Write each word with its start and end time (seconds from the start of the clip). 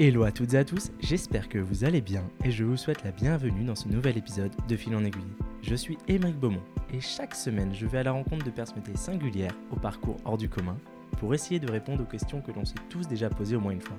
Hello 0.00 0.24
à 0.24 0.32
toutes 0.32 0.54
et 0.54 0.58
à 0.58 0.64
tous, 0.64 0.90
j'espère 0.98 1.48
que 1.48 1.58
vous 1.58 1.84
allez 1.84 2.00
bien 2.00 2.24
et 2.44 2.50
je 2.50 2.64
vous 2.64 2.76
souhaite 2.76 3.04
la 3.04 3.12
bienvenue 3.12 3.62
dans 3.62 3.76
ce 3.76 3.86
nouvel 3.86 4.18
épisode 4.18 4.50
de 4.66 4.76
Fil 4.76 4.96
en 4.96 5.04
aiguille. 5.04 5.22
Je 5.62 5.76
suis 5.76 5.96
Émeric 6.08 6.36
Beaumont 6.36 6.64
et 6.92 7.00
chaque 7.00 7.36
semaine 7.36 7.72
je 7.72 7.86
vais 7.86 7.98
à 7.98 8.02
la 8.02 8.10
rencontre 8.10 8.44
de 8.44 8.50
personnalités 8.50 8.96
singulières 8.96 9.54
au 9.70 9.76
parcours 9.76 10.16
hors 10.24 10.36
du 10.36 10.48
commun 10.48 10.76
pour 11.18 11.32
essayer 11.32 11.60
de 11.60 11.70
répondre 11.70 12.02
aux 12.02 12.10
questions 12.10 12.40
que 12.40 12.50
l'on 12.50 12.64
s'est 12.64 12.74
tous 12.90 13.06
déjà 13.06 13.30
posées 13.30 13.54
au 13.54 13.60
moins 13.60 13.70
une 13.70 13.80
fois. 13.80 13.96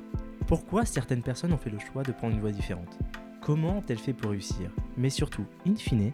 Pourquoi 0.47 0.83
certaines 0.83 1.23
personnes 1.23 1.53
ont 1.53 1.57
fait 1.57 1.69
le 1.69 1.79
choix 1.79 2.03
de 2.03 2.11
prendre 2.11 2.33
une 2.33 2.41
voie 2.41 2.51
différente? 2.51 2.99
Comment 3.41 3.77
ont-elles 3.77 3.97
fait 3.97 4.11
pour 4.11 4.31
réussir? 4.31 4.69
Mais 4.97 5.09
surtout, 5.09 5.45
in 5.65 5.75
fine, 5.75 6.11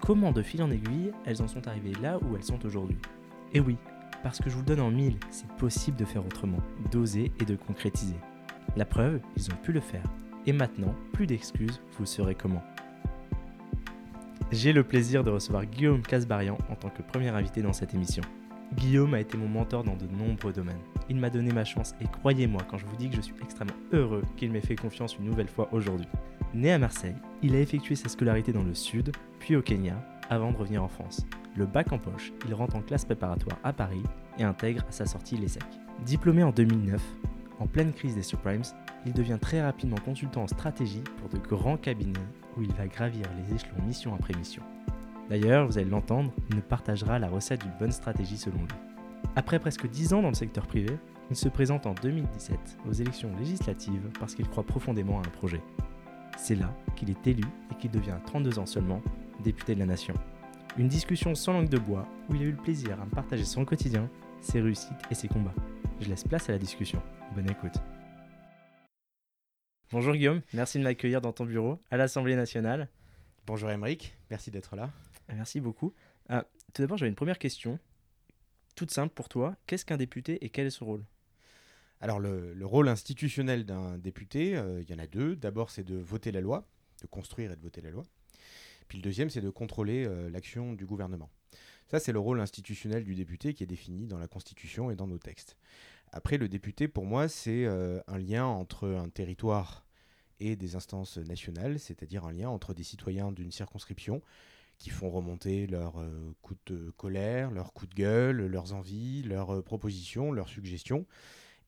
comment 0.00 0.32
de 0.32 0.42
fil 0.42 0.60
en 0.60 0.72
aiguille 0.72 1.12
elles 1.24 1.40
en 1.40 1.46
sont 1.46 1.68
arrivées 1.68 1.94
là 2.02 2.18
où 2.18 2.34
elles 2.34 2.42
sont 2.42 2.66
aujourd'hui? 2.66 2.98
Et 3.54 3.60
oui, 3.60 3.76
parce 4.24 4.40
que 4.40 4.50
je 4.50 4.56
vous 4.56 4.62
le 4.62 4.66
donne 4.66 4.80
en 4.80 4.90
mille, 4.90 5.18
c'est 5.30 5.48
possible 5.52 5.96
de 5.96 6.04
faire 6.04 6.26
autrement, 6.26 6.58
d'oser 6.90 7.30
et 7.40 7.44
de 7.44 7.54
concrétiser. 7.54 8.16
La 8.76 8.84
preuve, 8.84 9.20
ils 9.36 9.50
ont 9.50 9.56
pu 9.62 9.72
le 9.72 9.80
faire. 9.80 10.04
Et 10.46 10.52
maintenant, 10.52 10.94
plus 11.12 11.26
d'excuses, 11.26 11.80
vous 11.98 12.06
saurez 12.06 12.34
comment. 12.34 12.62
J'ai 14.52 14.72
le 14.72 14.82
plaisir 14.82 15.22
de 15.22 15.30
recevoir 15.30 15.66
Guillaume 15.66 16.02
Casbarian 16.02 16.58
en 16.70 16.74
tant 16.74 16.88
que 16.88 17.02
premier 17.02 17.28
invité 17.28 17.62
dans 17.62 17.72
cette 17.72 17.94
émission. 17.94 18.22
Guillaume 18.74 19.14
a 19.14 19.20
été 19.20 19.36
mon 19.36 19.48
mentor 19.48 19.84
dans 19.84 19.96
de 19.96 20.06
nombreux 20.06 20.52
domaines. 20.52 20.80
Il 21.08 21.16
m'a 21.16 21.30
donné 21.30 21.52
ma 21.52 21.64
chance 21.64 21.94
et 22.00 22.04
croyez-moi 22.06 22.62
quand 22.68 22.78
je 22.78 22.86
vous 22.86 22.96
dis 22.96 23.10
que 23.10 23.16
je 23.16 23.20
suis 23.20 23.34
extrêmement 23.42 23.74
heureux 23.92 24.22
qu'il 24.36 24.52
m'ait 24.52 24.60
fait 24.60 24.76
confiance 24.76 25.16
une 25.16 25.24
nouvelle 25.24 25.48
fois 25.48 25.68
aujourd'hui. 25.72 26.06
Né 26.54 26.72
à 26.72 26.78
Marseille, 26.78 27.16
il 27.42 27.54
a 27.54 27.60
effectué 27.60 27.94
sa 27.94 28.08
scolarité 28.08 28.52
dans 28.52 28.62
le 28.62 28.74
sud, 28.74 29.12
puis 29.38 29.56
au 29.56 29.62
Kenya, 29.62 29.96
avant 30.30 30.52
de 30.52 30.56
revenir 30.56 30.82
en 30.82 30.88
France. 30.88 31.26
Le 31.56 31.66
bac 31.66 31.92
en 31.92 31.98
poche, 31.98 32.32
il 32.46 32.54
rentre 32.54 32.76
en 32.76 32.82
classe 32.82 33.04
préparatoire 33.04 33.58
à 33.64 33.72
Paris 33.72 34.02
et 34.38 34.44
intègre 34.44 34.84
à 34.88 34.92
sa 34.92 35.06
sortie 35.06 35.36
l'ESSEC. 35.36 35.64
Diplômé 36.04 36.42
en 36.42 36.50
2009, 36.50 37.00
en 37.60 37.66
pleine 37.66 37.92
crise 37.92 38.14
des 38.14 38.22
subprimes, 38.22 38.62
il 39.06 39.12
devient 39.12 39.38
très 39.40 39.62
rapidement 39.62 39.98
consultant 40.04 40.42
en 40.42 40.46
stratégie 40.48 41.04
pour 41.18 41.28
de 41.28 41.38
grands 41.38 41.76
cabinets 41.76 42.18
où 42.56 42.62
il 42.62 42.72
va 42.72 42.86
gravir 42.86 43.26
les 43.36 43.54
échelons 43.54 43.82
mission 43.86 44.14
après 44.14 44.34
mission. 44.34 44.62
D'ailleurs, 45.28 45.66
vous 45.66 45.78
allez 45.78 45.88
l'entendre, 45.88 46.32
il 46.48 46.56
nous 46.56 46.62
partagera 46.62 47.18
la 47.18 47.28
recette 47.28 47.60
d'une 47.60 47.76
bonne 47.78 47.92
stratégie 47.92 48.36
selon 48.36 48.58
lui. 48.58 48.74
Après 49.36 49.60
presque 49.60 49.88
10 49.88 50.14
ans 50.14 50.22
dans 50.22 50.30
le 50.30 50.34
secteur 50.34 50.66
privé, 50.66 50.98
il 51.30 51.36
se 51.36 51.48
présente 51.48 51.86
en 51.86 51.94
2017 51.94 52.78
aux 52.88 52.92
élections 52.92 53.30
législatives 53.38 54.10
parce 54.18 54.34
qu'il 54.34 54.48
croit 54.48 54.64
profondément 54.64 55.18
à 55.18 55.20
un 55.20 55.30
projet. 55.30 55.60
C'est 56.36 56.56
là 56.56 56.74
qu'il 56.96 57.10
est 57.10 57.26
élu 57.26 57.44
et 57.70 57.74
qu'il 57.76 57.90
devient 57.90 58.10
à 58.12 58.22
32 58.26 58.58
ans 58.58 58.66
seulement 58.66 59.02
député 59.44 59.74
de 59.74 59.80
la 59.80 59.86
nation. 59.86 60.14
Une 60.78 60.88
discussion 60.88 61.34
sans 61.34 61.52
langue 61.52 61.68
de 61.68 61.78
bois 61.78 62.08
où 62.28 62.34
il 62.34 62.42
a 62.42 62.44
eu 62.46 62.50
le 62.50 62.56
plaisir 62.56 63.00
à 63.00 63.04
me 63.04 63.10
partager 63.10 63.44
son 63.44 63.64
quotidien, 63.64 64.08
ses 64.40 64.60
réussites 64.60 65.02
et 65.10 65.14
ses 65.14 65.28
combats. 65.28 65.54
Je 66.00 66.08
laisse 66.08 66.24
place 66.24 66.48
à 66.48 66.52
la 66.52 66.58
discussion. 66.58 67.00
Bonne 67.32 67.48
écoute. 67.48 67.74
Bonjour 69.92 70.14
Guillaume, 70.14 70.42
merci 70.52 70.78
de 70.78 70.82
m'accueillir 70.82 71.20
dans 71.20 71.32
ton 71.32 71.44
bureau 71.44 71.80
à 71.92 71.96
l'Assemblée 71.96 72.34
nationale. 72.34 72.88
Bonjour 73.46 73.70
Emeric, 73.70 74.16
merci 74.30 74.50
d'être 74.50 74.74
là. 74.74 74.90
Merci 75.28 75.60
beaucoup. 75.60 75.94
Euh, 76.30 76.42
tout 76.72 76.82
d'abord, 76.82 76.98
j'avais 76.98 77.08
une 77.08 77.14
première 77.14 77.38
question, 77.38 77.78
toute 78.74 78.90
simple 78.90 79.14
pour 79.14 79.28
toi. 79.28 79.56
Qu'est-ce 79.68 79.84
qu'un 79.84 79.96
député 79.96 80.44
et 80.44 80.50
quel 80.50 80.66
est 80.66 80.70
son 80.70 80.86
rôle? 80.86 81.04
Alors 82.00 82.18
le, 82.18 82.52
le 82.52 82.66
rôle 82.66 82.88
institutionnel 82.88 83.64
d'un 83.64 83.96
député, 83.96 84.56
euh, 84.56 84.82
il 84.82 84.90
y 84.90 84.94
en 84.94 84.98
a 84.98 85.06
deux. 85.06 85.36
D'abord, 85.36 85.70
c'est 85.70 85.84
de 85.84 85.96
voter 85.96 86.32
la 86.32 86.40
loi, 86.40 86.66
de 87.00 87.06
construire 87.06 87.52
et 87.52 87.56
de 87.56 87.62
voter 87.62 87.80
la 87.80 87.90
loi. 87.90 88.02
Puis 88.88 88.98
le 88.98 89.02
deuxième, 89.02 89.30
c'est 89.30 89.40
de 89.40 89.50
contrôler 89.50 90.04
euh, 90.04 90.28
l'action 90.30 90.72
du 90.72 90.84
gouvernement. 90.84 91.30
Ça, 91.86 91.98
c'est 91.98 92.12
le 92.12 92.20
rôle 92.20 92.40
institutionnel 92.40 93.04
du 93.04 93.14
député 93.14 93.52
qui 93.52 93.64
est 93.64 93.66
défini 93.66 94.06
dans 94.06 94.18
la 94.18 94.28
Constitution 94.28 94.90
et 94.90 94.96
dans 94.96 95.08
nos 95.08 95.18
textes. 95.18 95.56
Après, 96.12 96.38
le 96.38 96.48
député, 96.48 96.88
pour 96.88 97.04
moi, 97.04 97.28
c'est 97.28 97.64
euh, 97.64 98.00
un 98.06 98.18
lien 98.18 98.46
entre 98.46 98.88
un 98.88 99.08
territoire 99.08 99.86
et 100.40 100.56
des 100.56 100.74
instances 100.74 101.18
nationales, 101.18 101.78
c'est-à-dire 101.78 102.24
un 102.24 102.32
lien 102.32 102.48
entre 102.48 102.74
des 102.74 102.82
citoyens 102.82 103.30
d'une 103.30 103.52
circonscription 103.52 104.22
qui 104.80 104.88
font 104.88 105.10
remonter 105.10 105.66
leurs 105.66 106.00
euh, 106.00 106.34
de 106.66 106.90
colère, 106.96 107.50
leurs 107.50 107.72
coups 107.72 107.90
de 107.90 107.94
gueule, 107.94 108.46
leurs 108.46 108.72
envies, 108.72 109.22
leurs 109.22 109.56
euh, 109.56 109.62
propositions, 109.62 110.32
leurs 110.32 110.48
suggestions. 110.48 111.06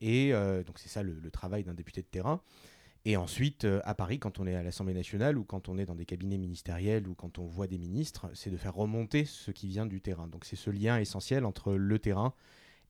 Et 0.00 0.32
euh, 0.32 0.64
donc 0.64 0.78
c'est 0.78 0.88
ça 0.88 1.02
le, 1.02 1.30
travail 1.30 1.62
d'un 1.62 1.74
député 1.74 2.00
de 2.00 2.06
terrain. 2.06 2.40
Et 3.04 3.16
ensuite, 3.16 3.66
à 3.84 3.94
Paris, 3.94 4.20
quand 4.20 4.38
on 4.38 4.46
est 4.46 4.54
à 4.54 4.62
l'Assemblée 4.62 4.94
nationale 4.94 5.36
ou 5.36 5.42
quand 5.42 5.68
on 5.68 5.76
est 5.76 5.86
dans 5.86 5.96
des 5.96 6.06
cabinets 6.06 6.38
ministériels 6.38 7.08
ou 7.08 7.14
quand 7.14 7.40
on 7.40 7.46
voit 7.46 7.66
des 7.66 7.78
ministres, 7.78 8.30
c'est 8.32 8.48
de 8.48 8.56
faire 8.56 8.74
remonter 8.74 9.24
ce 9.24 9.50
qui 9.50 9.66
vient 9.66 9.86
du 9.86 10.00
terrain. 10.00 10.28
Donc 10.28 10.44
c'est 10.44 10.54
ce 10.54 10.70
lien 10.70 10.98
essentiel 10.98 11.44
entre 11.44 11.72
le 11.72 11.98
terrain 11.98 12.32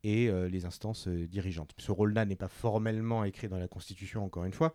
et 0.04 0.28
euh, 0.28 0.48
les 0.48 0.64
instances 0.64 1.08
euh, 1.08 1.26
dirigeantes. 1.26 1.72
Ce 1.78 1.92
rôle-là 1.92 2.24
n'est 2.24 2.36
pas 2.36 2.48
formellement 2.48 3.24
écrit 3.24 3.48
dans 3.48 3.58
la 3.58 3.68
Constitution, 3.68 4.24
encore 4.24 4.44
une 4.44 4.52
fois, 4.52 4.74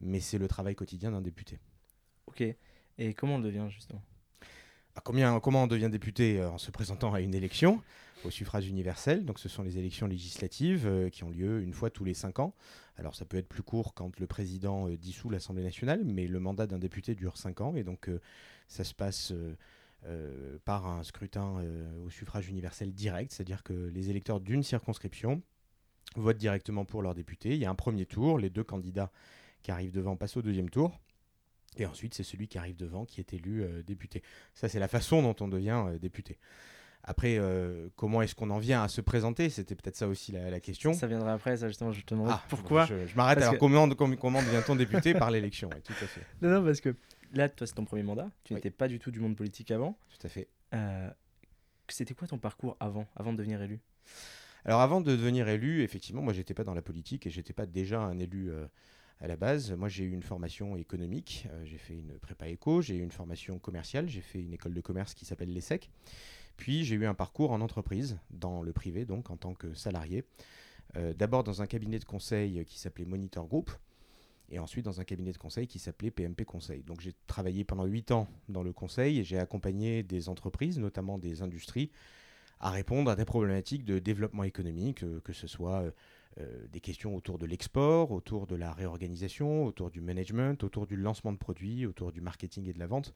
mais 0.00 0.20
c'est 0.20 0.38
le 0.38 0.48
travail 0.48 0.74
quotidien 0.74 1.10
d'un 1.10 1.20
député. 1.20 1.58
Ok. 2.26 2.42
Et 2.98 3.14
comment 3.14 3.36
on 3.36 3.40
devient 3.40 3.66
justement? 3.68 4.02
Ah, 4.96 5.00
combien- 5.04 5.40
comment 5.40 5.64
on 5.64 5.66
devient 5.66 5.90
député 5.90 6.40
euh, 6.40 6.50
En 6.50 6.58
se 6.58 6.70
présentant 6.70 7.12
à 7.12 7.20
une 7.20 7.34
élection 7.34 7.82
au 8.24 8.30
suffrage 8.30 8.68
universel? 8.68 9.24
Donc 9.24 9.40
ce 9.40 9.48
sont 9.48 9.64
les 9.64 9.76
élections 9.76 10.06
législatives 10.06 10.86
euh, 10.86 11.10
qui 11.10 11.24
ont 11.24 11.30
lieu 11.30 11.60
une 11.62 11.72
fois 11.72 11.90
tous 11.90 12.04
les 12.04 12.14
cinq 12.14 12.38
ans. 12.38 12.54
Alors 12.96 13.16
ça 13.16 13.24
peut 13.24 13.36
être 13.36 13.48
plus 13.48 13.64
court 13.64 13.92
quand 13.94 14.18
le 14.20 14.26
président 14.28 14.88
euh, 14.88 14.96
dissout 14.96 15.30
l'Assemblée 15.30 15.64
nationale, 15.64 16.04
mais 16.04 16.28
le 16.28 16.38
mandat 16.38 16.68
d'un 16.68 16.78
député 16.78 17.16
dure 17.16 17.36
cinq 17.36 17.60
ans 17.60 17.74
et 17.74 17.82
donc 17.82 18.08
euh, 18.08 18.20
ça 18.68 18.84
se 18.84 18.94
passe 18.94 19.32
euh, 20.06 20.58
par 20.64 20.86
un 20.86 21.02
scrutin 21.02 21.58
euh, 21.60 22.04
au 22.04 22.10
suffrage 22.10 22.48
universel 22.48 22.92
direct, 22.92 23.32
c'est-à-dire 23.32 23.62
que 23.62 23.72
les 23.72 24.10
électeurs 24.10 24.40
d'une 24.40 24.62
circonscription 24.62 25.42
votent 26.16 26.36
directement 26.36 26.84
pour 26.84 27.02
leur 27.02 27.14
député. 27.14 27.50
Il 27.54 27.58
y 27.60 27.64
a 27.64 27.70
un 27.70 27.74
premier 27.74 28.06
tour, 28.06 28.38
les 28.38 28.50
deux 28.50 28.64
candidats 28.64 29.10
qui 29.62 29.70
arrivent 29.70 29.92
devant 29.92 30.16
passent 30.16 30.36
au 30.36 30.42
deuxième 30.42 30.70
tour. 30.70 31.00
Et 31.76 31.86
ensuite, 31.86 32.14
c'est 32.14 32.22
celui 32.22 32.46
qui 32.46 32.58
arrive 32.58 32.76
devant 32.76 33.04
qui 33.04 33.20
est 33.20 33.32
élu 33.32 33.62
euh, 33.64 33.82
député. 33.82 34.22
Ça, 34.54 34.68
c'est 34.68 34.78
la 34.78 34.88
façon 34.88 35.22
dont 35.22 35.34
on 35.40 35.48
devient 35.48 35.84
député. 36.00 36.38
Après, 37.06 37.36
euh, 37.38 37.88
comment 37.96 38.22
est-ce 38.22 38.34
qu'on 38.34 38.48
en 38.50 38.58
vient 38.58 38.82
à 38.82 38.88
se 38.88 39.00
présenter? 39.02 39.50
C'était 39.50 39.74
peut-être 39.74 39.96
ça 39.96 40.08
aussi 40.08 40.32
la, 40.32 40.48
la 40.50 40.60
question. 40.60 40.94
Ça 40.94 41.06
viendra 41.06 41.34
après, 41.34 41.56
ça 41.58 41.68
justement, 41.68 41.92
je 41.92 42.00
te 42.00 42.14
demanderai 42.14 42.36
Ah, 42.38 42.44
pourquoi. 42.48 42.86
Je, 42.86 43.06
je 43.06 43.14
m'arrête. 43.16 43.38
Alors, 43.38 43.54
que- 43.54 43.58
comment, 43.58 43.86
devient-on 44.42 44.74
député 44.76 45.12
Par 45.12 45.30
l'élection, 45.30 45.68
tout 45.68 45.92
à 45.92 46.06
fait. 46.06 46.22
Non, 46.42 46.48
non, 46.50 46.64
parce 46.64 46.80
que 46.80 46.94
là, 47.34 47.48
toi, 47.48 47.66
c'est 47.66 47.74
ton 47.74 47.84
premier 47.84 48.02
mandat. 48.02 48.30
Tu 48.44 48.52
Oui. 48.52 48.56
n'étais 48.56 48.70
pas 48.70 48.88
du 48.88 48.98
tout 48.98 49.10
du 49.10 49.20
monde 49.20 49.36
politique 49.36 49.70
avant. 49.70 49.98
Tout 50.08 50.26
à 50.26 50.28
fait. 50.30 50.48
Euh, 50.74 51.10
C'était 51.88 52.14
quoi 52.14 52.26
ton 52.26 52.38
parcours 52.38 52.76
avant, 52.80 53.06
avant 53.16 53.32
de 53.32 53.38
devenir 53.38 53.60
élu? 53.60 53.80
Alors, 54.64 54.80
avant 54.80 55.00
de 55.02 55.10
devenir 55.10 55.48
élu, 55.48 55.82
effectivement, 55.82 56.22
moi, 56.22 56.32
j'étais 56.32 56.54
pas 56.54 56.64
dans 56.64 56.72
la 56.74 56.80
politique 56.82 57.26
et 57.26 57.30
j'étais 57.30 57.52
pas 57.52 57.66
déjà 57.66 58.00
un 58.00 58.18
élu 58.18 58.50
euh, 58.50 58.66
à 59.20 59.28
la 59.28 59.36
base. 59.36 59.72
Moi, 59.72 59.88
j'ai 59.90 60.04
eu 60.04 60.10
une 60.12 60.22
formation 60.22 60.76
économique. 60.76 61.46
euh, 61.50 61.64
j'ai 61.64 61.76
fait 61.76 61.94
une 61.94 62.18
prépa 62.18 62.48
éco. 62.48 62.80
J'ai 62.80 62.96
eu 62.96 63.02
une 63.02 63.10
formation 63.12 63.58
commerciale. 63.58 64.08
J'ai 64.08 64.22
fait 64.22 64.40
une 64.40 64.54
école 64.54 64.72
de 64.72 64.80
commerce 64.80 65.12
qui 65.14 65.24
s'appelle 65.26 65.52
l'ESSEC. 65.52 65.90
Puis, 66.56 66.84
j'ai 66.84 66.94
eu 66.94 67.04
un 67.04 67.14
parcours 67.14 67.50
en 67.52 67.60
entreprise, 67.60 68.18
dans 68.30 68.62
le 68.62 68.72
privé, 68.72 69.04
donc 69.04 69.30
en 69.30 69.36
tant 69.36 69.54
que 69.54 69.74
salarié. 69.74 70.24
D'abord 71.16 71.42
dans 71.42 71.60
un 71.60 71.66
cabinet 71.66 71.98
de 71.98 72.04
conseil 72.04 72.64
qui 72.66 72.78
s'appelait 72.78 73.04
Monitor 73.04 73.48
Group. 73.48 73.72
Et 74.54 74.60
ensuite 74.60 74.84
dans 74.84 75.00
un 75.00 75.04
cabinet 75.04 75.32
de 75.32 75.36
conseil 75.36 75.66
qui 75.66 75.80
s'appelait 75.80 76.12
PMP 76.12 76.44
Conseil. 76.44 76.84
Donc 76.84 77.00
j'ai 77.00 77.12
travaillé 77.26 77.64
pendant 77.64 77.86
8 77.86 78.12
ans 78.12 78.28
dans 78.48 78.62
le 78.62 78.72
conseil 78.72 79.18
et 79.18 79.24
j'ai 79.24 79.36
accompagné 79.36 80.04
des 80.04 80.28
entreprises, 80.28 80.78
notamment 80.78 81.18
des 81.18 81.42
industries, 81.42 81.90
à 82.60 82.70
répondre 82.70 83.10
à 83.10 83.16
des 83.16 83.24
problématiques 83.24 83.84
de 83.84 83.98
développement 83.98 84.44
économique, 84.44 85.02
euh, 85.02 85.20
que 85.24 85.32
ce 85.32 85.48
soit 85.48 85.82
euh, 85.82 85.90
euh, 86.38 86.66
des 86.68 86.78
questions 86.78 87.16
autour 87.16 87.36
de 87.36 87.46
l'export, 87.46 88.12
autour 88.12 88.46
de 88.46 88.54
la 88.54 88.72
réorganisation, 88.72 89.64
autour 89.64 89.90
du 89.90 90.00
management, 90.00 90.62
autour 90.62 90.86
du 90.86 90.94
lancement 90.94 91.32
de 91.32 91.38
produits, 91.38 91.84
autour 91.84 92.12
du 92.12 92.20
marketing 92.20 92.68
et 92.68 92.72
de 92.72 92.78
la 92.78 92.86
vente. 92.86 93.12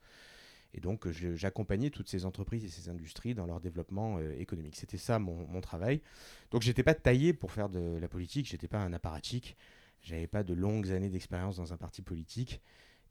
Et 0.73 0.81
donc 0.81 1.09
j'accompagnais 1.09 1.89
toutes 1.89 2.09
ces 2.09 2.25
entreprises 2.25 2.65
et 2.65 2.67
ces 2.67 2.89
industries 2.89 3.33
dans 3.33 3.45
leur 3.45 3.61
développement 3.61 4.19
économique. 4.19 4.75
C'était 4.75 4.97
ça 4.97 5.17
mon, 5.17 5.47
mon 5.47 5.61
travail. 5.61 6.01
Donc 6.51 6.63
j'étais 6.63 6.83
pas 6.83 6.93
taillé 6.93 7.31
pour 7.33 7.51
faire 7.53 7.69
de 7.69 7.97
la 7.97 8.07
politique, 8.09 8.45
j'étais 8.45 8.67
pas 8.67 8.77
un 8.77 8.93
apparatchik, 8.93 9.57
j'avais 10.01 10.27
pas 10.27 10.43
de 10.43 10.53
longues 10.53 10.91
années 10.91 11.09
d'expérience 11.09 11.57
dans 11.57 11.73
un 11.73 11.77
parti 11.77 12.01
politique. 12.01 12.61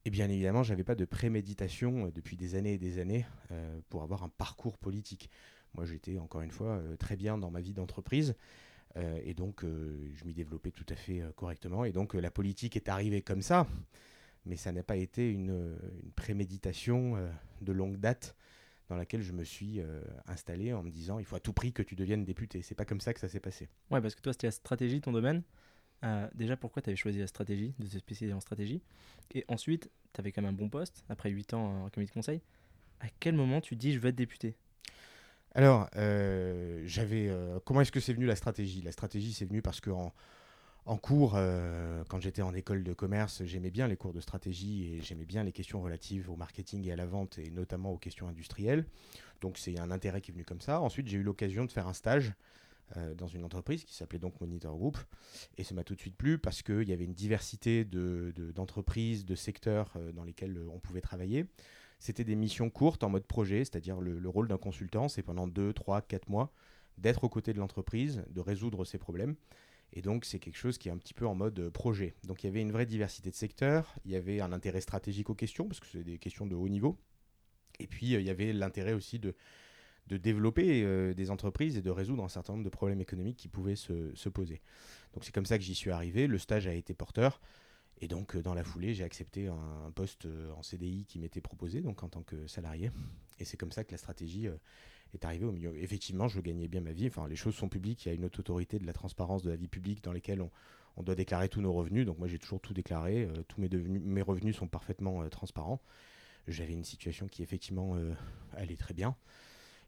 Et 0.04 0.10
bien 0.10 0.28
évidemment, 0.30 0.62
j'avais 0.62 0.84
pas 0.84 0.94
de 0.94 1.04
préméditation 1.04 2.06
euh, 2.06 2.10
depuis 2.10 2.36
des 2.36 2.54
années 2.54 2.74
et 2.74 2.78
des 2.78 2.98
années 2.98 3.26
euh, 3.50 3.78
pour 3.88 4.02
avoir 4.02 4.22
un 4.22 4.28
parcours 4.28 4.78
politique. 4.78 5.28
Moi, 5.74 5.84
j'étais 5.84 6.18
encore 6.18 6.40
une 6.40 6.50
fois 6.50 6.78
euh, 6.78 6.96
très 6.96 7.16
bien 7.16 7.36
dans 7.36 7.50
ma 7.50 7.60
vie 7.60 7.74
d'entreprise 7.74 8.34
et 9.22 9.34
donc 9.34 9.64
je 9.64 10.24
m'y 10.24 10.34
développais 10.34 10.72
tout 10.72 10.86
à 10.88 10.96
fait 10.96 11.22
correctement. 11.36 11.84
Et 11.84 11.92
donc 11.92 12.14
la 12.14 12.32
politique 12.32 12.74
est 12.74 12.88
arrivée 12.88 13.22
comme 13.22 13.42
ça, 13.42 13.64
mais 14.44 14.56
ça 14.56 14.72
n'a 14.72 14.82
pas 14.82 14.96
été 14.96 15.30
une, 15.30 15.76
préméditation 16.16 17.16
de 17.60 17.72
longue 17.72 17.98
date 17.98 18.34
dans 18.88 18.96
laquelle 18.96 19.22
je 19.22 19.32
me 19.32 19.44
suis 19.44 19.80
installé 20.26 20.72
en 20.72 20.82
me 20.82 20.90
disant 20.90 21.20
il 21.20 21.26
faut 21.26 21.36
à 21.36 21.40
tout 21.40 21.52
prix 21.52 21.72
que 21.72 21.82
tu 21.82 21.94
deviennes 21.94 22.24
député. 22.24 22.60
C'est 22.62 22.74
pas 22.74 22.86
comme 22.86 23.00
ça 23.00 23.14
que 23.14 23.20
ça 23.20 23.28
s'est 23.28 23.38
passé. 23.38 23.68
Ouais, 23.92 24.00
parce 24.00 24.16
que 24.16 24.20
toi, 24.20 24.32
c'était 24.32 24.48
la 24.48 24.52
stratégie, 24.52 25.00
ton 25.00 25.12
domaine? 25.12 25.44
Euh, 26.04 26.28
déjà, 26.34 26.56
pourquoi 26.56 26.82
tu 26.82 26.90
avais 26.90 26.96
choisi 26.96 27.18
la 27.18 27.26
stratégie, 27.26 27.74
de 27.78 27.86
te 27.86 27.98
spécialiser 27.98 28.34
en 28.34 28.40
stratégie 28.40 28.82
Et 29.34 29.44
ensuite, 29.48 29.90
tu 30.12 30.20
avais 30.20 30.32
quand 30.32 30.42
même 30.42 30.54
un 30.54 30.56
bon 30.56 30.68
poste, 30.68 31.04
après 31.08 31.30
8 31.30 31.54
ans 31.54 31.84
en 31.84 31.90
comité 31.90 32.10
de 32.10 32.14
conseil. 32.14 32.40
À 33.00 33.06
quel 33.20 33.34
moment 33.34 33.60
tu 33.60 33.76
dis 33.76 33.92
je 33.92 33.98
veux 33.98 34.08
être 34.08 34.16
député? 34.16 34.56
Alors, 35.54 35.88
euh, 35.96 36.82
j'avais. 36.86 37.28
euh, 37.28 37.58
comment 37.64 37.80
est-ce 37.80 37.92
que 37.92 38.00
c'est 38.00 38.12
venu 38.12 38.26
la 38.26 38.36
stratégie? 38.36 38.82
La 38.82 38.92
stratégie, 38.92 39.32
c'est 39.32 39.44
venu 39.44 39.62
parce 39.62 39.80
que 39.80 39.90
en, 39.90 40.12
cours, 40.96 41.38
quand 42.08 42.20
j'étais 42.20 42.40
en 42.40 42.54
école 42.54 42.82
de 42.82 42.94
commerce, 42.94 43.44
j'aimais 43.44 43.70
bien 43.70 43.88
les 43.88 43.96
cours 43.96 44.14
de 44.14 44.20
stratégie 44.20 44.94
et 44.94 45.02
j'aimais 45.02 45.26
bien 45.26 45.44
les 45.44 45.52
questions 45.52 45.82
relatives 45.82 46.30
au 46.30 46.36
marketing 46.36 46.86
et 46.86 46.92
à 46.92 46.96
la 46.96 47.04
vente 47.04 47.38
et 47.38 47.50
notamment 47.50 47.92
aux 47.92 47.98
questions 47.98 48.26
industrielles. 48.26 48.86
Donc 49.42 49.58
c'est 49.58 49.78
un 49.78 49.90
intérêt 49.90 50.22
qui 50.22 50.30
est 50.30 50.34
venu 50.34 50.46
comme 50.46 50.62
ça. 50.62 50.80
Ensuite, 50.80 51.06
j'ai 51.08 51.18
eu 51.18 51.22
l'occasion 51.22 51.66
de 51.66 51.70
faire 51.70 51.88
un 51.88 51.92
stage 51.92 52.32
euh, 52.96 53.14
dans 53.14 53.26
une 53.26 53.44
entreprise 53.44 53.84
qui 53.84 53.94
s'appelait 53.94 54.18
donc 54.18 54.40
Monitor 54.40 54.76
Group 54.76 54.98
et 55.56 55.64
ça 55.64 55.74
m'a 55.74 55.84
tout 55.84 55.94
de 55.94 56.00
suite 56.00 56.16
plu 56.16 56.38
parce 56.38 56.62
qu'il 56.62 56.88
y 56.88 56.92
avait 56.92 57.04
une 57.04 57.14
diversité 57.14 57.84
d'entreprises, 57.84 59.24
de, 59.24 59.32
de, 59.32 59.34
secteurs 59.36 59.92
euh, 59.96 60.12
dans 60.12 60.24
lesquels 60.24 60.58
on 60.72 60.78
pouvait 60.78 61.00
travailler. 61.00 61.46
C'était 61.98 62.24
des 62.24 62.36
missions 62.36 62.70
courtes 62.70 63.02
en 63.02 63.08
mode 63.08 63.24
projet, 63.24 63.58
c'est-à-dire 63.58 64.00
le, 64.00 64.18
le, 64.18 64.28
rôle 64.28 64.48
d'un 64.48 64.58
consultant, 64.58 65.08
c'est 65.08 65.22
pendant 65.22 65.46
2, 65.48 65.72
3, 65.72 66.02
4 66.02 66.28
mois 66.28 66.52
d'être 66.96 67.24
aux 67.24 67.28
côtés 67.28 67.52
de 67.52 67.58
l'entreprise, 67.58 68.24
de 68.30 68.40
résoudre 68.40 68.84
ses 68.84 68.98
problèmes. 68.98 69.36
Et 69.92 70.02
donc, 70.02 70.24
c'est 70.24 70.38
quelque 70.38 70.56
chose 70.56 70.78
qui 70.78 70.88
est 70.88 70.92
un 70.92 70.98
petit 70.98 71.14
peu 71.14 71.26
en 71.26 71.34
mode 71.34 71.58
euh, 71.58 71.70
projet. 71.70 72.14
Donc, 72.24 72.42
il 72.42 72.46
y 72.46 72.50
avait 72.50 72.60
une 72.60 72.72
vraie 72.72 72.86
diversité 72.86 73.30
de 73.30 73.34
secteurs, 73.34 73.94
il 74.04 74.10
y 74.10 74.16
avait 74.16 74.40
un 74.40 74.52
intérêt 74.52 74.80
stratégique 74.80 75.30
aux 75.30 75.34
questions, 75.34 75.66
parce 75.66 75.80
que 75.80 75.86
c'est 75.86 76.04
des 76.04 76.18
questions 76.18 76.46
de 76.46 76.54
haut 76.54 76.68
niveau. 76.68 76.98
Et 77.78 77.86
puis, 77.86 78.14
euh, 78.14 78.20
il 78.20 78.26
y 78.26 78.30
avait 78.30 78.52
l'intérêt 78.52 78.92
aussi 78.92 79.18
de, 79.18 79.34
de 80.08 80.16
développer 80.16 80.82
euh, 80.82 81.14
des 81.14 81.30
entreprises 81.30 81.76
et 81.76 81.82
de 81.82 81.90
résoudre 81.90 82.24
un 82.24 82.28
certain 82.28 82.54
nombre 82.54 82.64
de 82.64 82.70
problèmes 82.70 83.00
économiques 83.00 83.36
qui 83.36 83.48
pouvaient 83.48 83.76
se, 83.76 84.14
se 84.14 84.28
poser. 84.28 84.60
Donc, 85.14 85.24
c'est 85.24 85.32
comme 85.32 85.46
ça 85.46 85.58
que 85.58 85.64
j'y 85.64 85.74
suis 85.74 85.90
arrivé. 85.90 86.26
Le 86.26 86.38
stage 86.38 86.66
a 86.66 86.74
été 86.74 86.94
porteur. 86.94 87.40
Et 88.00 88.08
donc, 88.08 88.36
dans 88.36 88.54
la 88.54 88.62
foulée, 88.62 88.94
j'ai 88.94 89.04
accepté 89.04 89.48
un, 89.48 89.90
poste 89.92 90.28
en 90.56 90.62
CDI 90.62 91.04
qui 91.04 91.18
m'était 91.18 91.40
proposé, 91.40 91.80
donc 91.80 92.04
en 92.04 92.08
tant 92.08 92.22
que 92.22 92.46
salarié. 92.46 92.92
Et 93.40 93.44
c'est 93.44 93.56
comme 93.56 93.72
ça 93.72 93.82
que 93.82 93.90
la 93.90 93.98
stratégie 93.98 94.46
est 95.14 95.24
arrivé 95.24 95.44
au 95.44 95.50
milieu. 95.50 95.76
Effectivement, 95.76 96.28
je 96.28 96.40
gagnais 96.40 96.68
bien 96.68 96.80
ma 96.80 96.92
vie. 96.92 97.08
Enfin, 97.08 97.26
les 97.26 97.34
choses 97.34 97.56
sont 97.56 97.68
publiques. 97.68 98.06
Il 98.06 98.08
y 98.10 98.12
a 98.12 98.14
une 98.14 98.24
haute 98.24 98.38
autorité 98.38 98.78
de 98.78 98.86
la 98.86 98.92
transparence 98.92 99.42
de 99.42 99.50
la 99.50 99.56
vie 99.56 99.66
publique 99.66 100.04
dans 100.04 100.12
lesquelles 100.12 100.40
on, 100.40 100.50
on 100.98 101.02
doit 101.02 101.14
déclarer 101.14 101.48
tous 101.48 101.60
nos 101.60 101.72
revenus. 101.72 102.04
Donc 102.04 102.18
moi, 102.18 102.26
j'ai 102.26 102.38
toujours 102.38 102.60
tout 102.60 102.74
déclaré. 102.74 103.24
Euh, 103.24 103.42
tous 103.46 103.60
mes, 103.60 103.68
mes 103.68 104.22
revenus 104.22 104.56
sont 104.56 104.66
parfaitement 104.66 105.22
euh, 105.22 105.28
transparents. 105.28 105.80
J'avais 106.48 106.72
une 106.72 106.84
situation 106.84 107.28
qui, 107.28 107.42
effectivement, 107.42 107.94
euh, 107.96 108.12
allait 108.56 108.76
très 108.76 108.94
bien. 108.94 109.16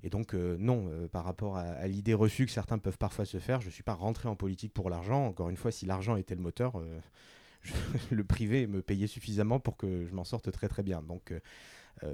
Et 0.03 0.11
donc, 0.11 0.35
euh, 0.35 0.57
non, 0.59 0.89
euh, 0.89 1.09
par 1.09 1.25
rapport 1.25 1.57
à, 1.57 1.87
l'idée 1.87 2.15
reçue 2.15 2.47
que 2.47 2.53
certains 2.53 2.79
peuvent 2.79 2.99
parfois 2.99 3.25
se 3.25 3.39
faire, 3.39 3.61
je 3.61 3.67
ne 3.67 3.73
suis 3.73 3.83
pas 3.83 3.95
rentré 3.95 4.29
en 4.29 4.37
politique 4.37 4.73
pour 4.73 4.91
l'argent. 4.91 5.27
Encore 5.27 5.51
une 5.51 5.57
fois, 5.57 5.71
si 5.71 5.87
l'argent 5.87 6.17
était 6.17 6.35
le 6.35 6.41
moteur, 6.41 6.83
je, 7.63 7.73
le 8.11 8.25
privé 8.25 8.67
me 8.67 8.83
payait 8.83 9.07
suffisamment 9.07 9.61
pour 9.61 9.77
que 9.77 10.07
je 10.07 10.15
m'en 10.15 10.25
sorte 10.25 10.51
très 10.51 10.69
très 10.69 10.83
bien. 10.83 11.03
Donc, 11.03 11.35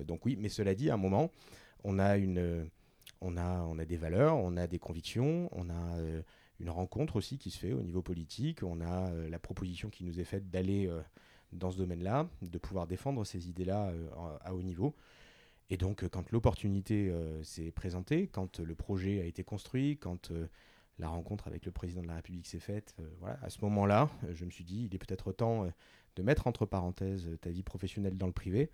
donc 0.04 0.26
oui, 0.26 0.36
mais 0.38 0.48
cela 0.48 0.74
dit, 0.74 0.90
à 0.90 0.94
un 0.94 0.98
moment, 0.98 1.30
on 1.84 2.00
a 2.00 2.16
une 2.16 2.68
on 3.20 3.36
a, 3.36 3.60
on 3.62 3.78
a 3.78 3.84
des 3.84 3.96
valeurs, 3.96 4.36
on 4.36 4.56
a 4.56 4.66
des 4.66 4.78
convictions, 4.78 5.48
on 5.52 5.70
a 5.70 5.98
euh, 5.98 6.22
une 6.60 6.70
rencontre 6.70 7.16
aussi 7.16 7.38
qui 7.38 7.50
se 7.50 7.58
fait 7.58 7.72
au 7.72 7.82
niveau 7.82 8.02
politique, 8.02 8.62
on 8.62 8.80
a 8.80 9.10
euh, 9.10 9.28
la 9.28 9.38
proposition 9.38 9.88
qui 9.90 10.04
nous 10.04 10.20
est 10.20 10.24
faite 10.24 10.50
d'aller 10.50 10.86
euh, 10.86 11.00
dans 11.52 11.70
ce 11.70 11.78
domaine-là, 11.78 12.28
de 12.42 12.58
pouvoir 12.58 12.86
défendre 12.86 13.24
ces 13.24 13.48
idées-là 13.48 13.92
à 14.44 14.52
haut 14.52 14.62
niveau. 14.62 14.94
Et 15.68 15.76
donc, 15.76 16.08
quand 16.08 16.30
l'opportunité 16.30 17.12
s'est 17.42 17.72
présentée, 17.72 18.28
quand 18.28 18.60
le 18.60 18.74
projet 18.76 19.20
a 19.20 19.24
été 19.24 19.42
construit, 19.42 19.98
quand 19.98 20.30
la 20.98 21.08
rencontre 21.08 21.48
avec 21.48 21.66
le 21.66 21.72
président 21.72 22.02
de 22.02 22.06
la 22.06 22.14
République 22.14 22.46
s'est 22.46 22.60
faite, 22.60 22.94
voilà, 23.18 23.36
à 23.42 23.50
ce 23.50 23.60
moment-là, 23.62 24.08
je 24.32 24.44
me 24.44 24.50
suis 24.50 24.62
dit, 24.62 24.84
il 24.84 24.94
est 24.94 24.98
peut-être 24.98 25.32
temps 25.32 25.66
de 26.14 26.22
mettre 26.22 26.46
entre 26.46 26.66
parenthèses 26.66 27.28
ta 27.40 27.50
vie 27.50 27.64
professionnelle 27.64 28.16
dans 28.16 28.26
le 28.26 28.32
privé 28.32 28.70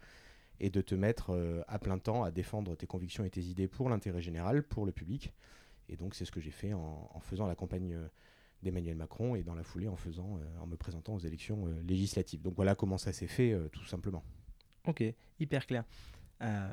et 0.61 0.71
de 0.71 0.81
te 0.81 0.95
mettre 0.95 1.31
euh, 1.31 1.63
à 1.69 1.79
plein 1.79 1.99
temps 1.99 2.23
à 2.23 2.31
défendre 2.31 2.77
tes 2.77 2.87
convictions 2.87 3.25
et 3.25 3.31
tes 3.31 3.43
idées 3.43 3.69
pour 3.69 3.89
l'intérêt 3.89 4.23
général, 4.23 4.63
pour 4.63 4.87
le 4.87 4.93
public. 4.93 5.33
Et 5.89 5.97
donc 5.97 6.15
c'est 6.15 6.25
ce 6.25 6.31
que 6.31 6.41
j'ai 6.41 6.53
fait 6.53 6.73
en, 6.73 7.11
en, 7.13 7.21
faisant 7.21 7.47
la 7.47 7.57
campagne 7.57 7.95
euh, 7.95 8.07
d'Emmanuel 8.63 8.97
Macron 8.97 9.35
et 9.35 9.43
dans 9.43 9.57
la 9.57 9.65
foulée 9.65 9.89
en, 9.89 9.97
faisant, 9.97 10.39
euh, 10.39 10.63
en 10.63 10.67
me 10.67 10.77
présentant 10.77 11.15
aux 11.15 11.19
élections 11.19 11.67
législatives. 11.85 12.43
Donc 12.43 12.55
voilà 12.55 12.77
comment 12.77 12.97
ça 12.97 13.13
s'est 13.13 13.27
fait 13.27 13.57
tout 13.73 13.85
simplement. 13.85 14.23
Ok, 14.87 15.03
hyper 15.41 15.67
clair. 15.67 15.85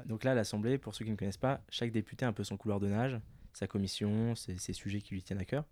Donc 0.05 0.23
là, 0.23 0.33
l'Assemblée, 0.33 0.77
pour 0.77 0.95
ceux 0.95 1.05
qui 1.05 1.11
ne 1.11 1.15
connaissent 1.15 1.37
pas, 1.37 1.61
chaque 1.69 1.91
député 1.91 2.25
a 2.25 2.27
un 2.27 2.33
peu 2.33 2.43
son 2.43 2.57
couloir 2.57 2.79
de 2.79 2.87
nage, 2.87 3.19
sa 3.53 3.67
commission, 3.67 4.35
ses, 4.35 4.57
ses 4.57 4.73
sujets 4.73 5.01
qui 5.01 5.13
lui 5.13 5.23
tiennent 5.23 5.39
à 5.39 5.45
cœur. 5.45 5.65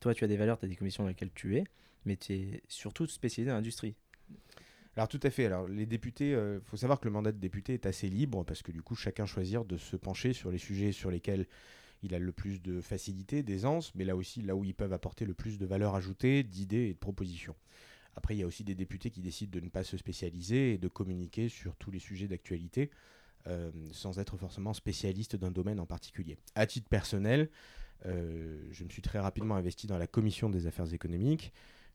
Toi, 0.00 0.14
tu 0.14 0.24
as 0.24 0.28
des 0.28 0.36
valeurs, 0.36 0.58
tu 0.58 0.66
as 0.66 0.68
des 0.68 0.76
commissions 0.76 1.02
dans 1.02 1.08
lesquelles 1.08 1.32
tu 1.32 1.56
es, 1.56 1.64
mais 2.04 2.16
tu 2.16 2.32
es 2.32 2.62
surtout 2.68 3.06
spécialisé 3.06 3.50
dans 3.50 3.56
l'industrie. 3.56 3.94
Alors 4.96 5.08
tout 5.08 5.20
à 5.22 5.30
fait. 5.30 5.46
Alors 5.46 5.68
les 5.68 5.86
députés, 5.86 6.30
il 6.30 6.34
euh, 6.34 6.60
faut 6.60 6.76
savoir 6.76 7.00
que 7.00 7.06
le 7.06 7.12
mandat 7.12 7.32
de 7.32 7.38
député 7.38 7.74
est 7.74 7.86
assez 7.86 8.08
libre 8.08 8.44
parce 8.44 8.62
que 8.62 8.72
du 8.72 8.82
coup 8.82 8.94
chacun 8.94 9.24
choisir 9.24 9.64
de 9.64 9.76
se 9.76 9.96
pencher 9.96 10.32
sur 10.32 10.50
les 10.50 10.58
sujets 10.58 10.92
sur 10.92 11.10
lesquels 11.10 11.46
il 12.02 12.14
a 12.14 12.18
le 12.18 12.32
plus 12.32 12.60
de 12.60 12.80
facilité, 12.80 13.42
d'aisance, 13.42 13.94
mais 13.94 14.04
là 14.04 14.16
aussi 14.16 14.42
là 14.42 14.56
où 14.56 14.64
ils 14.64 14.74
peuvent 14.74 14.92
apporter 14.92 15.24
le 15.24 15.34
plus 15.34 15.58
de 15.58 15.66
valeur 15.66 15.94
ajoutée, 15.94 16.42
d'idées 16.42 16.88
et 16.88 16.94
de 16.94 16.98
propositions. 16.98 17.54
Après, 18.16 18.34
il 18.34 18.38
y 18.40 18.42
a 18.42 18.46
aussi 18.46 18.64
des 18.64 18.74
députés 18.74 19.10
qui 19.10 19.20
décident 19.20 19.52
de 19.52 19.64
ne 19.64 19.70
pas 19.70 19.84
se 19.84 19.96
spécialiser 19.96 20.74
et 20.74 20.78
de 20.78 20.88
communiquer 20.88 21.48
sur 21.48 21.76
tous 21.76 21.90
les 21.90 21.98
sujets 22.00 22.26
d'actualité 22.26 22.90
euh, 23.46 23.70
sans 23.92 24.18
être 24.18 24.36
forcément 24.36 24.74
spécialiste 24.74 25.34
d'un 25.34 25.50
domaine 25.50 25.80
en 25.80 25.86
particulier. 25.86 26.36
À 26.54 26.66
titre 26.66 26.88
personnel, 26.90 27.48
euh, 28.04 28.62
je 28.70 28.84
me 28.84 28.90
suis 28.90 29.00
très 29.00 29.18
rapidement 29.18 29.56
investi 29.56 29.86
dans 29.86 29.96
la 29.96 30.06
commission 30.06 30.50
des 30.50 30.66
affaires 30.66 30.92
économiques. 30.92 31.52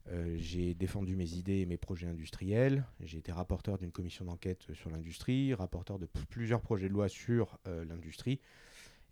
Euh, 0.08 0.36
j'ai 0.40 0.74
défendu 0.74 1.14
mes 1.14 1.34
idées 1.34 1.58
et 1.58 1.66
mes 1.66 1.76
projets 1.76 2.08
industriels. 2.08 2.84
J'ai 3.00 3.18
été 3.18 3.30
rapporteur 3.30 3.78
d'une 3.78 3.92
commission 3.92 4.24
d'enquête 4.24 4.66
sur 4.74 4.90
l'industrie, 4.90 5.54
rapporteur 5.54 6.00
de 6.00 6.06
plusieurs 6.28 6.60
projets 6.60 6.88
de 6.88 6.92
loi 6.92 7.08
sur 7.08 7.58
l'industrie 7.64 8.40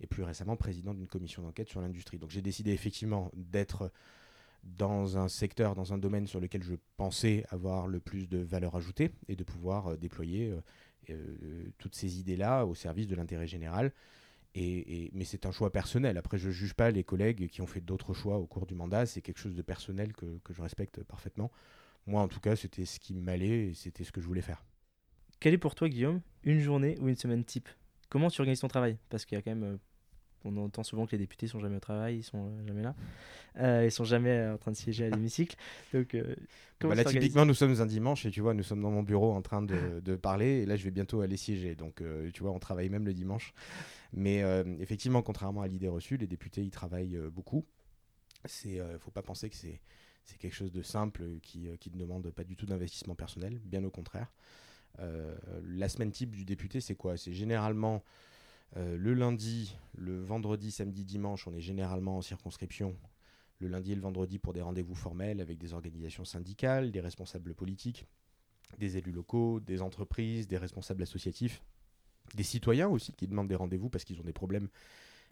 et 0.00 0.08
plus 0.08 0.24
récemment 0.24 0.56
président 0.56 0.92
d'une 0.92 1.06
commission 1.06 1.42
d'enquête 1.42 1.68
sur 1.68 1.80
l'industrie. 1.80 2.18
Donc 2.18 2.30
j'ai 2.30 2.42
décidé 2.42 2.72
effectivement 2.72 3.30
d'être 3.34 3.92
dans 4.64 5.18
un 5.18 5.28
secteur, 5.28 5.76
dans 5.76 5.92
un 5.92 5.98
domaine 5.98 6.26
sur 6.26 6.40
lequel 6.40 6.64
je 6.64 6.74
pensais 6.96 7.44
avoir 7.50 7.86
le 7.86 8.00
plus 8.00 8.28
de 8.28 8.38
valeur 8.38 8.74
ajoutée 8.74 9.12
et 9.28 9.36
de 9.36 9.44
pouvoir 9.44 9.96
déployer 9.98 10.52
toutes 11.78 11.94
ces 11.94 12.18
idées-là 12.18 12.64
au 12.64 12.74
service 12.74 13.06
de 13.06 13.14
l'intérêt 13.14 13.46
général 13.46 13.92
et, 14.54 15.10
mais 15.12 15.24
c'est 15.24 15.46
un 15.46 15.52
choix 15.52 15.72
personnel. 15.72 16.16
Après, 16.16 16.38
je 16.38 16.48
ne 16.48 16.52
juge 16.52 16.74
pas 16.74 16.90
les 16.90 17.02
collègues 17.02 17.48
qui 17.48 17.60
ont 17.60 17.66
fait 17.66 17.80
d'autres 17.80 18.14
choix 18.14 18.38
au 18.38 18.46
cours 18.46 18.66
du 18.66 18.74
mandat. 18.74 19.06
C'est 19.06 19.20
quelque 19.20 19.38
chose 19.38 19.54
de 19.54 19.62
personnel 19.62 20.12
que, 20.12 20.38
que, 20.44 20.52
je 20.52 20.62
respecte 20.62 21.02
parfaitement. 21.02 21.50
Moi, 22.06 22.22
en 22.22 22.28
tout 22.28 22.40
cas, 22.40 22.54
c'était 22.54 22.84
ce 22.84 23.00
qui 23.00 23.14
m'allait 23.14 23.68
et 23.68 23.74
c'était 23.74 24.04
ce 24.04 24.12
que 24.12 24.20
je 24.20 24.26
voulais 24.26 24.42
faire. 24.42 24.64
Quelle 25.40 25.54
est 25.54 25.58
pour 25.58 25.74
toi, 25.74 25.88
Guillaume, 25.88 26.20
une 26.44 26.60
journée 26.60 26.96
ou 27.00 27.08
une 27.08 27.16
semaine 27.16 27.44
type? 27.44 27.68
Comment 28.08 28.30
tu 28.30 28.40
organises 28.40 28.60
ton 28.60 28.68
travail? 28.68 28.96
Parce 29.08 29.24
qu'il 29.24 29.36
y 29.36 29.38
a 29.38 29.42
quand 29.42 29.50
même 29.50 29.64
euh, 29.64 29.76
on 30.44 30.56
entend 30.58 30.82
souvent 30.82 31.06
que 31.06 31.12
les 31.12 31.18
députés 31.18 31.46
sont 31.46 31.60
jamais 31.60 31.76
au 31.76 31.80
travail, 31.80 32.18
ils 32.18 32.22
sont 32.22 32.46
euh, 32.46 32.66
jamais 32.66 32.82
là, 32.82 32.94
euh, 33.58 33.84
ils 33.84 33.90
sont 33.90 34.04
jamais 34.04 34.30
euh, 34.30 34.54
en 34.54 34.58
train 34.58 34.70
de 34.70 34.76
siéger 34.76 35.06
à 35.06 35.10
l'hémicycle. 35.10 35.56
Donc, 35.92 36.14
euh, 36.14 36.34
bah 36.80 36.94
là, 36.94 37.04
typiquement, 37.04 37.46
nous 37.46 37.54
sommes 37.54 37.80
un 37.80 37.86
dimanche 37.86 38.26
et 38.26 38.30
tu 38.30 38.40
vois, 38.40 38.52
nous 38.54 38.62
sommes 38.62 38.82
dans 38.82 38.90
mon 38.90 39.02
bureau 39.02 39.32
en 39.32 39.42
train 39.42 39.62
de, 39.62 40.00
de 40.00 40.16
parler 40.16 40.62
et 40.62 40.66
là, 40.66 40.76
je 40.76 40.84
vais 40.84 40.90
bientôt 40.90 41.20
aller 41.22 41.36
siéger. 41.36 41.74
Donc, 41.74 42.00
euh, 42.00 42.30
tu 42.32 42.42
vois, 42.42 42.52
on 42.52 42.58
travaille 42.58 42.90
même 42.90 43.06
le 43.06 43.14
dimanche. 43.14 43.54
Mais 44.12 44.44
effectivement, 44.78 45.22
contrairement 45.22 45.62
à 45.62 45.66
l'idée 45.66 45.88
reçue, 45.88 46.16
les 46.16 46.28
députés, 46.28 46.62
ils 46.62 46.70
travaillent 46.70 47.18
beaucoup. 47.32 47.64
C'est, 48.44 48.80
faut 49.00 49.10
pas 49.10 49.22
penser 49.22 49.50
que 49.50 49.56
c'est 49.56 49.80
c'est 50.26 50.38
quelque 50.38 50.54
chose 50.54 50.72
de 50.72 50.82
simple 50.82 51.24
qui, 51.42 51.68
qui 51.80 51.90
ne 51.90 51.98
demande 51.98 52.30
pas 52.30 52.44
du 52.44 52.56
tout 52.56 52.64
d'investissement 52.64 53.14
personnel, 53.14 53.60
bien 53.64 53.82
au 53.84 53.90
contraire. 53.90 54.32
la 54.98 55.88
semaine 55.88 56.12
type 56.12 56.30
du 56.30 56.44
député, 56.44 56.80
c'est 56.80 56.94
quoi? 56.94 57.16
C'est 57.16 57.32
généralement 57.32 58.04
euh, 58.76 58.96
le 58.96 59.14
lundi, 59.14 59.76
le 59.96 60.20
vendredi, 60.22 60.70
samedi, 60.70 61.04
dimanche, 61.04 61.46
on 61.46 61.54
est 61.54 61.60
généralement 61.60 62.18
en 62.18 62.22
circonscription. 62.22 62.96
Le 63.60 63.68
lundi 63.68 63.92
et 63.92 63.94
le 63.94 64.00
vendredi 64.00 64.38
pour 64.38 64.52
des 64.52 64.62
rendez-vous 64.62 64.94
formels 64.94 65.40
avec 65.40 65.58
des 65.58 65.74
organisations 65.74 66.24
syndicales, 66.24 66.90
des 66.90 67.00
responsables 67.00 67.54
politiques, 67.54 68.06
des 68.78 68.96
élus 68.96 69.12
locaux, 69.12 69.60
des 69.60 69.80
entreprises, 69.80 70.48
des 70.48 70.58
responsables 70.58 71.02
associatifs, 71.02 71.62
des 72.34 72.42
citoyens 72.42 72.88
aussi 72.88 73.12
qui 73.12 73.28
demandent 73.28 73.48
des 73.48 73.54
rendez-vous 73.54 73.88
parce 73.88 74.04
qu'ils 74.04 74.20
ont 74.20 74.24
des 74.24 74.32
problèmes 74.32 74.68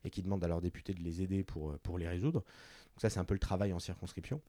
et 0.05 0.11
qui 0.11 0.23
demandent 0.23 0.45
à 0.45 0.49
leurs 0.49 0.61
députés 0.61 0.95
de 0.95 1.03
les 1.03 1.23
aider 1.23 1.43
pour, 1.43 1.79
pour 1.81 1.99
les 1.99 2.09
résoudre. 2.09 2.41
Donc 2.41 3.01
ça, 3.01 3.11
c'est 3.11 3.19
un 3.19 3.25
peu 3.25 3.35
le 3.35 3.41
travail 3.41 3.73
en 3.73 3.79
circonscription. 3.81 4.41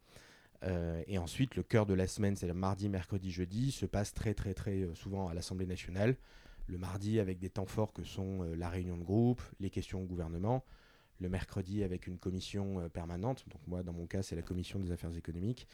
Euh, 0.63 1.01
et 1.07 1.17
ensuite, 1.17 1.55
le 1.55 1.63
cœur 1.63 1.85
de 1.85 1.93
la 1.93 2.07
semaine, 2.07 2.35
c'est 2.35 2.47
le 2.47 2.53
mardi, 2.53 2.89
mercredi, 2.89 3.31
jeudi, 3.31 3.71
se 3.71 3.85
passe 3.85 4.13
très 4.13 4.33
très 4.33 4.53
très 4.53 4.83
euh, 4.83 4.95
souvent 4.95 5.27
à 5.27 5.33
l'Assemblée 5.33 5.65
nationale 5.65 6.15
le 6.67 6.77
mardi 6.77 7.19
avec 7.19 7.39
des 7.39 7.49
temps 7.49 7.65
forts 7.65 7.93
que 7.93 8.03
sont 8.03 8.43
euh, 8.43 8.55
la 8.55 8.69
réunion 8.69 8.97
de 8.97 9.03
groupe, 9.03 9.41
les 9.59 9.69
questions 9.69 10.01
au 10.01 10.05
gouvernement, 10.05 10.63
le 11.19 11.29
mercredi 11.29 11.83
avec 11.83 12.07
une 12.07 12.17
commission 12.17 12.79
euh, 12.79 12.89
permanente, 12.89 13.45
donc 13.49 13.61
moi 13.67 13.83
dans 13.83 13.93
mon 13.93 14.07
cas 14.07 14.23
c'est 14.23 14.35
la 14.35 14.41
commission 14.41 14.79
des 14.79 14.91
affaires 14.91 15.15
économiques, 15.15 15.67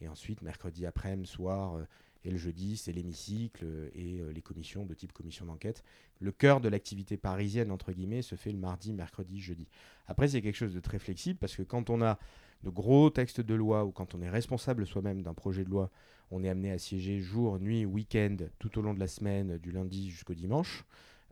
et 0.00 0.08
ensuite 0.08 0.42
mercredi 0.42 0.86
après-midi, 0.86 1.30
soir 1.30 1.76
euh, 1.76 1.84
et 2.24 2.30
le 2.30 2.38
jeudi 2.38 2.76
c'est 2.76 2.92
l'hémicycle 2.92 3.90
et 3.94 4.22
les 4.32 4.40
commissions 4.40 4.86
de 4.86 4.94
type 4.94 5.12
commission 5.12 5.44
d'enquête. 5.44 5.84
Le 6.20 6.32
cœur 6.32 6.62
de 6.62 6.70
l'activité 6.70 7.18
parisienne 7.18 7.70
entre 7.70 7.92
guillemets 7.92 8.22
se 8.22 8.34
fait 8.34 8.50
le 8.50 8.56
mardi, 8.56 8.94
mercredi, 8.94 9.40
jeudi. 9.40 9.68
Après 10.06 10.28
c'est 10.28 10.40
quelque 10.40 10.56
chose 10.56 10.72
de 10.72 10.80
très 10.80 10.98
flexible 10.98 11.38
parce 11.38 11.54
que 11.54 11.62
quand 11.62 11.90
on 11.90 12.00
a 12.00 12.18
de 12.62 12.70
gros 12.70 13.10
textes 13.10 13.42
de 13.42 13.54
loi 13.54 13.84
ou 13.84 13.92
quand 13.92 14.14
on 14.14 14.22
est 14.22 14.30
responsable 14.30 14.86
soi-même 14.86 15.22
d'un 15.22 15.34
projet 15.34 15.64
de 15.64 15.70
loi, 15.70 15.90
on 16.30 16.42
est 16.42 16.48
amené 16.48 16.72
à 16.72 16.78
siéger 16.78 17.20
jour, 17.20 17.60
nuit, 17.60 17.84
week-end, 17.84 18.36
tout 18.58 18.78
au 18.78 18.82
long 18.82 18.94
de 18.94 19.00
la 19.00 19.06
semaine, 19.06 19.58
du 19.58 19.70
lundi 19.70 20.10
jusqu'au 20.10 20.34
dimanche. 20.34 20.84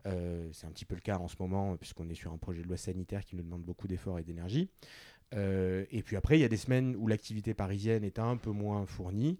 Euh, 0.06 0.48
c'est 0.52 0.66
un 0.66 0.70
petit 0.70 0.84
peu 0.84 0.94
le 0.94 1.00
cas 1.00 1.18
en 1.18 1.28
ce 1.28 1.36
moment, 1.38 1.76
puisqu'on 1.76 2.08
est 2.08 2.14
sur 2.14 2.32
un 2.32 2.38
projet 2.38 2.62
de 2.62 2.68
loi 2.68 2.76
sanitaire 2.76 3.24
qui 3.24 3.36
nous 3.36 3.42
demande 3.42 3.62
beaucoup 3.62 3.88
d'efforts 3.88 4.18
et 4.18 4.24
d'énergie. 4.24 4.68
Et 5.32 6.02
puis 6.04 6.16
après, 6.16 6.38
il 6.38 6.42
y 6.42 6.44
a 6.44 6.48
des 6.48 6.56
semaines 6.56 6.94
où 6.96 7.06
l'activité 7.06 7.54
parisienne 7.54 8.04
est 8.04 8.18
un 8.18 8.36
peu 8.36 8.50
moins 8.50 8.86
fournie. 8.86 9.38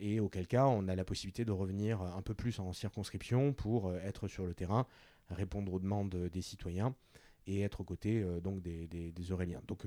et 0.00 0.20
auquel 0.20 0.46
cas, 0.46 0.66
on 0.66 0.88
a 0.88 0.94
la 0.94 1.04
possibilité 1.04 1.44
de 1.44 1.52
revenir 1.52 2.00
un 2.00 2.22
peu 2.22 2.34
plus 2.34 2.58
en 2.60 2.72
circonscription 2.72 3.52
pour 3.52 3.94
être 3.96 4.28
sur 4.28 4.46
le 4.46 4.54
terrain, 4.54 4.86
répondre 5.30 5.72
aux 5.72 5.80
demandes 5.80 6.14
des 6.14 6.42
citoyens 6.42 6.94
et 7.46 7.62
être 7.62 7.80
aux 7.80 7.84
côtés 7.84 8.24
donc 8.42 8.62
des, 8.62 8.86
des, 8.86 9.32
Auréliens. 9.32 9.62
Donc 9.66 9.86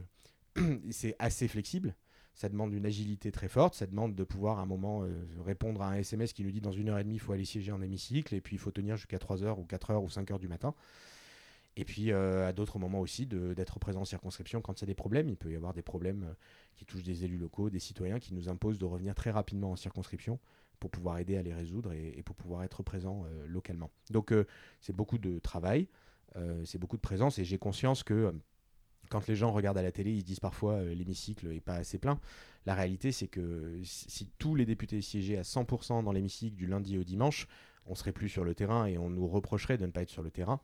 c'est 0.92 1.15
assez 1.20 1.48
flexible. 1.48 1.96
Ça 2.36 2.50
demande 2.50 2.74
une 2.74 2.86
agilité 2.86 3.32
très 3.32 3.48
forte. 3.48 3.75
Ça 3.75 3.86
demande 3.86 4.15
de 4.15 4.24
pouvoir 4.24 4.60
à 4.60 4.63
un 4.63 4.65
moment 4.65 5.03
euh, 5.03 5.10
répondre 5.46 5.82
à 5.82 5.89
un 5.89 5.96
SMS 5.96 6.34
qui 6.34 6.44
nous 6.44 6.51
dit 6.51 6.62
dans 6.62 6.72
une 6.72 6.89
heure 6.89 6.98
et 6.98 7.03
demie, 7.03 7.15
il 7.15 7.20
faut 7.20 7.34
aller 7.34 7.46
siéger 7.46 7.72
en 7.72 7.82
hémicycle. 7.82 8.34
Et 8.34 8.42
puis 8.42 8.56
il 8.56 8.60
faut 8.60 8.72
tenir 8.72 8.98
jusqu'à 8.98 9.20
3 9.20 9.44
heures 9.44 9.60
ou 9.60 9.65
4 9.65 9.92
heures 9.92 10.03
ou 10.03 10.10
5 10.10 10.32
heures 10.32 10.39
du 10.39 10.48
matin. 10.48 10.74
Et 11.75 11.86
puis 11.86 12.12
euh, 12.12 12.48
à 12.48 12.53
d'autres 12.53 12.77
moments 12.77 13.00
aussi 13.00 13.25
d'être 13.25 13.80
présent 13.80 14.01
en 14.01 14.06
circonscription 14.06 14.62
quand 14.62 14.80
il 14.80 14.82
y 14.82 14.86
a 14.86 14.88
des 14.88 14.96
problèmes. 14.96 15.30
Il 15.30 15.38
peut 15.38 15.51
y 15.51 15.56
avoir 15.56 15.74
des 15.74 15.82
problèmes 15.82 16.24
euh, 16.24 16.34
qui 16.75 16.86
touchent 16.86 17.03
des 17.03 17.25
élus 17.25 17.38
locaux, 17.38 17.70
des 17.70 17.80
citoyens 17.80 18.20
qui 18.20 18.34
nous 18.34 18.50
imposent 18.50 18.77
de 18.77 18.86
revenir 18.86 19.15
très 19.15 19.32
rapidement 19.32 19.72
en 19.72 19.75
circonscription 19.75 20.39
pour 20.80 20.92
pouvoir 20.92 21.18
aider 21.18 21.38
à 21.38 21.42
les 21.42 21.53
résoudre 21.53 21.94
et, 21.94 22.22
pour 22.24 22.36
pouvoir 22.36 22.63
être 22.63 22.84
présent 22.84 23.25
localement. 23.48 23.89
Donc 24.10 24.34
c'est 24.82 24.94
beaucoup 24.94 25.18
de 25.18 25.39
travail, 25.39 25.88
c'est 26.65 26.77
beaucoup 26.77 26.98
de 26.98 27.01
présence 27.01 27.39
et 27.39 27.46
j'ai 27.46 27.58
conscience 27.58 28.03
que 28.03 28.34
quand 29.10 29.27
les 29.27 29.36
gens 29.36 29.51
regardent 29.51 29.77
à 29.77 29.84
la 29.84 29.92
télé, 29.92 30.12
ils 30.12 30.24
disent 30.24 30.39
parfois 30.39 30.74
euh, 30.74 30.96
l'hémicycle 30.96 31.48
n'est 31.48 31.60
pas 31.60 31.75
assez 31.75 31.98
plein. 31.98 32.20
La 32.65 32.74
réalité, 32.74 33.12
c'est 33.12 33.27
que 33.27 33.80
si 33.84 34.27
tous 34.39 34.56
les 34.56 34.65
députés 34.65 35.01
siégeaient 35.01 35.38
à 35.38 35.44
100% 35.44 36.03
dans 36.03 36.12
l'hémicycle 36.12 36.56
du 36.56 36.65
lundi 36.65 36.98
au 36.98 37.03
dimanche, 37.03 37.48
on 37.86 37.96
serait 37.96 38.13
plus 38.13 38.30
sur 38.30 38.44
le 38.44 38.56
terrain 38.56 38.86
et 38.86 38.98
on 38.98 39.10
nous 39.10 39.27
reprocherait 39.27 39.77
de 39.77 39.86
ne 39.86 39.92
pas 39.92 40.01
être 40.01 40.10
sur 40.10 40.24
le 40.24 40.32
terrain. 40.32 40.62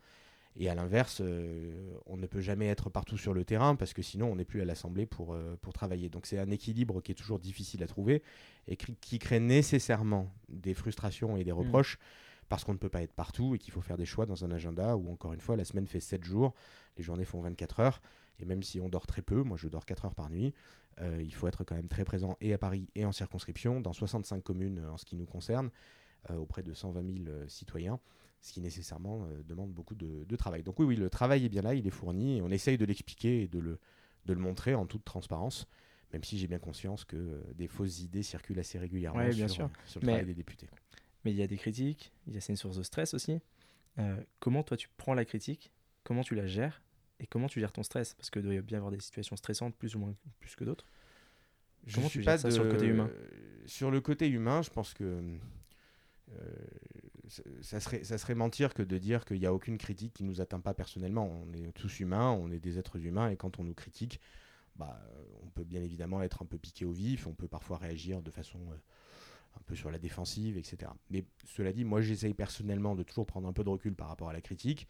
Et 0.55 0.69
à 0.69 0.75
l'inverse, 0.75 1.21
euh, 1.21 1.97
on 2.05 2.17
ne 2.17 2.25
peut 2.25 2.41
jamais 2.41 2.67
être 2.67 2.89
partout 2.89 3.17
sur 3.17 3.33
le 3.33 3.45
terrain 3.45 3.75
parce 3.75 3.93
que 3.93 4.01
sinon 4.01 4.31
on 4.31 4.35
n'est 4.35 4.45
plus 4.45 4.61
à 4.61 4.65
l'Assemblée 4.65 5.05
pour, 5.05 5.33
euh, 5.33 5.55
pour 5.61 5.73
travailler. 5.73 6.09
Donc 6.09 6.25
c'est 6.25 6.39
un 6.39 6.49
équilibre 6.49 7.01
qui 7.01 7.11
est 7.11 7.15
toujours 7.15 7.39
difficile 7.39 7.83
à 7.83 7.87
trouver 7.87 8.23
et 8.67 8.75
qui, 8.75 9.19
crée 9.19 9.39
nécessairement 9.39 10.33
des 10.49 10.73
frustrations 10.73 11.37
et 11.37 11.43
des 11.43 11.51
mmh. 11.51 11.55
reproches 11.55 11.99
parce 12.49 12.63
qu'on 12.63 12.73
ne 12.73 12.79
peut 12.79 12.89
pas 12.89 13.03
être 13.03 13.13
partout 13.13 13.55
et 13.55 13.59
qu'il 13.59 13.71
faut 13.71 13.81
faire 13.81 13.97
des 13.97 14.05
choix 14.05 14.25
dans 14.25 14.43
un 14.43 14.51
agenda 14.51 14.97
où 14.97 15.11
encore 15.11 15.33
une 15.33 15.39
fois 15.39 15.55
la 15.55 15.65
semaine 15.65 15.87
fait 15.87 15.99
7 15.99 16.23
jours, 16.23 16.55
les 16.97 17.03
journées 17.03 17.25
font 17.25 17.41
24 17.41 17.79
heures 17.79 18.01
et 18.39 18.45
même 18.45 18.63
si 18.63 18.79
on 18.79 18.89
dort 18.89 19.05
très 19.05 19.21
peu, 19.21 19.43
moi 19.43 19.55
je 19.55 19.67
dors 19.67 19.85
4 19.85 20.05
heures 20.05 20.15
par 20.15 20.29
nuit, 20.29 20.53
euh, 20.99 21.21
il 21.21 21.33
faut 21.33 21.47
être 21.47 21.63
quand 21.63 21.75
même 21.75 21.87
très 21.87 22.03
présent 22.03 22.37
et 22.41 22.53
à 22.53 22.57
Paris 22.57 22.89
et 22.95 23.05
en 23.05 23.11
circonscription, 23.11 23.81
dans 23.81 23.93
65 23.93 24.43
communes 24.43 24.83
en 24.91 24.97
ce 24.97 25.05
qui 25.05 25.15
nous 25.15 25.27
concerne, 25.27 25.69
auprès 26.37 26.63
de 26.63 26.73
120 26.73 27.01
000 27.01 27.29
euh, 27.29 27.47
citoyens, 27.47 27.99
ce 28.41 28.53
qui 28.53 28.61
nécessairement 28.61 29.27
demande 29.45 29.71
beaucoup 29.71 29.95
de, 29.95 30.35
travail. 30.35 30.63
Donc 30.63 30.79
oui, 30.79 30.85
oui, 30.85 30.95
le 30.95 31.09
travail 31.09 31.45
est 31.45 31.49
bien 31.49 31.61
là, 31.61 31.73
il 31.73 31.85
est 31.85 31.91
fourni, 31.91 32.37
et 32.37 32.41
on 32.41 32.49
essaye 32.49 32.77
de 32.77 32.85
l'expliquer 32.85 33.43
et 33.43 33.47
de 33.47 33.59
le, 33.59 33.79
de 34.25 34.33
le 34.33 34.39
montrer 34.39 34.75
en 34.75 34.85
toute 34.85 35.03
transparence, 35.03 35.67
même 36.13 36.23
si 36.23 36.37
j'ai 36.37 36.47
bien 36.47 36.59
conscience 36.59 37.03
que 37.03 37.43
des 37.55 37.67
fausses 37.67 37.99
idées 37.99 38.23
circulent 38.23 38.59
assez 38.59 38.79
régulièrement 38.79 39.27
bien 39.27 39.47
sur, 39.47 39.49
sûr. 39.49 39.69
sur, 39.85 39.99
le 39.99 40.07
travail 40.07 40.25
des 40.25 40.33
députés. 40.33 40.69
Mais 41.25 41.31
il 41.31 41.37
y 41.37 41.43
a 41.43 41.47
des 41.47 41.57
critiques, 41.57 42.13
il 42.27 42.33
y 42.33 42.37
a 42.37 42.41
c'est 42.41 42.53
une 42.53 42.57
source 42.57 42.77
de 42.77 42.83
stress 42.83 43.13
aussi. 43.13 43.39
comment 44.39 44.63
toi 44.63 44.77
tu 44.77 44.87
prends 44.97 45.13
la 45.13 45.25
critique 45.25 45.71
Comment 46.03 46.23
tu 46.23 46.33
la 46.33 46.47
gères 46.47 46.81
et 47.19 47.27
comment 47.27 47.47
tu 47.47 47.59
gères 47.59 47.71
ton 47.71 47.83
stress? 47.83 48.15
Parce 48.15 48.29
que 48.29 48.39
doit 48.39 48.53
y 48.53 48.61
bien 48.61 48.77
avoir 48.77 48.91
des 48.91 48.99
situations 48.99 49.35
stressantes 49.35 49.75
plus 49.75 49.95
ou 49.95 49.99
moins 49.99 50.15
plus 50.39 50.55
que 50.55 50.63
d'autres. 50.63 50.87
Comment 51.93 52.09
tu 52.09 52.23
gères 52.23 52.39
ça 52.39 52.49
sur 52.49 52.63
le 52.63 52.71
côté 52.71 52.87
humain? 52.87 53.11
Sur 53.65 53.91
le 53.91 54.01
côté 54.01 54.27
humain, 54.27 54.61
je 54.61 54.69
pense 54.69 54.93
que 54.93 55.03
euh, 55.03 56.55
ça, 57.61 57.79
serait, 57.79 58.03
ça 58.03 58.17
serait 58.17 58.35
mentir 58.35 58.73
que 58.73 58.83
de 58.83 58.97
dire 58.97 59.25
qu'il 59.25 59.39
n'y 59.39 59.45
a 59.45 59.53
aucune 59.53 59.77
critique 59.77 60.13
qui 60.13 60.23
ne 60.23 60.29
nous 60.29 60.41
atteint 60.41 60.59
pas 60.59 60.73
personnellement. 60.73 61.25
On 61.25 61.53
est 61.53 61.71
tous 61.73 61.99
humains, 61.99 62.31
on 62.31 62.51
est 62.51 62.59
des 62.59 62.77
êtres 62.77 63.05
humains, 63.05 63.29
et 63.29 63.37
quand 63.37 63.59
on 63.59 63.63
nous 63.63 63.73
critique, 63.73 64.19
bah, 64.75 64.99
on 65.43 65.49
peut 65.49 65.63
bien 65.63 65.81
évidemment 65.81 66.21
être 66.21 66.41
un 66.41 66.45
peu 66.45 66.57
piqué 66.57 66.85
au 66.85 66.91
vif, 66.91 67.27
on 67.27 67.33
peut 67.33 67.47
parfois 67.47 67.77
réagir 67.77 68.21
de 68.21 68.31
façon 68.31 68.59
euh, 68.71 68.75
un 69.57 69.61
peu 69.65 69.75
sur 69.75 69.91
la 69.91 69.99
défensive, 69.99 70.57
etc. 70.57 70.91
Mais 71.09 71.25
cela 71.45 71.73
dit, 71.73 71.85
moi 71.85 72.01
j'essaye 72.01 72.33
personnellement 72.33 72.95
de 72.95 73.03
toujours 73.03 73.25
prendre 73.25 73.47
un 73.47 73.53
peu 73.53 73.63
de 73.63 73.69
recul 73.69 73.95
par 73.95 74.07
rapport 74.07 74.29
à 74.29 74.33
la 74.33 74.41
critique 74.41 74.87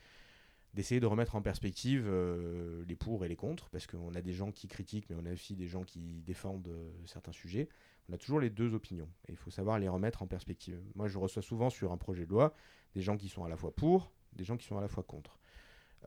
d'essayer 0.74 1.00
de 1.00 1.06
remettre 1.06 1.36
en 1.36 1.42
perspective 1.42 2.06
euh, 2.08 2.84
les 2.88 2.96
pour 2.96 3.26
et 3.26 3.28
les 3.28 3.36
contre, 3.36 3.70
parce 3.70 3.88
qu'on 3.88 4.14
a 4.14 4.22
des 4.22 4.34
gens 4.34 4.52
qui 4.52 4.68
critiquent, 4.68 5.10
mais 5.10 5.16
on 5.20 5.26
a 5.26 5.34
aussi 5.34 5.56
des 5.56 5.68
gens 5.68 5.84
qui 5.84 6.22
défendent 6.22 6.68
euh, 6.68 6.92
certains 7.06 7.32
sujets. 7.32 7.70
On 8.10 8.14
a 8.14 8.18
toujours 8.18 8.40
les 8.40 8.50
deux 8.50 8.74
opinions, 8.74 9.08
et 9.28 9.32
il 9.32 9.38
faut 9.38 9.52
savoir 9.52 9.78
les 9.78 9.88
remettre 9.88 10.24
en 10.24 10.28
perspective. 10.28 10.82
Moi, 10.96 11.08
je 11.08 11.20
reçois 11.20 11.44
souvent 11.44 11.70
sur 11.70 11.92
un 11.92 11.98
projet 11.98 12.26
de 12.26 12.32
loi 12.32 12.54
des 12.96 13.02
gens 13.02 13.18
qui 13.18 13.30
sont 13.30 13.44
à 13.44 13.50
la 13.50 13.56
fois 13.56 13.76
pour, 13.76 14.12
des 14.34 14.44
gens 14.44 14.58
qui 14.58 14.66
sont 14.66 14.78
à 14.78 14.82
la 14.82 14.88
fois 14.88 15.04
contre. 15.04 15.38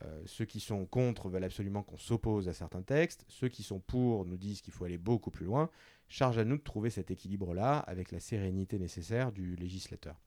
Euh, 0.02 0.22
ceux 0.26 0.44
qui 0.44 0.58
sont 0.58 0.84
contre 0.86 1.28
veulent 1.28 1.44
absolument 1.44 1.82
qu'on 1.82 1.98
s'oppose 1.98 2.48
à 2.48 2.54
certains 2.54 2.82
textes, 2.82 3.24
ceux 3.28 3.48
qui 3.48 3.62
sont 3.62 3.78
pour 3.78 4.24
nous 4.24 4.36
disent 4.36 4.62
qu'il 4.62 4.72
faut 4.72 4.84
aller 4.84 4.98
beaucoup 4.98 5.30
plus 5.30 5.44
loin. 5.44 5.70
Charge 6.08 6.38
à 6.38 6.44
nous 6.44 6.56
de 6.56 6.62
trouver 6.62 6.90
cet 6.90 7.10
équilibre-là 7.10 7.78
avec 7.78 8.10
la 8.10 8.18
sérénité 8.18 8.78
nécessaire 8.78 9.32
du 9.32 9.54
législateur. 9.54 10.18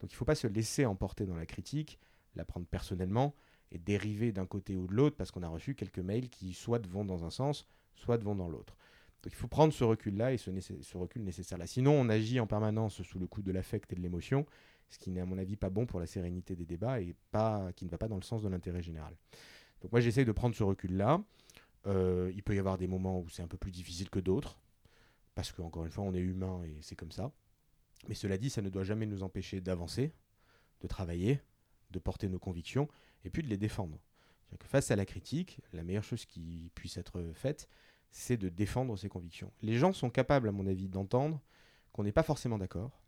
Donc 0.00 0.10
il 0.10 0.14
ne 0.14 0.18
faut 0.18 0.24
pas 0.24 0.34
se 0.34 0.46
laisser 0.46 0.86
emporter 0.86 1.26
dans 1.26 1.36
la 1.36 1.46
critique, 1.46 1.98
la 2.36 2.44
prendre 2.44 2.66
personnellement, 2.66 3.34
et 3.70 3.78
dériver 3.78 4.32
d'un 4.32 4.46
côté 4.46 4.76
ou 4.76 4.86
de 4.86 4.94
l'autre 4.94 5.16
parce 5.16 5.30
qu'on 5.30 5.42
a 5.42 5.48
reçu 5.48 5.74
quelques 5.74 5.98
mails 5.98 6.30
qui 6.30 6.54
soit 6.54 6.86
vont 6.86 7.04
dans 7.04 7.24
un 7.24 7.30
sens, 7.30 7.66
soit 7.96 8.22
vont 8.22 8.34
dans 8.34 8.48
l'autre. 8.48 8.76
Donc 9.22 9.32
il 9.32 9.36
faut 9.36 9.48
prendre 9.48 9.72
ce 9.72 9.84
recul-là 9.84 10.32
et 10.32 10.36
ce, 10.36 10.50
recul 10.96 11.24
nécessaire-là. 11.24 11.66
Sinon, 11.66 11.92
on 11.92 12.08
agit 12.08 12.38
en 12.38 12.46
permanence 12.46 13.02
sous 13.02 13.18
le 13.18 13.26
coup 13.26 13.42
de 13.42 13.50
l'affect 13.50 13.92
et 13.92 13.96
de 13.96 14.00
l'émotion, 14.00 14.46
ce 14.90 14.98
qui 14.98 15.10
n'est 15.10 15.20
à 15.20 15.26
mon 15.26 15.38
avis 15.38 15.56
pas 15.56 15.70
bon 15.70 15.86
pour 15.86 16.00
la 16.00 16.06
sérénité 16.06 16.54
des 16.54 16.64
débats 16.64 17.00
et 17.00 17.14
pas, 17.30 17.72
qui 17.74 17.84
ne 17.84 17.90
va 17.90 17.98
pas 17.98 18.08
dans 18.08 18.16
le 18.16 18.22
sens 18.22 18.42
de 18.42 18.48
l'intérêt 18.48 18.82
général. 18.82 19.14
Donc 19.80 19.92
moi 19.92 20.00
j'essaye 20.00 20.24
de 20.24 20.32
prendre 20.32 20.54
ce 20.54 20.62
recul-là. 20.62 21.22
Euh, 21.86 22.30
il 22.34 22.42
peut 22.42 22.54
y 22.54 22.58
avoir 22.58 22.78
des 22.78 22.86
moments 22.86 23.20
où 23.20 23.28
c'est 23.28 23.42
un 23.42 23.48
peu 23.48 23.56
plus 23.56 23.70
difficile 23.70 24.10
que 24.10 24.18
d'autres, 24.20 24.60
parce 25.34 25.52
qu'encore 25.52 25.84
une 25.84 25.92
fois 25.92 26.04
on 26.04 26.14
est 26.14 26.20
humain 26.20 26.62
et 26.64 26.78
c'est 26.80 26.96
comme 26.96 27.12
ça. 27.12 27.32
Mais 28.06 28.14
cela 28.14 28.38
dit, 28.38 28.50
ça 28.50 28.62
ne 28.62 28.68
doit 28.68 28.84
jamais 28.84 29.06
nous 29.06 29.22
empêcher 29.22 29.60
d'avancer, 29.60 30.12
de 30.80 30.86
travailler, 30.86 31.40
de 31.90 31.98
porter 31.98 32.28
nos 32.28 32.38
convictions 32.38 32.88
et 33.24 33.30
puis 33.30 33.42
de 33.42 33.48
les 33.48 33.56
défendre. 33.56 33.98
Que 34.58 34.66
face 34.66 34.90
à 34.90 34.96
la 34.96 35.04
critique, 35.04 35.60
la 35.72 35.82
meilleure 35.82 36.04
chose 36.04 36.24
qui 36.24 36.70
puisse 36.74 36.96
être 36.96 37.32
faite, 37.34 37.68
c'est 38.10 38.36
de 38.36 38.48
défendre 38.48 38.96
ses 38.96 39.08
convictions. 39.08 39.52
Les 39.62 39.76
gens 39.76 39.92
sont 39.92 40.10
capables, 40.10 40.48
à 40.48 40.52
mon 40.52 40.66
avis, 40.66 40.88
d'entendre 40.88 41.40
qu'on 41.92 42.04
n'est 42.04 42.12
pas 42.12 42.22
forcément 42.22 42.58
d'accord, 42.58 43.00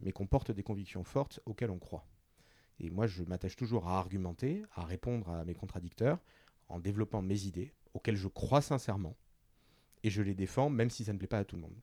mais 0.00 0.12
qu'on 0.12 0.26
porte 0.26 0.50
des 0.50 0.62
convictions 0.62 1.04
fortes 1.04 1.40
auxquelles 1.46 1.70
on 1.70 1.78
croit. 1.78 2.06
Et 2.80 2.90
moi, 2.90 3.06
je 3.06 3.22
m'attache 3.22 3.56
toujours 3.56 3.86
à 3.88 3.98
argumenter, 3.98 4.64
à 4.74 4.84
répondre 4.84 5.30
à 5.30 5.44
mes 5.44 5.54
contradicteurs, 5.54 6.18
en 6.68 6.80
développant 6.80 7.22
mes 7.22 7.44
idées, 7.44 7.72
auxquelles 7.94 8.16
je 8.16 8.28
crois 8.28 8.62
sincèrement, 8.62 9.16
et 10.02 10.10
je 10.10 10.22
les 10.22 10.34
défends, 10.34 10.70
même 10.70 10.90
si 10.90 11.04
ça 11.04 11.12
ne 11.12 11.18
plaît 11.18 11.28
pas 11.28 11.38
à 11.38 11.44
tout 11.44 11.56
le 11.56 11.62
monde. 11.62 11.80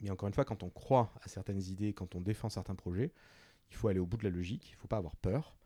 Mais 0.00 0.10
encore 0.10 0.28
une 0.28 0.34
fois, 0.34 0.44
quand 0.44 0.62
on 0.62 0.70
croit 0.70 1.12
à 1.22 1.28
certaines 1.28 1.62
idées, 1.62 1.92
quand 1.92 2.14
on 2.14 2.20
défend 2.20 2.48
certains 2.48 2.74
projets, 2.74 3.12
il 3.70 3.76
faut 3.76 3.88
aller 3.88 4.00
au 4.00 4.06
bout 4.06 4.16
de 4.16 4.24
la 4.24 4.30
logique, 4.30 4.70
il 4.70 4.74
ne 4.74 4.76
faut 4.76 4.88
pas 4.88 4.98
avoir 4.98 5.16
peur, 5.16 5.56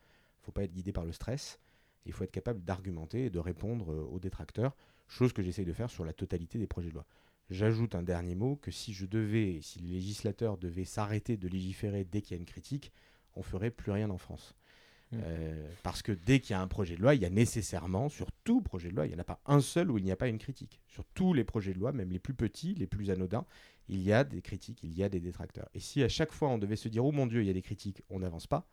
faut 0.46 0.52
pas 0.52 0.62
être 0.62 0.72
guidé 0.72 0.92
par 0.92 1.04
le 1.04 1.12
stress. 1.12 1.58
Il 2.04 2.12
faut 2.12 2.22
être 2.22 2.30
capable 2.30 2.62
d'argumenter 2.62 3.26
et 3.26 3.30
de 3.30 3.40
répondre 3.40 3.92
euh, 3.92 4.02
aux 4.04 4.20
détracteurs, 4.20 4.76
chose 5.08 5.32
que 5.32 5.42
j'essaye 5.42 5.64
de 5.64 5.72
faire 5.72 5.90
sur 5.90 6.04
la 6.04 6.12
totalité 6.12 6.58
des 6.58 6.66
projets 6.66 6.88
de 6.88 6.94
loi. 6.94 7.06
J'ajoute 7.50 7.94
un 7.94 8.02
dernier 8.02 8.34
mot 8.34 8.56
que 8.56 8.70
si 8.70 8.92
je 8.92 9.06
devais, 9.06 9.60
si 9.62 9.78
les 9.78 9.94
législateurs 9.94 10.58
devaient 10.58 10.84
s'arrêter 10.84 11.36
de 11.36 11.46
légiférer 11.46 12.04
dès 12.04 12.20
qu'il 12.20 12.36
y 12.36 12.38
a 12.38 12.40
une 12.40 12.46
critique, 12.46 12.92
on 13.36 13.42
ferait 13.42 13.70
plus 13.70 13.92
rien 13.92 14.10
en 14.10 14.18
France. 14.18 14.54
Mmh. 15.12 15.18
Euh, 15.22 15.70
parce 15.84 16.02
que 16.02 16.10
dès 16.10 16.40
qu'il 16.40 16.50
y 16.50 16.54
a 16.54 16.60
un 16.60 16.66
projet 16.66 16.96
de 16.96 17.02
loi, 17.02 17.14
il 17.14 17.22
y 17.22 17.24
a 17.24 17.30
nécessairement, 17.30 18.08
sur 18.08 18.32
tout 18.42 18.60
projet 18.60 18.88
de 18.88 18.96
loi, 18.96 19.06
il 19.06 19.10
n'y 19.10 19.14
en 19.14 19.20
a 19.20 19.24
pas 19.24 19.40
un 19.46 19.60
seul 19.60 19.92
où 19.92 19.98
il 19.98 20.04
n'y 20.04 20.10
a 20.10 20.16
pas 20.16 20.26
une 20.26 20.38
critique. 20.38 20.80
Sur 20.88 21.04
tous 21.14 21.32
les 21.32 21.44
projets 21.44 21.72
de 21.72 21.78
loi, 21.78 21.92
même 21.92 22.10
les 22.10 22.18
plus 22.18 22.34
petits, 22.34 22.74
les 22.74 22.88
plus 22.88 23.10
anodins, 23.10 23.46
il 23.88 24.02
y 24.02 24.12
a 24.12 24.24
des 24.24 24.42
critiques, 24.42 24.82
il 24.82 24.92
y 24.92 25.04
a 25.04 25.08
des 25.08 25.20
détracteurs. 25.20 25.68
Et 25.74 25.80
si 25.80 26.02
à 26.02 26.08
chaque 26.08 26.32
fois 26.32 26.48
on 26.48 26.58
devait 26.58 26.74
se 26.74 26.88
dire, 26.88 27.04
oh 27.04 27.12
mon 27.12 27.26
Dieu, 27.26 27.42
il 27.42 27.46
y 27.46 27.50
a 27.50 27.52
des 27.52 27.62
critiques, 27.62 28.02
on 28.10 28.18
n'avance 28.18 28.48
pas, 28.48 28.66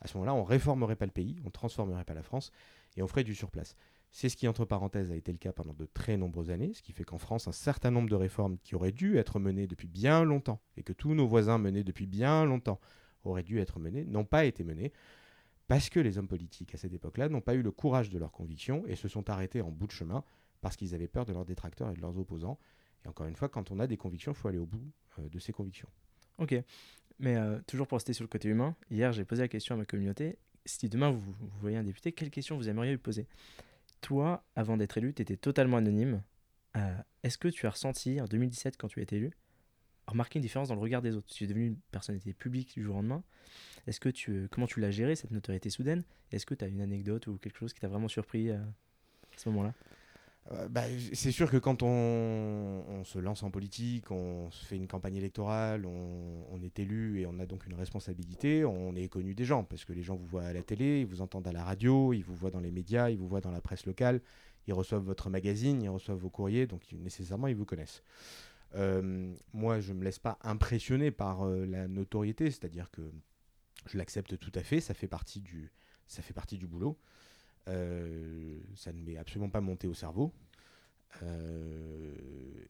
à 0.00 0.06
ce 0.06 0.16
moment-là, 0.16 0.34
on 0.34 0.44
réformerait 0.44 0.96
pas 0.96 1.06
le 1.06 1.12
pays, 1.12 1.36
on 1.44 1.50
transformerait 1.50 2.04
pas 2.04 2.14
la 2.14 2.22
France 2.22 2.52
et 2.96 3.02
on 3.02 3.06
ferait 3.06 3.24
du 3.24 3.34
surplace. 3.34 3.76
C'est 4.12 4.28
ce 4.28 4.36
qui, 4.36 4.48
entre 4.48 4.64
parenthèses, 4.64 5.10
a 5.12 5.16
été 5.16 5.30
le 5.32 5.38
cas 5.38 5.52
pendant 5.52 5.74
de 5.74 5.86
très 5.86 6.16
nombreuses 6.16 6.50
années, 6.50 6.72
ce 6.72 6.82
qui 6.82 6.92
fait 6.92 7.04
qu'en 7.04 7.18
France, 7.18 7.48
un 7.48 7.52
certain 7.52 7.90
nombre 7.90 8.08
de 8.08 8.14
réformes 8.14 8.56
qui 8.58 8.74
auraient 8.74 8.92
dû 8.92 9.18
être 9.18 9.38
menées 9.38 9.66
depuis 9.66 9.88
bien 9.88 10.24
longtemps 10.24 10.60
et 10.76 10.82
que 10.82 10.92
tous 10.92 11.14
nos 11.14 11.26
voisins 11.26 11.58
menaient 11.58 11.84
depuis 11.84 12.06
bien 12.06 12.44
longtemps 12.44 12.80
auraient 13.24 13.42
dû 13.42 13.60
être 13.60 13.78
menées, 13.78 14.04
n'ont 14.04 14.24
pas 14.24 14.44
été 14.44 14.64
menées 14.64 14.92
parce 15.68 15.90
que 15.90 15.98
les 16.00 16.16
hommes 16.16 16.28
politiques 16.28 16.74
à 16.74 16.78
cette 16.78 16.92
époque-là 16.92 17.28
n'ont 17.28 17.40
pas 17.40 17.54
eu 17.54 17.62
le 17.62 17.72
courage 17.72 18.08
de 18.08 18.18
leurs 18.18 18.32
convictions 18.32 18.84
et 18.86 18.94
se 18.94 19.08
sont 19.08 19.28
arrêtés 19.28 19.60
en 19.60 19.70
bout 19.70 19.88
de 19.88 19.92
chemin 19.92 20.22
parce 20.60 20.76
qu'ils 20.76 20.94
avaient 20.94 21.08
peur 21.08 21.24
de 21.24 21.32
leurs 21.32 21.44
détracteurs 21.44 21.90
et 21.90 21.94
de 21.94 22.00
leurs 22.00 22.16
opposants. 22.18 22.58
Et 23.04 23.08
encore 23.08 23.26
une 23.26 23.36
fois, 23.36 23.48
quand 23.48 23.70
on 23.70 23.80
a 23.80 23.86
des 23.86 23.96
convictions, 23.96 24.32
il 24.32 24.36
faut 24.36 24.48
aller 24.48 24.58
au 24.58 24.66
bout 24.66 24.90
euh, 25.18 25.28
de 25.28 25.38
ces 25.38 25.52
convictions. 25.52 25.88
Ok. 26.38 26.54
Mais 27.18 27.36
euh, 27.36 27.58
toujours 27.66 27.86
pour 27.86 27.96
rester 27.96 28.12
sur 28.12 28.22
le 28.22 28.28
côté 28.28 28.48
humain, 28.48 28.76
hier 28.90 29.12
j'ai 29.12 29.24
posé 29.24 29.42
la 29.42 29.48
question 29.48 29.74
à 29.74 29.78
ma 29.78 29.84
communauté 29.84 30.38
si 30.66 30.88
demain 30.88 31.10
vous, 31.10 31.22
voyez 31.60 31.76
un 31.76 31.84
député, 31.84 32.12
quelle 32.12 32.30
question 32.30 32.56
vous 32.56 32.68
aimeriez 32.68 32.90
lui 32.90 32.98
poser? 32.98 33.26
Toi, 34.00 34.44
avant 34.54 34.76
d'être 34.76 34.98
élu, 34.98 35.14
tu 35.14 35.22
étais 35.22 35.36
totalement 35.36 35.76
anonyme. 35.76 36.22
Euh, 36.76 36.96
est-ce 37.22 37.38
que 37.38 37.48
tu 37.48 37.66
as 37.66 37.70
ressenti 37.70 38.20
en 38.20 38.26
2017, 38.26 38.76
quand 38.76 38.88
tu 38.88 39.00
as 39.00 39.02
été 39.02 39.16
élu, 39.16 39.30
remarqué 40.06 40.38
une 40.38 40.42
différence 40.42 40.68
dans 40.68 40.74
le 40.74 40.80
regard 40.80 41.02
des 41.02 41.16
autres? 41.16 41.28
Tu 41.32 41.44
es 41.44 41.46
devenu 41.46 41.66
une 41.66 41.76
personnalité 41.90 42.32
publique 42.32 42.74
du 42.74 42.82
jour 42.82 42.94
au 42.94 42.98
lendemain. 42.98 43.22
Est-ce 43.86 44.00
que 44.00 44.08
tu, 44.08 44.48
comment 44.50 44.66
tu 44.66 44.80
l'as 44.80 44.90
géré 44.90 45.16
cette 45.16 45.30
notoriété 45.30 45.70
soudaine? 45.70 46.04
Est-ce 46.32 46.46
que 46.46 46.54
tu 46.54 46.64
as 46.64 46.68
une 46.68 46.80
anecdote 46.80 47.26
ou 47.26 47.38
quelque 47.38 47.58
chose 47.58 47.72
qui 47.72 47.80
t'a 47.80 47.88
vraiment 47.88 48.08
surpris 48.08 48.50
euh, 48.50 48.58
à 48.58 49.38
ce 49.38 49.48
moment-là? 49.48 49.74
Euh, 50.52 50.68
bah, 50.68 50.82
c'est 51.12 51.32
sûr 51.32 51.50
que 51.50 51.56
quand 51.56 51.82
on, 51.82 53.02
se 53.04 53.18
lance 53.18 53.42
en 53.42 53.50
politique, 53.50 54.10
on 54.10 54.48
fait 54.50 54.76
une 54.76 54.86
campagne 54.86 55.16
électorale, 55.16 55.86
on, 55.86 56.60
est 56.62 56.78
élu 56.78 57.20
et 57.20 57.26
on 57.26 57.38
a 57.38 57.46
donc 57.46 57.66
une 57.66 57.74
responsabilité, 57.74 58.64
on 58.64 58.94
est 58.96 59.08
connu 59.08 59.34
des 59.34 59.44
gens 59.44 59.64
parce 59.64 59.84
que 59.84 59.92
les 59.92 60.02
gens 60.02 60.16
vous 60.16 60.26
voient 60.26 60.44
à 60.44 60.52
la 60.52 60.62
télé, 60.62 61.00
ils 61.00 61.06
vous 61.06 61.20
entendent 61.20 61.46
à 61.46 61.52
la 61.52 61.64
radio, 61.64 62.12
ils 62.12 62.22
vous 62.22 62.34
voient 62.34 62.50
dans 62.50 62.60
les 62.60 62.70
médias, 62.70 63.10
ils 63.10 63.18
vous 63.18 63.28
voient 63.28 63.40
dans 63.40 63.50
la 63.50 63.60
presse 63.60 63.86
locale, 63.86 64.20
ils 64.66 64.72
reçoivent 64.72 65.02
votre 65.02 65.30
magazine, 65.30 65.82
ils 65.82 65.88
reçoivent 65.88 66.18
vos 66.18 66.30
courriers, 66.30 66.66
donc 66.66 66.82
nécessairement 66.92 67.46
ils 67.48 67.56
vous 67.56 67.66
connaissent. 67.66 68.02
Euh, 68.74 69.32
moi, 69.52 69.80
je 69.80 69.92
ne 69.92 69.98
me 69.98 70.04
laisse 70.04 70.18
pas 70.18 70.38
impressionner 70.42 71.10
par 71.10 71.46
euh, 71.46 71.66
la 71.66 71.88
notoriété, 71.88 72.50
c'est-à-dire 72.50 72.90
que 72.90 73.02
je 73.86 73.98
l'accepte 73.98 74.38
tout 74.38 74.52
à 74.54 74.62
fait, 74.62 74.80
ça 74.80 74.94
fait 74.94 75.08
partie 75.08 75.40
du, 75.40 75.72
ça 76.06 76.22
fait 76.22 76.34
partie 76.34 76.58
du 76.58 76.66
boulot. 76.66 76.98
Euh, 77.68 78.60
ça 78.74 78.92
ne 78.92 79.00
m'est 79.02 79.16
absolument 79.16 79.50
pas 79.50 79.60
monté 79.60 79.88
au 79.88 79.94
cerveau. 79.94 80.32
Euh, 81.22 82.12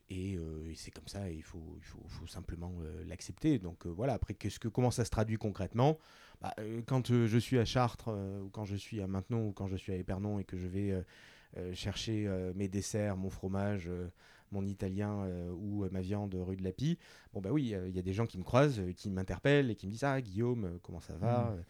et, 0.08 0.36
euh, 0.36 0.70
et 0.70 0.74
c'est 0.76 0.90
comme 0.90 1.08
ça, 1.08 1.30
il 1.30 1.42
faut, 1.42 1.74
il 1.78 1.84
faut, 1.84 2.02
faut 2.06 2.26
simplement 2.26 2.72
l'accepter. 3.06 3.58
Donc 3.58 3.86
voilà, 3.86 4.14
après, 4.14 4.34
qu'est-ce 4.34 4.58
que, 4.58 4.68
comment 4.68 4.90
ça 4.90 5.04
se 5.04 5.10
traduit 5.10 5.36
concrètement? 5.36 5.98
Bah, 6.40 6.54
Quand 6.86 7.08
je 7.08 7.38
suis 7.38 7.58
à 7.58 7.64
Chartres, 7.64 8.08
ou 8.08 8.48
quand 8.50 8.64
je 8.64 8.76
suis 8.76 9.00
à 9.00 9.06
Maintenon, 9.06 9.48
ou 9.48 9.52
quand 9.52 9.66
je 9.66 9.76
suis 9.76 9.92
à 9.92 9.96
Épernon, 9.96 10.38
et 10.38 10.44
que 10.44 10.56
je 10.56 10.66
vais 10.66 10.94
chercher 11.72 12.28
mes 12.54 12.68
desserts, 12.68 13.16
mon 13.16 13.30
fromage, 13.30 13.90
mon 14.52 14.64
italien 14.64 15.26
ou 15.54 15.88
ma 15.90 16.00
viande 16.00 16.34
rue 16.34 16.56
de 16.56 16.62
la 16.62 16.72
Pie, 16.72 16.98
bon 17.32 17.40
bah 17.40 17.50
oui, 17.50 17.74
il 17.86 17.96
y 17.96 17.98
a 17.98 18.02
des 18.02 18.12
gens 18.12 18.26
qui 18.26 18.38
me 18.38 18.44
croisent, 18.44 18.82
qui 18.94 19.10
m'interpellent 19.10 19.70
et 19.70 19.74
qui 19.74 19.86
me 19.86 19.92
disent 19.92 20.04
Ah, 20.04 20.20
Guillaume, 20.20 20.78
comment 20.82 21.00
ça 21.00 21.16
va 21.16 21.56
mmh. 21.56 21.64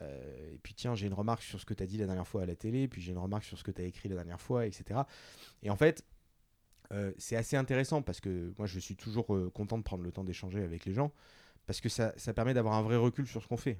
Et 0.00 0.58
tiens, 0.82 0.94
j'ai 0.94 1.06
une 1.06 1.14
remarque 1.14 1.42
sur 1.42 1.60
ce 1.60 1.64
que 1.64 1.74
tu 1.74 1.82
as 1.82 1.86
dit 1.86 1.96
la 1.96 2.06
dernière 2.06 2.26
fois 2.26 2.42
à 2.42 2.46
la 2.46 2.56
télé, 2.56 2.88
puis 2.88 3.00
j'ai 3.00 3.12
une 3.12 3.18
remarque 3.18 3.44
sur 3.44 3.56
ce 3.56 3.62
que 3.62 3.70
tu 3.70 3.80
as 3.80 3.84
écrit 3.84 4.08
la 4.08 4.16
dernière 4.16 4.40
fois, 4.40 4.66
etc. 4.66 5.00
Et 5.62 5.70
en 5.70 5.76
fait, 5.76 6.04
euh, 6.92 7.12
c'est 7.18 7.36
assez 7.36 7.56
intéressant 7.56 8.02
parce 8.02 8.20
que 8.20 8.52
moi 8.58 8.66
je 8.66 8.78
suis 8.80 8.96
toujours 8.96 9.34
euh, 9.34 9.48
content 9.50 9.78
de 9.78 9.84
prendre 9.84 10.02
le 10.02 10.10
temps 10.10 10.24
d'échanger 10.24 10.62
avec 10.62 10.84
les 10.84 10.92
gens 10.92 11.12
parce 11.66 11.80
que 11.80 11.88
ça, 11.88 12.12
permet 12.34 12.52
d'avoir 12.54 12.74
un 12.74 12.82
vrai 12.82 12.96
recul 12.96 13.26
sur 13.26 13.40
ce 13.40 13.46
qu'on 13.46 13.56
fait. 13.56 13.78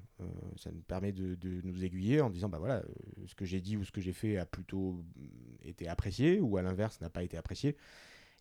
ça 0.55 0.71
nous 0.71 0.81
permet 0.81 1.11
de, 1.11 1.35
de, 1.35 1.59
nous 1.65 1.83
aiguiller 1.83 2.21
en 2.21 2.29
disant 2.29 2.47
bah 2.47 2.57
voilà, 2.57 2.81
ce 3.25 3.35
que 3.35 3.43
j'ai 3.43 3.59
dit 3.59 3.75
ou 3.75 3.83
ce 3.83 3.91
que 3.91 3.99
j'ai 3.99 4.13
fait 4.13 4.37
a 4.37 4.45
plutôt 4.45 5.03
mm, 5.17 5.27
été 5.65 5.89
apprécié 5.89 6.39
ou 6.39 6.55
à 6.55 6.61
l'inverse 6.61 7.01
n'a 7.01 7.09
pas 7.09 7.23
été 7.23 7.35
apprécié. 7.35 7.75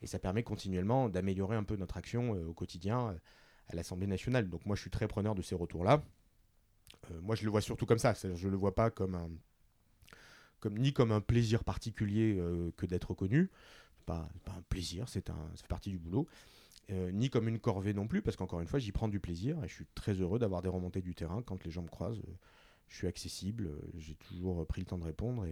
Et 0.01 0.07
ça 0.07 0.21
permet 0.21 0.45
continuellement 0.45 1.09
d'améliorer 1.09 1.57
un 1.57 1.65
peu 1.65 1.75
notre 1.77 1.97
action 1.97 2.31
au 2.31 2.55
quotidien 2.55 3.17
à 3.69 3.75
l'Assemblée 3.75 4.07
nationale. 4.07 4.49
Donc 4.49 4.65
moi 4.65 4.77
je 4.77 4.83
suis 4.83 4.91
très 4.91 5.09
preneur 5.09 5.35
de 5.35 5.43
ces 5.43 5.57
retours-là. 5.57 6.05
Euh, 7.11 7.21
moi, 7.21 7.35
je 7.35 7.45
le 7.45 7.51
vois 7.51 7.61
surtout 7.61 7.87
comme 7.87 7.99
ça. 7.99 8.15
Je 8.15 8.49
le 8.49 8.57
vois 8.57 8.75
pas 8.75 8.91
comme 8.91 9.15
un, 9.15 9.31
ni 10.71 10.93
comme 10.93 11.13
un 11.13 11.21
plaisir 11.21 11.65
particulier 11.65 12.37
euh, 12.39 12.71
que 12.77 12.87
d'être 12.87 13.15
connu. 13.15 13.51
Pas, 14.07 14.29
pas 14.45 14.53
un 14.53 14.63
plaisir, 14.63 15.09
c'est 15.09 15.31
un, 15.31 15.51
ça 15.55 15.67
partie 15.69 15.91
du 15.91 15.99
boulot. 15.99 16.27
Euh, 16.91 17.13
ni 17.13 17.31
comme 17.31 17.49
une 17.49 17.61
corvée 17.61 17.95
non 17.95 18.09
plus, 18.09 18.23
parce 18.23 18.37
qu'encore 18.37 18.61
une 18.61 18.67
fois, 18.67 18.81
j'y 18.81 18.93
prends 18.93 19.09
du 19.09 19.21
plaisir 19.21 19.63
et 19.63 19.69
je 19.69 19.75
suis 19.75 19.87
très 19.95 20.15
heureux 20.15 20.39
d'avoir 20.39 20.63
des 20.63 20.69
remontées 20.69 21.03
du 21.03 21.15
terrain 21.15 21.43
quand 21.43 21.65
les 21.65 21.71
gens 21.71 21.83
me 21.83 21.89
croisent. 21.89 22.21
je 22.89 22.97
suis 22.97 23.07
accessible, 23.07 23.71
j'ai 23.97 24.17
toujours 24.17 24.67
pris 24.67 24.81
le 24.81 24.87
temps 24.87 24.99
de 24.99 25.05
répondre 25.05 25.47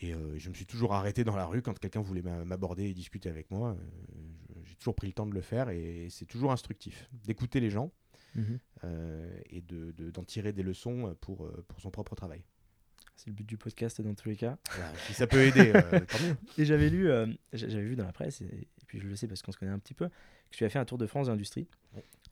et 0.00 0.14
je 0.38 0.48
me 0.48 0.54
suis 0.54 0.64
toujours 0.64 0.94
arrêté 0.94 1.22
dans 1.22 1.36
la 1.36 1.44
rue 1.44 1.60
quand 1.60 1.78
quelqu'un 1.78 2.00
voulait 2.00 2.22
m'aborder 2.22 2.84
et 2.84 2.94
discuter 2.94 3.28
avec 3.28 3.50
moi. 3.50 3.76
j'ai 4.64 4.74
toujours 4.76 4.94
pris 4.94 5.06
le 5.06 5.12
temps 5.12 5.26
de 5.26 5.34
le 5.34 5.42
faire 5.42 5.68
et 5.68 6.08
c'est 6.10 6.24
toujours 6.24 6.50
instructif 6.50 7.10
d'écouter 7.12 7.60
les 7.60 7.68
gens 7.68 7.92
Mhm. 8.34 8.58
Euh, 8.84 9.40
et 9.50 9.60
d'en 9.60 9.76
de, 9.76 10.10
d'en 10.10 10.24
tirer 10.24 10.52
des 10.52 10.62
leçons 10.62 11.14
pour, 11.20 11.44
euh, 11.44 11.64
pour 11.68 11.80
son 11.80 11.90
propre 11.90 12.14
travail. 12.14 12.42
C'est 13.16 13.28
le 13.28 13.34
but 13.34 13.46
du 13.46 13.56
podcast 13.56 14.00
dans 14.00 14.14
tous 14.14 14.28
les 14.28 14.36
cas. 14.36 14.58
si 15.06 15.14
ça 15.14 15.26
peut 15.26 15.42
aider, 15.42 15.72
euh, 15.74 16.00
tant 16.00 16.18
mieux. 16.20 16.36
Et 16.58 16.64
j'avais 16.64 16.88
lu, 16.88 17.08
j'avais 17.52 17.84
vu 17.84 17.94
dans 17.94 18.04
la 18.04 18.12
presse, 18.12 18.40
et, 18.40 18.68
puis 18.86 19.00
je 19.00 19.06
le 19.06 19.14
sais 19.16 19.28
parce 19.28 19.42
qu'on 19.42 19.52
se 19.52 19.58
connaît 19.58 19.72
un 19.72 19.78
petit 19.78 19.94
peu, 19.94 20.08
que 20.08 20.56
tu 20.56 20.64
as 20.64 20.68
fait 20.68 20.78
un 20.78 20.84
tour 20.84 20.98
de 20.98 21.06
France 21.06 21.28
d'industrie. 21.28 21.68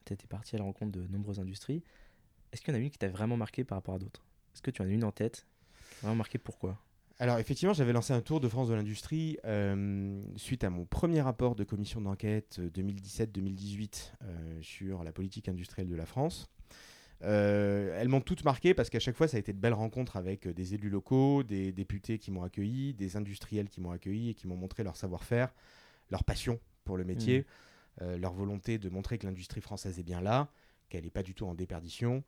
Tu 0.04 0.14
étais 0.14 0.26
parti 0.26 0.56
à 0.56 0.58
la 0.58 0.64
rencontre 0.64 0.92
de 0.92 1.06
nombreuses 1.06 1.38
industries. 1.38 1.82
Est-ce 2.52 2.62
qu'il 2.62 2.74
y 2.74 2.76
en 2.76 2.80
a 2.80 2.82
une 2.82 2.90
qui 2.90 2.98
t'a 2.98 3.08
vraiment 3.08 3.36
marqué 3.36 3.62
par 3.62 3.78
rapport 3.78 3.94
à 3.94 3.98
d'autres? 3.98 4.24
Est-ce 4.54 4.62
que 4.62 4.70
tu 4.70 4.82
en 4.82 4.86
as 4.86 4.88
une 4.88 5.04
en 5.04 5.12
tête? 5.12 5.46
Vraiment 6.02 6.16
marqué 6.16 6.38
pourquoi? 6.38 6.82
Alors 7.20 7.38
effectivement, 7.38 7.74
j'avais 7.74 7.92
lancé 7.92 8.14
un 8.14 8.22
tour 8.22 8.40
de 8.40 8.48
France 8.48 8.68
de 8.68 8.74
l'industrie 8.74 9.36
euh, 9.44 10.22
suite 10.36 10.64
à 10.64 10.70
mon 10.70 10.86
premier 10.86 11.20
rapport 11.20 11.54
de 11.54 11.64
commission 11.64 12.00
d'enquête 12.00 12.58
2017-2018 12.74 14.12
euh, 14.22 14.24
euh, 14.24 14.62
sur 14.62 15.04
la 15.04 15.12
politique 15.12 15.46
industrielle 15.46 15.88
de 15.88 15.94
la 15.94 16.06
France. 16.06 16.48
elles 17.20 18.08
m'ont 18.08 18.22
toutes 18.22 18.42
marqué 18.42 18.72
parce 18.72 18.88
qu'à 18.88 19.00
chaque 19.00 19.16
fois, 19.16 19.28
ça 19.28 19.36
a 19.36 19.40
été 19.40 19.52
de 19.52 19.58
belles 19.58 19.74
rencontres 19.74 20.16
avec 20.16 20.48
des 20.48 20.72
élus 20.72 20.88
locaux, 20.88 21.42
des 21.42 21.72
députés 21.72 22.18
qui 22.18 22.30
m'ont 22.30 22.42
accueilli, 22.42 22.94
des 22.94 23.18
industriels 23.18 23.68
qui 23.68 23.82
m'ont 23.82 23.90
accueilli 23.90 24.30
et 24.30 24.34
qui 24.34 24.46
m'ont 24.46 24.56
montré 24.56 24.82
leur 24.82 24.96
savoir-faire, 24.96 25.52
leur 26.10 26.24
passion 26.24 26.58
pour 26.84 26.96
le 26.96 27.04
métier, 27.04 27.44
mmh. 28.00 28.14
leur 28.14 28.32
volonté 28.32 28.78
de 28.78 28.88
montrer 28.88 29.18
que 29.18 29.26
l'industrie 29.26 29.60
française 29.60 29.98
est 29.98 30.04
bien 30.04 30.22
là, 30.22 30.48
qu'elle 30.88 31.04
n'est 31.04 31.10
pas 31.10 31.22
du 31.22 31.34
tout 31.34 31.44
en 31.44 31.54
déperdition, 31.54 32.24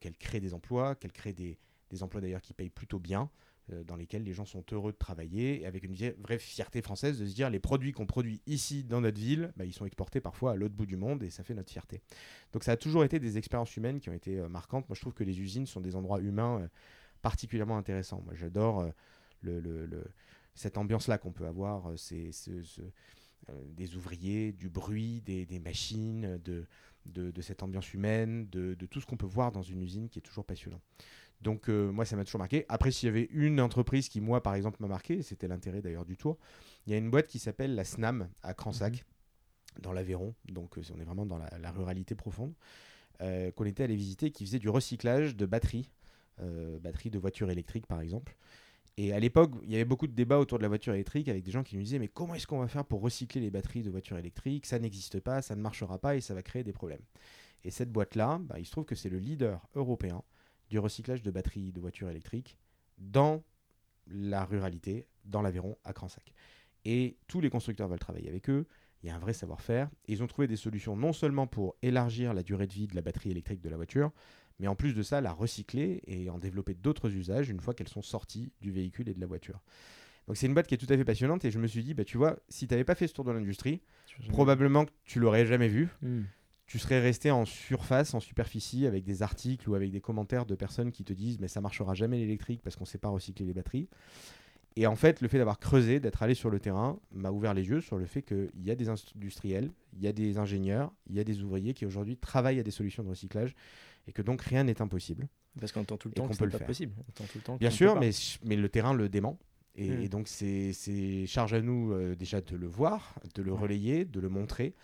qu'elle 0.00 0.16
crée 0.16 0.40
des 0.40 0.52
emplois, 0.52 0.96
qu'elle 0.96 1.12
crée 1.12 1.32
des, 1.32 1.60
des 1.90 2.02
emplois 2.02 2.20
d'ailleurs 2.20 2.42
qui 2.42 2.54
payent 2.54 2.70
plutôt 2.70 2.98
bien. 2.98 3.30
Euh, 3.72 3.82
dans 3.82 3.96
lesquels 3.96 4.22
les 4.22 4.32
gens 4.32 4.44
sont 4.44 4.64
heureux 4.70 4.92
de 4.92 4.96
travailler, 4.96 5.62
et 5.62 5.66
avec 5.66 5.82
une 5.82 5.96
vraie 6.20 6.38
fierté 6.38 6.82
française 6.82 7.18
de 7.18 7.26
se 7.26 7.34
dire 7.34 7.50
les 7.50 7.58
produits 7.58 7.90
qu'on 7.90 8.06
produit 8.06 8.40
ici 8.46 8.84
dans 8.84 9.00
notre 9.00 9.18
ville, 9.18 9.52
bah, 9.56 9.64
ils 9.64 9.72
sont 9.72 9.86
exportés 9.86 10.20
parfois 10.20 10.52
à 10.52 10.54
l'autre 10.54 10.76
bout 10.76 10.86
du 10.86 10.96
monde, 10.96 11.24
et 11.24 11.30
ça 11.30 11.42
fait 11.42 11.54
notre 11.54 11.72
fierté. 11.72 12.00
Donc 12.52 12.62
ça 12.62 12.72
a 12.72 12.76
toujours 12.76 13.02
été 13.02 13.18
des 13.18 13.38
expériences 13.38 13.76
humaines 13.76 13.98
qui 13.98 14.08
ont 14.08 14.12
été 14.12 14.38
euh, 14.38 14.48
marquantes. 14.48 14.88
Moi 14.88 14.94
je 14.94 15.00
trouve 15.00 15.14
que 15.14 15.24
les 15.24 15.40
usines 15.40 15.66
sont 15.66 15.80
des 15.80 15.96
endroits 15.96 16.20
humains 16.20 16.60
euh, 16.60 16.68
particulièrement 17.22 17.76
intéressants. 17.76 18.22
Moi 18.24 18.34
j'adore 18.34 18.88
cette 20.54 20.78
ambiance-là 20.78 21.18
qu'on 21.18 21.32
peut 21.32 21.46
avoir, 21.46 21.92
c'est 21.96 22.30
des 23.76 23.96
ouvriers, 23.96 24.52
du 24.52 24.68
bruit, 24.68 25.20
des, 25.22 25.58
machines, 25.58 26.40
de, 26.44 27.42
cette 27.42 27.62
ambiance 27.62 27.92
humaine, 27.94 28.48
de 28.48 28.86
tout 28.86 29.00
ce 29.00 29.06
qu'on 29.06 29.16
peut 29.16 29.26
voir 29.26 29.50
dans 29.50 29.62
une 29.62 29.82
usine 29.82 30.08
qui 30.08 30.20
est 30.20 30.22
toujours 30.22 30.44
passionnant. 30.44 30.80
Donc 31.40 31.68
euh, 31.68 31.90
moi, 31.92 32.04
ça 32.04 32.16
m'a 32.16 32.24
toujours 32.24 32.38
marqué. 32.38 32.64
Après, 32.68 32.90
s'il 32.90 33.06
y 33.06 33.10
avait 33.10 33.28
une 33.32 33.60
entreprise 33.60 34.08
qui, 34.08 34.20
moi, 34.20 34.42
par 34.42 34.54
exemple, 34.54 34.78
m'a 34.80 34.88
marqué, 34.88 35.22
c'était 35.22 35.48
l'intérêt 35.48 35.82
d'ailleurs 35.82 36.04
du 36.04 36.16
tour, 36.16 36.38
il 36.86 36.92
y 36.92 36.94
a 36.94 36.98
une 36.98 37.10
boîte 37.10 37.26
qui 37.26 37.38
s'appelle 37.38 37.74
la 37.74 37.84
SNAM 37.84 38.28
à 38.42 38.54
Cransac, 38.54 38.92
mhm. 38.94 39.82
dans 39.82 39.92
l'Aveyron. 39.92 40.34
Donc 40.46 40.78
euh, 40.78 40.82
on 40.94 41.00
est 41.00 41.04
vraiment 41.04 41.26
dans 41.26 41.38
la, 41.38 41.70
ruralité 41.72 42.14
profonde. 42.14 42.54
Euh, 43.22 43.50
qu'on 43.50 43.64
était 43.64 43.84
allé 43.84 43.96
visiter, 43.96 44.30
qui 44.30 44.44
faisait 44.44 44.58
du 44.58 44.68
recyclage 44.68 45.36
de 45.36 45.46
batteries, 45.46 45.90
batteries 46.82 47.08
de 47.08 47.18
voitures 47.18 47.50
électriques 47.50 47.86
par 47.86 48.02
exemple. 48.02 48.36
Et 48.98 49.12
à 49.12 49.20
l'époque, 49.20 49.52
il 49.62 49.70
y 49.70 49.74
avait 49.74 49.84
beaucoup 49.84 50.06
de 50.06 50.12
débats 50.12 50.38
autour 50.38 50.58
de 50.58 50.62
la 50.62 50.68
voiture 50.68 50.94
électrique 50.94 51.28
avec 51.28 51.42
des 51.42 51.50
gens 51.50 51.62
qui 51.62 51.76
nous 51.76 51.82
disaient 51.82 51.98
mais 51.98 52.08
comment 52.08 52.34
est-ce 52.34 52.46
qu'on 52.46 52.60
va 52.60 52.68
faire 52.68 52.84
pour 52.84 53.02
recycler 53.02 53.40
les 53.40 53.50
batteries 53.50 53.82
de 53.82 53.90
voitures 53.90 54.16
électriques? 54.18 54.66
Ça 54.66 54.78
n'existe 54.78 55.20
pas, 55.20 55.42
ça 55.42 55.54
ne 55.54 55.60
marchera 55.60 55.98
pas 55.98 56.16
et 56.16 56.20
ça 56.20 56.34
va 56.34 56.42
créer 56.42 56.64
des 56.64 56.72
problèmes. 56.72 57.02
Et 57.64 57.70
cette 57.70 57.90
boîte-là, 57.90 58.38
bah, 58.42 58.58
il 58.58 58.64
se 58.64 58.70
trouve 58.70 58.84
que 58.84 58.94
c'est 58.94 59.08
le 59.08 59.18
leader 59.18 59.66
européen 59.74 60.22
du 60.68 60.78
recyclage 60.78 61.22
de 61.22 61.30
batteries 61.30 61.72
de 61.72 61.80
voitures 61.80 62.08
électriques 62.08 62.58
dans 62.98 63.44
la 64.08 64.44
ruralité, 64.44 65.06
dans 65.24 65.42
l'Aveyron, 65.42 65.76
à 65.84 65.92
Cransac. 65.92 66.32
Et 66.84 67.16
tous 67.26 67.40
les 67.40 67.50
constructeurs 67.50 67.88
veulent 67.88 67.98
travailler 67.98 68.28
avec 68.28 68.48
eux, 68.48 68.66
il 69.02 69.08
y 69.08 69.10
a 69.10 69.16
un 69.16 69.18
vrai 69.18 69.32
savoir-faire, 69.32 69.90
et 70.06 70.12
ils 70.12 70.22
ont 70.22 70.26
trouvé 70.26 70.46
des 70.46 70.56
solutions 70.56 70.96
non 70.96 71.12
seulement 71.12 71.46
pour 71.46 71.76
élargir 71.82 72.32
la 72.32 72.42
durée 72.42 72.66
de 72.66 72.72
vie 72.72 72.86
de 72.86 72.94
la 72.94 73.02
batterie 73.02 73.30
électrique 73.30 73.60
de 73.60 73.68
la 73.68 73.76
voiture, 73.76 74.12
mais 74.58 74.68
en 74.68 74.74
plus 74.74 74.94
de 74.94 75.02
ça, 75.02 75.20
la 75.20 75.32
recycler 75.32 76.02
et 76.06 76.30
en 76.30 76.38
développer 76.38 76.74
d'autres 76.74 77.10
usages 77.10 77.50
une 77.50 77.60
fois 77.60 77.74
qu'elles 77.74 77.88
sont 77.88 78.02
sorties 78.02 78.52
du 78.60 78.70
véhicule 78.70 79.08
et 79.08 79.14
de 79.14 79.20
la 79.20 79.26
voiture. 79.26 79.60
Donc 80.26 80.36
c'est 80.36 80.46
une 80.46 80.54
boîte 80.54 80.66
qui 80.66 80.74
est 80.74 80.78
tout 80.78 80.92
à 80.92 80.96
fait 80.96 81.04
passionnante 81.04 81.44
et 81.44 81.50
je 81.50 81.58
me 81.58 81.66
suis 81.66 81.84
dit, 81.84 81.94
bah, 81.94 82.04
tu 82.04 82.16
vois, 82.16 82.36
si 82.48 82.66
tu 82.66 82.74
n'avais 82.74 82.84
pas 82.84 82.94
fait 82.94 83.06
ce 83.06 83.14
tour 83.14 83.24
de 83.24 83.32
l'industrie, 83.32 83.82
probablement 84.28 84.84
que 84.86 84.90
tu 85.04 85.20
l'aurais 85.20 85.46
jamais 85.46 85.68
vu. 85.68 85.88
Hmm 86.02 86.22
tu 86.66 86.78
serais 86.78 87.00
resté 87.00 87.30
en 87.30 87.44
surface, 87.44 88.14
en 88.14 88.20
superficie, 88.20 88.86
avec 88.86 89.04
des 89.04 89.22
articles 89.22 89.68
ou 89.68 89.74
avec 89.74 89.90
des 89.90 90.00
commentaires 90.00 90.46
de 90.46 90.54
personnes 90.54 90.90
qui 90.90 91.04
te 91.04 91.12
disent 91.12 91.38
mais 91.38 91.48
ça 91.48 91.60
marchera 91.60 91.94
jamais 91.94 92.18
l'électrique 92.18 92.60
parce 92.62 92.76
qu'on 92.76 92.84
ne 92.84 92.88
sait 92.88 92.98
pas 92.98 93.08
recycler 93.08 93.46
les 93.46 93.54
batteries. 93.54 93.88
Et 94.78 94.86
en 94.86 94.96
fait, 94.96 95.22
le 95.22 95.28
fait 95.28 95.38
d'avoir 95.38 95.58
creusé, 95.58 96.00
d'être 96.00 96.22
allé 96.22 96.34
sur 96.34 96.50
le 96.50 96.60
terrain, 96.60 96.98
m'a 97.10 97.30
ouvert 97.30 97.54
les 97.54 97.66
yeux 97.66 97.80
sur 97.80 97.96
le 97.96 98.04
fait 98.04 98.20
qu'il 98.20 98.50
y 98.62 98.70
a 98.70 98.74
des 98.74 98.90
industriels, 98.90 99.72
il 99.94 100.02
y 100.02 100.06
a 100.06 100.12
des 100.12 100.36
ingénieurs, 100.36 100.92
il 101.08 101.16
y 101.16 101.20
a 101.20 101.24
des 101.24 101.42
ouvriers 101.42 101.72
qui 101.72 101.86
aujourd'hui 101.86 102.18
travaillent 102.18 102.60
à 102.60 102.62
des 102.62 102.70
solutions 102.70 103.02
de 103.02 103.08
recyclage 103.08 103.54
et 104.06 104.12
que 104.12 104.20
donc 104.20 104.42
rien 104.42 104.64
n'est 104.64 104.82
impossible. 104.82 105.28
Parce 105.58 105.72
qu'on 105.72 105.80
entend 105.80 105.96
tout 105.96 106.08
le 106.08 106.14
temps 106.14 106.28
que 106.28 106.36
peut 106.36 106.50
pas 106.50 106.58
possible. 106.58 106.92
tout 107.14 107.24
le 107.36 107.40
temps 107.40 107.56
Bien 107.56 107.70
sûr, 107.70 107.98
mais, 107.98 108.10
mais 108.44 108.56
le 108.56 108.68
terrain 108.68 108.92
le 108.92 109.08
dément. 109.08 109.38
Et, 109.76 109.90
hmm. 109.90 110.08
donc, 110.08 110.28
c'est 110.28 111.26
charge 111.26 111.54
à 111.54 111.62
nous 111.62 111.92
euh, 111.92 112.14
déjà 112.14 112.42
de 112.42 112.56
le 112.56 112.66
voir, 112.66 113.14
de 113.34 113.42
le 113.42 113.54
relayer, 113.54 114.04
de 114.04 114.20
le 114.20 114.28
montrer 114.28 114.74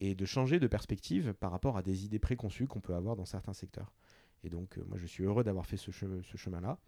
et 0.00 0.14
de 0.14 0.24
changer 0.24 0.60
de 0.60 0.66
perspective 0.66 1.34
par 1.34 1.50
rapport 1.50 1.76
à 1.76 1.82
des 1.82 2.04
idées 2.04 2.18
préconçues 2.18 2.66
qu'on 2.66 2.80
peut 2.80 2.94
avoir 2.94 3.16
dans 3.16 3.24
certains 3.24 3.52
secteurs. 3.52 3.92
Et 4.44 4.50
donc, 4.50 4.78
euh, 4.78 4.84
moi, 4.86 4.98
je 4.98 5.06
suis 5.06 5.24
heureux 5.24 5.44
d'avoir 5.44 5.66
fait 5.66 5.76
ce, 5.76 5.90
chemin-là. 5.90 6.78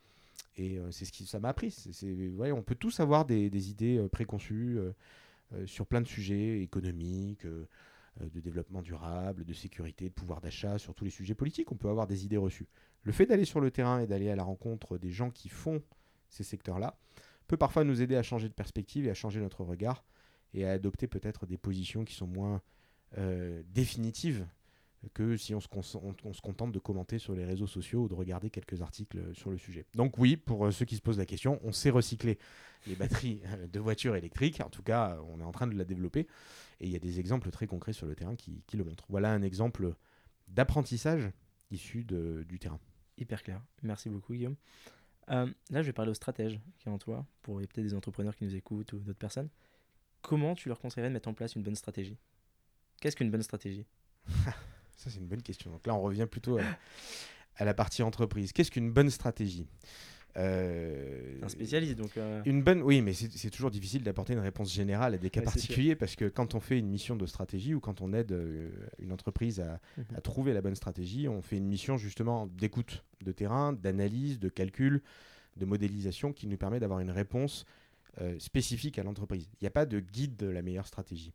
Et 0.56 0.78
euh, 0.78 0.90
c'est 0.90 1.04
ce 1.04 1.12
qui 1.12 1.26
ça 1.26 1.40
m'a 1.40 1.48
appris. 1.48 1.70
C'est, 1.70 2.32
on 2.52 2.62
peut 2.62 2.74
tous 2.74 3.00
avoir 3.00 3.24
des, 3.24 3.50
des 3.50 3.70
idées 3.70 3.98
euh, 3.98 4.08
préconçues 4.08 4.78
sur 5.66 5.84
plein 5.84 6.00
de 6.00 6.06
sujets 6.06 6.62
économiques, 6.62 7.44
de 7.44 8.40
développement 8.40 8.82
durable, 8.82 9.44
de 9.44 9.52
sécurité, 9.52 10.08
de 10.08 10.14
pouvoir 10.14 10.40
d'achat, 10.40 10.78
sur 10.78 10.94
tous 10.94 11.04
les 11.04 11.10
sujets 11.10 11.34
politiques. 11.34 11.72
On 11.72 11.76
peut 11.76 11.88
avoir 11.88 12.06
des 12.06 12.24
idées 12.24 12.36
reçues. 12.36 12.68
Le 13.02 13.10
fait 13.10 13.26
d'aller 13.26 13.44
sur 13.44 13.60
le 13.60 13.72
terrain 13.72 13.98
et 13.98 14.06
d'aller 14.06 14.30
à 14.30 14.36
la 14.36 14.44
rencontre 14.44 14.96
des 14.96 15.10
gens 15.10 15.30
qui 15.30 15.48
font 15.48 15.82
ces 16.28 16.44
secteurs-là 16.44 16.96
peut 17.48 17.56
parfois 17.56 17.82
nous 17.82 18.00
aider 18.00 18.14
à 18.14 18.22
changer 18.22 18.48
de 18.48 18.54
perspective 18.54 19.06
et 19.06 19.10
à 19.10 19.14
changer 19.14 19.40
notre 19.40 19.64
regard 19.64 20.04
et 20.54 20.64
à 20.64 20.70
adopter 20.70 21.08
peut-être 21.08 21.46
des 21.46 21.58
positions 21.58 22.04
qui 22.04 22.14
sont 22.14 22.28
moins 22.28 22.62
euh, 23.18 23.62
définitives 23.72 24.46
que 25.14 25.36
si 25.36 25.54
on 25.54 25.60
se, 25.60 25.68
on 25.96 26.32
se, 26.34 26.40
contente 26.42 26.72
de 26.72 26.78
commenter 26.78 27.18
sur 27.18 27.34
les 27.34 27.46
réseaux 27.46 27.66
sociaux 27.66 28.02
ou 28.02 28.08
de 28.08 28.14
regarder 28.14 28.50
quelques 28.50 28.82
articles 28.82 29.34
sur 29.34 29.50
le 29.50 29.56
sujet. 29.56 29.86
Donc 29.94 30.18
oui, 30.18 30.36
pour 30.36 30.66
euh, 30.66 30.70
ceux 30.70 30.84
qui 30.84 30.96
se 30.96 31.00
posent 31.00 31.18
la 31.18 31.24
question, 31.24 31.58
on 31.64 31.72
sait 31.72 31.88
recycler 31.88 32.38
les 32.86 32.96
batteries 32.96 33.40
de 33.72 33.80
voitures 33.80 34.14
électriques. 34.14 34.60
En 34.60 34.68
tout 34.68 34.82
cas, 34.82 35.18
on 35.32 35.40
est 35.40 35.44
en 35.44 35.52
train 35.52 35.66
de 35.66 35.76
la 35.76 35.84
développer. 35.84 36.26
Et 36.80 36.86
il 36.86 36.90
y 36.90 36.96
a 36.96 37.00
des 37.00 37.18
exemples 37.18 37.50
très 37.50 37.66
concrets 37.66 37.94
sur 37.94 38.06
le 38.06 38.14
terrain 38.14 38.36
qui, 38.36 38.62
le 38.74 38.84
montrent. 38.84 39.06
Voilà 39.08 39.32
un 39.32 39.42
exemple 39.42 39.94
d'apprentissage 40.48 41.30
issu 41.70 42.04
du 42.04 42.58
terrain. 42.58 42.80
Hyper 43.16 43.42
clair. 43.42 43.62
Merci 43.82 44.08
beaucoup, 44.08 44.34
Guillaume. 44.34 44.56
Euh, 45.30 45.46
là, 45.70 45.82
je 45.82 45.86
vais 45.86 45.92
parler 45.92 46.10
aux 46.10 46.14
stratèges 46.14 46.58
qui 46.78 46.88
est 46.88 46.92
en 46.92 46.98
toi, 46.98 47.24
pour 47.42 47.58
peut-être 47.58 47.82
des 47.82 47.94
entrepreneurs 47.94 48.34
qui 48.34 48.44
nous 48.44 48.54
écoutent 48.54 48.92
ou 48.92 48.98
d'autres 48.98 49.18
personnes. 49.18 49.48
Comment 50.22 50.54
tu 50.54 50.68
leur 50.68 50.80
conseillerais 50.80 51.08
de 51.08 51.14
mettre 51.14 51.28
en 51.28 51.34
place 51.34 51.54
une 51.54 51.62
bonne 51.62 51.76
stratégie? 51.76 52.16
Qu'est-ce 53.00 53.16
qu'une 53.16 53.30
bonne 53.30 53.42
stratégie? 53.42 53.86
Ça, 54.96 55.08
c'est 55.08 55.18
une 55.18 55.26
bonne 55.26 55.42
question. 55.42 55.70
Donc 55.70 55.86
là, 55.86 55.94
on 55.94 56.02
revient 56.02 56.26
plutôt 56.30 56.58
à, 56.58 57.64
la 57.64 57.74
partie 57.74 58.02
entreprise. 58.02 58.52
Qu'est-ce 58.52 58.70
qu'une 58.70 58.92
bonne 58.92 59.08
stratégie? 59.08 59.66
Euh, 60.36 61.38
un 61.42 61.48
spécialiste 61.48 61.96
donc. 61.96 62.16
Euh. 62.16 62.42
Une 62.44 62.62
bonne, 62.62 62.82
oui, 62.82 63.00
mais 63.00 63.14
c'est 63.14 63.50
toujours 63.50 63.70
difficile 63.70 64.04
d'apporter 64.04 64.34
une 64.34 64.38
réponse 64.38 64.72
générale 64.72 65.14
à 65.14 65.18
des 65.18 65.30
cas 65.30 65.42
particuliers 65.42 65.96
parce 65.96 66.14
que 66.14 66.26
quand 66.26 66.54
on 66.54 66.60
fait 66.60 66.78
une 66.78 66.86
mission 66.86 67.16
de 67.16 67.26
stratégie 67.26 67.74
ou 67.74 67.80
quand 67.80 68.00
on 68.00 68.12
aide 68.12 68.30
euh, 68.30 68.70
une 69.00 69.10
entreprise 69.10 69.58
à, 69.58 69.80
mhm. 69.96 70.04
à, 70.14 70.20
trouver 70.20 70.52
la 70.52 70.60
bonne 70.60 70.76
stratégie, 70.76 71.26
on 71.26 71.42
fait 71.42 71.56
une 71.56 71.66
mission 71.66 71.96
justement 71.96 72.46
d'écoute 72.46 73.02
de 73.22 73.32
terrain, 73.32 73.72
d'analyse, 73.72 74.38
de 74.38 74.50
calcul, 74.50 75.02
de 75.56 75.64
modélisation 75.64 76.32
qui 76.32 76.46
nous 76.46 76.58
permet 76.58 76.78
d'avoir 76.78 77.00
une 77.00 77.10
réponse 77.10 77.64
spécifique 78.38 78.98
à 78.98 79.02
l'entreprise. 79.02 79.48
Il 79.54 79.64
n'y 79.64 79.68
a 79.68 79.70
pas 79.70 79.86
de 79.86 79.98
guide 80.00 80.36
de 80.36 80.48
la 80.48 80.60
meilleure 80.62 80.86
stratégie. 80.86 81.32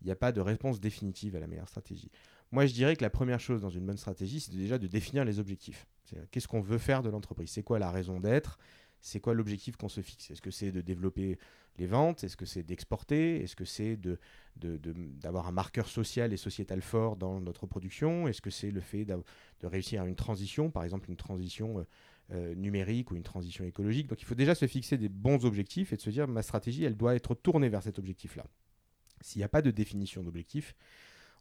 Il 0.00 0.06
n'y 0.06 0.12
a 0.12 0.16
pas 0.16 0.32
de 0.32 0.40
réponse 0.40 0.80
définitive 0.80 1.36
à 1.36 1.40
la 1.40 1.46
meilleure 1.46 1.68
stratégie. 1.68 2.10
Moi, 2.50 2.66
je 2.66 2.72
dirais 2.72 2.96
que 2.96 3.02
la 3.02 3.10
première 3.10 3.40
chose 3.40 3.60
dans 3.60 3.70
une 3.70 3.84
bonne 3.84 3.96
stratégie, 3.96 4.40
c'est 4.40 4.54
déjà 4.54 4.78
de 4.78 4.86
définir 4.86 5.24
les 5.24 5.38
objectifs. 5.38 5.86
Qu'est-ce 6.30 6.48
qu'on 6.48 6.60
veut 6.60 6.78
faire 6.78 7.02
de 7.02 7.10
l'entreprise? 7.10 7.50
C'est 7.50 7.62
quoi 7.62 7.78
la 7.78 7.90
raison 7.90 8.20
d'être? 8.20 8.58
C'est 9.00 9.20
quoi 9.20 9.34
l'objectif 9.34 9.76
qu'on 9.76 9.88
se 9.88 10.00
fixe? 10.00 10.30
Est-ce 10.30 10.42
que 10.42 10.50
c'est 10.50 10.72
de 10.72 10.80
développer 10.80 11.38
les 11.76 11.86
ventes? 11.86 12.24
Est-ce 12.24 12.36
que 12.36 12.46
c'est 12.46 12.62
d'exporter? 12.62 13.42
Est-ce 13.42 13.54
que 13.54 13.64
c'est 13.64 13.98
d'avoir 14.56 15.46
un 15.46 15.52
marqueur 15.52 15.88
social 15.88 16.32
et 16.32 16.36
sociétal 16.36 16.82
fort 16.82 17.16
dans 17.16 17.40
notre 17.40 17.66
production? 17.66 18.26
Est-ce 18.26 18.40
que 18.40 18.50
c'est 18.50 18.70
le 18.70 18.80
fait 18.80 19.04
de 19.04 19.22
réussir 19.66 20.02
à 20.02 20.06
une 20.06 20.16
transition, 20.16 20.70
par 20.70 20.84
exemple 20.84 21.10
une 21.10 21.16
transition 21.16 21.78
euh, 21.78 21.84
euh, 22.32 22.54
numérique 22.54 23.10
ou 23.10 23.16
une 23.16 23.22
transition 23.22 23.64
écologique? 23.64 24.08
Donc 24.08 24.20
il 24.20 24.24
faut 24.24 24.34
déjà 24.34 24.54
se 24.54 24.66
fixer 24.66 24.96
des 24.98 25.08
bons 25.08 25.44
objectifs 25.44 25.92
et 25.92 25.96
de 25.96 26.00
se 26.00 26.10
dire 26.10 26.26
ma 26.26 26.42
stratégie, 26.42 26.84
elle 26.84 26.96
doit 26.96 27.14
être 27.14 27.34
tournée 27.34 27.68
vers 27.68 27.82
cet 27.82 27.98
objectif-là. 27.98 28.46
S'il 29.20 29.40
n'y 29.40 29.44
a 29.44 29.48
pas 29.48 29.62
de 29.62 29.70
définition 29.70 30.22
d'objectif, 30.22 30.74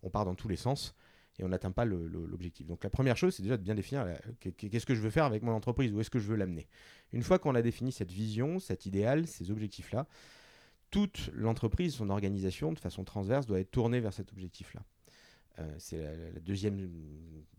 on 0.04 0.10
part 0.10 0.26
dans 0.26 0.36
tous 0.36 0.48
les 0.48 0.56
sens 0.56 0.96
et 1.40 1.44
on 1.44 1.50
n'atteint 1.50 1.72
pas 1.72 1.86
l'objectif. 1.86 2.66
Donc 2.66 2.84
la 2.84 2.90
première 2.90 3.16
chose, 3.16 3.36
c'est 3.36 3.44
déjà 3.44 3.58
de 3.58 3.63
bien 3.63 3.76
définir 3.76 4.08
qu'est-ce 4.40 4.86
que 4.86 4.96
je 4.96 5.02
veux 5.02 5.10
faire 5.10 5.26
avec 5.26 5.44
mon 5.44 5.52
entreprise, 5.52 5.94
où 5.94 6.00
est-ce 6.00 6.10
que 6.10 6.20
je 6.20 6.28
veux 6.28 6.36
l'amener? 6.36 6.68
Une 7.13 7.24
fois 7.24 7.38
qu'on 7.38 7.54
a 7.56 7.62
défini 7.62 7.92
cette 7.92 8.12
vision, 8.12 8.60
cet 8.60 8.86
idéal, 8.86 9.28
ces 9.28 9.52
objectifs-là, 9.52 10.08
toute 10.90 11.30
l'entreprise, 11.34 11.94
son 11.94 12.10
organisation, 12.10 12.74
de 12.74 12.80
façon 12.80 13.04
transverse, 13.04 13.46
doit 13.46 13.60
être 13.60 13.72
tournée 13.72 14.00
vers 14.00 14.13
cet 14.13 14.32
objectif-là. 14.32 14.82
Euh, 15.60 15.76
c'est 15.80 15.98
la, 15.98 16.40
deuxième, 16.40 16.90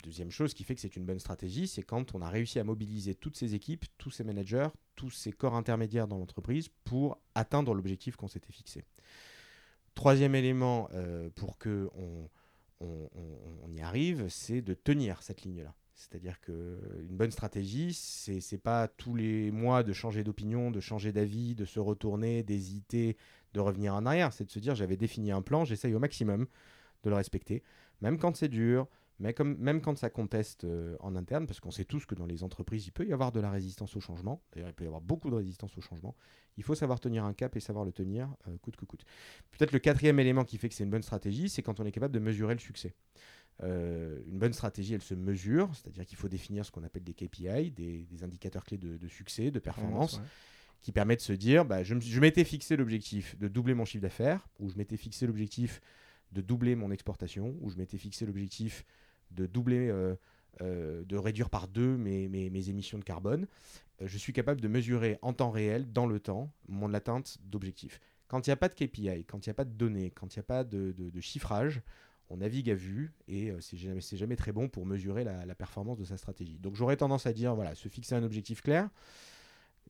deuxième 0.03 0.31
chose 0.31 0.53
qui 0.53 0.63
fait 0.63 0.73
que 0.73 0.81
c'est 0.81 0.95
une 0.95 1.05
bonne 1.05 1.19
stratégie, 1.19 1.67
c'est 1.67 1.83
quand 1.83 2.15
on 2.15 2.21
a 2.21 2.29
réussi 2.29 2.57
à 2.59 2.63
mobiliser 2.63 3.13
toutes 3.13 3.37
ces 3.37 3.55
équipes, 3.55 3.85
tous 3.97 4.09
ces 4.09 4.23
managers, 4.23 4.69
tous 4.95 5.09
ces 5.09 5.31
corps 5.31 5.55
intermédiaires 5.55 6.07
dans 6.07 6.17
l'entreprise 6.17 6.69
pour 6.85 7.17
atteindre 7.35 7.73
l'objectif 7.73 8.15
qu'on 8.15 8.29
s'était 8.29 8.53
fixé. 8.53 8.83
Troisième 9.99 10.33
élément 10.33 10.87
euh, 10.93 11.29
pour 11.35 11.57
que 11.57 11.89
on, 12.79 13.69
y 13.69 13.81
arrive, 13.81 14.29
c'est 14.29 14.61
de 14.61 14.73
tenir 14.73 15.21
cette 15.21 15.41
ligne-là. 15.41 15.75
C'est-à-dire 15.93 16.39
qu'une 16.39 17.17
bonne 17.17 17.31
stratégie, 17.31 17.93
c'est 17.93 18.39
n'est 18.49 18.57
pas 18.59 18.87
tous 18.87 19.13
les 19.13 19.51
mois 19.51 19.83
de 19.83 19.91
changer 19.91 20.23
d'opinion, 20.23 20.71
de 20.71 20.79
changer 20.79 21.11
d'avis, 21.11 21.53
de 21.53 21.65
se 21.65 21.81
retourner, 21.81 22.43
d'hésiter, 22.43 23.17
de 23.53 23.59
revenir 23.59 23.93
en 23.93 24.05
arrière. 24.05 24.31
C'est 24.31 24.45
de 24.45 24.51
se 24.51 24.59
dire 24.59 24.73
j'avais 24.73 24.95
défini 24.95 25.33
un 25.33 25.41
plan, 25.41 25.65
j'essaye 25.65 25.93
au 25.93 25.99
maximum 25.99 26.47
de 27.03 27.09
le 27.09 27.17
respecter, 27.17 27.61
même 27.99 28.17
quand 28.17 28.37
c'est 28.37 28.47
dur, 28.47 28.87
mais 29.19 29.33
comme, 29.33 29.57
même 29.57 29.81
quand 29.81 29.97
ça 29.97 30.09
conteste 30.09 30.63
euh, 30.63 30.95
en 31.01 31.15
interne, 31.15 31.45
parce 31.45 31.59
qu'on 31.59 31.71
sait 31.71 31.83
tous 31.83 32.05
que 32.05 32.15
dans 32.15 32.25
les 32.25 32.41
entreprises, 32.43 32.87
il 32.87 32.91
peut 32.91 33.05
y 33.05 33.11
avoir 33.11 33.33
de 33.33 33.41
la 33.41 33.51
résistance 33.51 33.95
au 33.97 33.99
changement. 33.99 34.41
D'ailleurs, 34.53 34.69
il 34.69 34.73
peut 34.73 34.85
y 34.85 34.87
avoir 34.87 35.01
beaucoup 35.01 35.29
de 35.29 35.35
résistance 35.35 35.77
au 35.77 35.81
changement. 35.81 36.15
Il 36.55 36.63
faut 36.63 36.75
savoir 36.75 37.01
tenir 37.01 37.25
un 37.25 37.33
cap 37.33 37.55
et 37.57 37.59
savoir 37.59 37.83
le 37.83 37.91
tenir 37.91 38.33
euh, 38.47 38.57
coûte 38.61 38.77
que 38.77 38.85
coûte. 38.85 39.03
Peut-être 39.51 39.73
le 39.73 39.79
quatrième 39.79 40.19
élément 40.19 40.45
qui 40.45 40.57
fait 40.57 40.69
que 40.69 40.75
c'est 40.75 40.85
une 40.85 40.89
bonne 40.89 41.03
stratégie, 41.03 41.49
c'est 41.49 41.61
quand 41.61 41.81
on 41.81 41.85
est 41.85 41.91
capable 41.91 42.13
de 42.13 42.19
mesurer 42.19 42.53
le 42.53 42.61
succès. 42.61 42.95
Euh, 43.61 44.21
une 44.25 44.39
bonne 44.39 44.53
stratégie, 44.53 44.93
elle 44.93 45.01
se 45.01 45.15
mesure, 45.15 45.69
c'est-à-dire 45.73 46.05
qu'il 46.05 46.17
faut 46.17 46.29
définir 46.29 46.65
ce 46.65 46.71
qu'on 46.71 46.83
appelle 46.83 47.03
des 47.03 47.13
KPI, 47.13 47.71
des, 47.71 48.23
indicateurs 48.23 48.63
clés 48.63 48.77
de, 48.77 49.07
succès, 49.09 49.51
de 49.51 49.59
performance, 49.59 50.21
qui 50.81 50.93
permettent 50.93 51.19
de 51.19 51.25
se 51.25 51.33
dire, 51.33 51.65
bah, 51.65 51.83
je, 51.83 51.99
je 51.99 52.19
m'étais 52.21 52.45
fixé 52.45 52.77
l'objectif 52.77 53.37
de 53.37 53.49
doubler 53.49 53.73
mon 53.73 53.83
chiffre 53.83 54.01
d'affaires, 54.01 54.47
ou 54.59 54.69
je 54.69 54.77
m'étais 54.77 54.95
fixé 54.95 55.27
l'objectif 55.27 55.81
de 56.31 56.39
doubler 56.39 56.75
mon 56.75 56.89
exportation, 56.91 57.57
ou 57.59 57.69
je 57.69 57.75
m'étais 57.75 57.97
fixé 57.97 58.25
l'objectif 58.25 58.85
de 59.31 59.45
doubler, 59.45 59.89
euh, 59.89 60.15
euh, 60.61 61.03
de 61.05 61.17
réduire 61.17 61.49
par 61.49 61.67
deux 61.67 61.97
mes, 61.97 62.27
mes, 62.27 62.69
émissions 62.69 62.97
de 62.97 63.03
carbone, 63.03 63.47
euh, 64.01 64.07
je 64.07 64.17
suis 64.17 64.33
capable 64.33 64.61
de 64.61 64.67
mesurer 64.67 65.17
en 65.21 65.33
temps 65.33 65.51
réel, 65.51 65.91
dans 65.91 66.05
le 66.05 66.19
temps, 66.19 66.53
mon 66.67 66.93
atteinte 66.93 67.37
d'objectifs. 67.43 67.99
Quand 68.27 68.45
il 68.45 68.49
n'y 68.49 68.53
a 68.53 68.57
pas 68.57 68.69
de 68.69 68.75
KPI, 68.75 69.25
quand 69.25 69.45
il 69.45 69.49
n'y 69.49 69.51
a 69.51 69.55
pas 69.55 69.65
de 69.65 69.73
données, 69.73 70.11
quand 70.11 70.35
il 70.35 70.39
n'y 70.39 70.41
a 70.41 70.43
pas 70.43 70.63
de, 70.63 70.91
de, 70.91 71.21
chiffrage, 71.21 71.81
on 72.29 72.37
navigue 72.37 72.69
à 72.69 72.75
vue 72.75 73.11
et 73.27 73.51
c'est 73.59 73.77
jamais, 73.77 74.01
jamais 74.01 74.35
très 74.35 74.51
bon 74.51 74.69
pour 74.69 74.85
mesurer 74.85 75.23
la, 75.23 75.47
la 75.47 75.55
performance 75.55 75.97
de 75.97 76.03
sa 76.05 76.15
stratégie. 76.15 76.59
Donc 76.59 76.75
j'aurais 76.75 76.97
tendance 76.97 77.25
à 77.25 77.33
dire, 77.33 77.55
voilà, 77.55 77.73
se 77.73 77.89
fixer 77.89 78.13
un 78.13 78.21
objectif 78.21 78.61
clair 78.61 78.87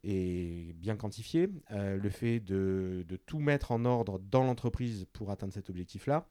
et 0.06 0.74
bien 0.78 0.96
quantifié, 0.96 1.50
le 1.70 2.10
fait 2.10 2.40
de, 2.40 3.04
de, 3.06 3.18
tout 3.18 3.40
mettre 3.40 3.74
en 3.74 3.84
ordre 3.84 4.20
dans 4.20 4.46
l'entreprise 4.46 5.06
pour 5.12 5.32
atteindre 5.32 5.52
cet 5.52 5.70
objectif-là, 5.70 6.26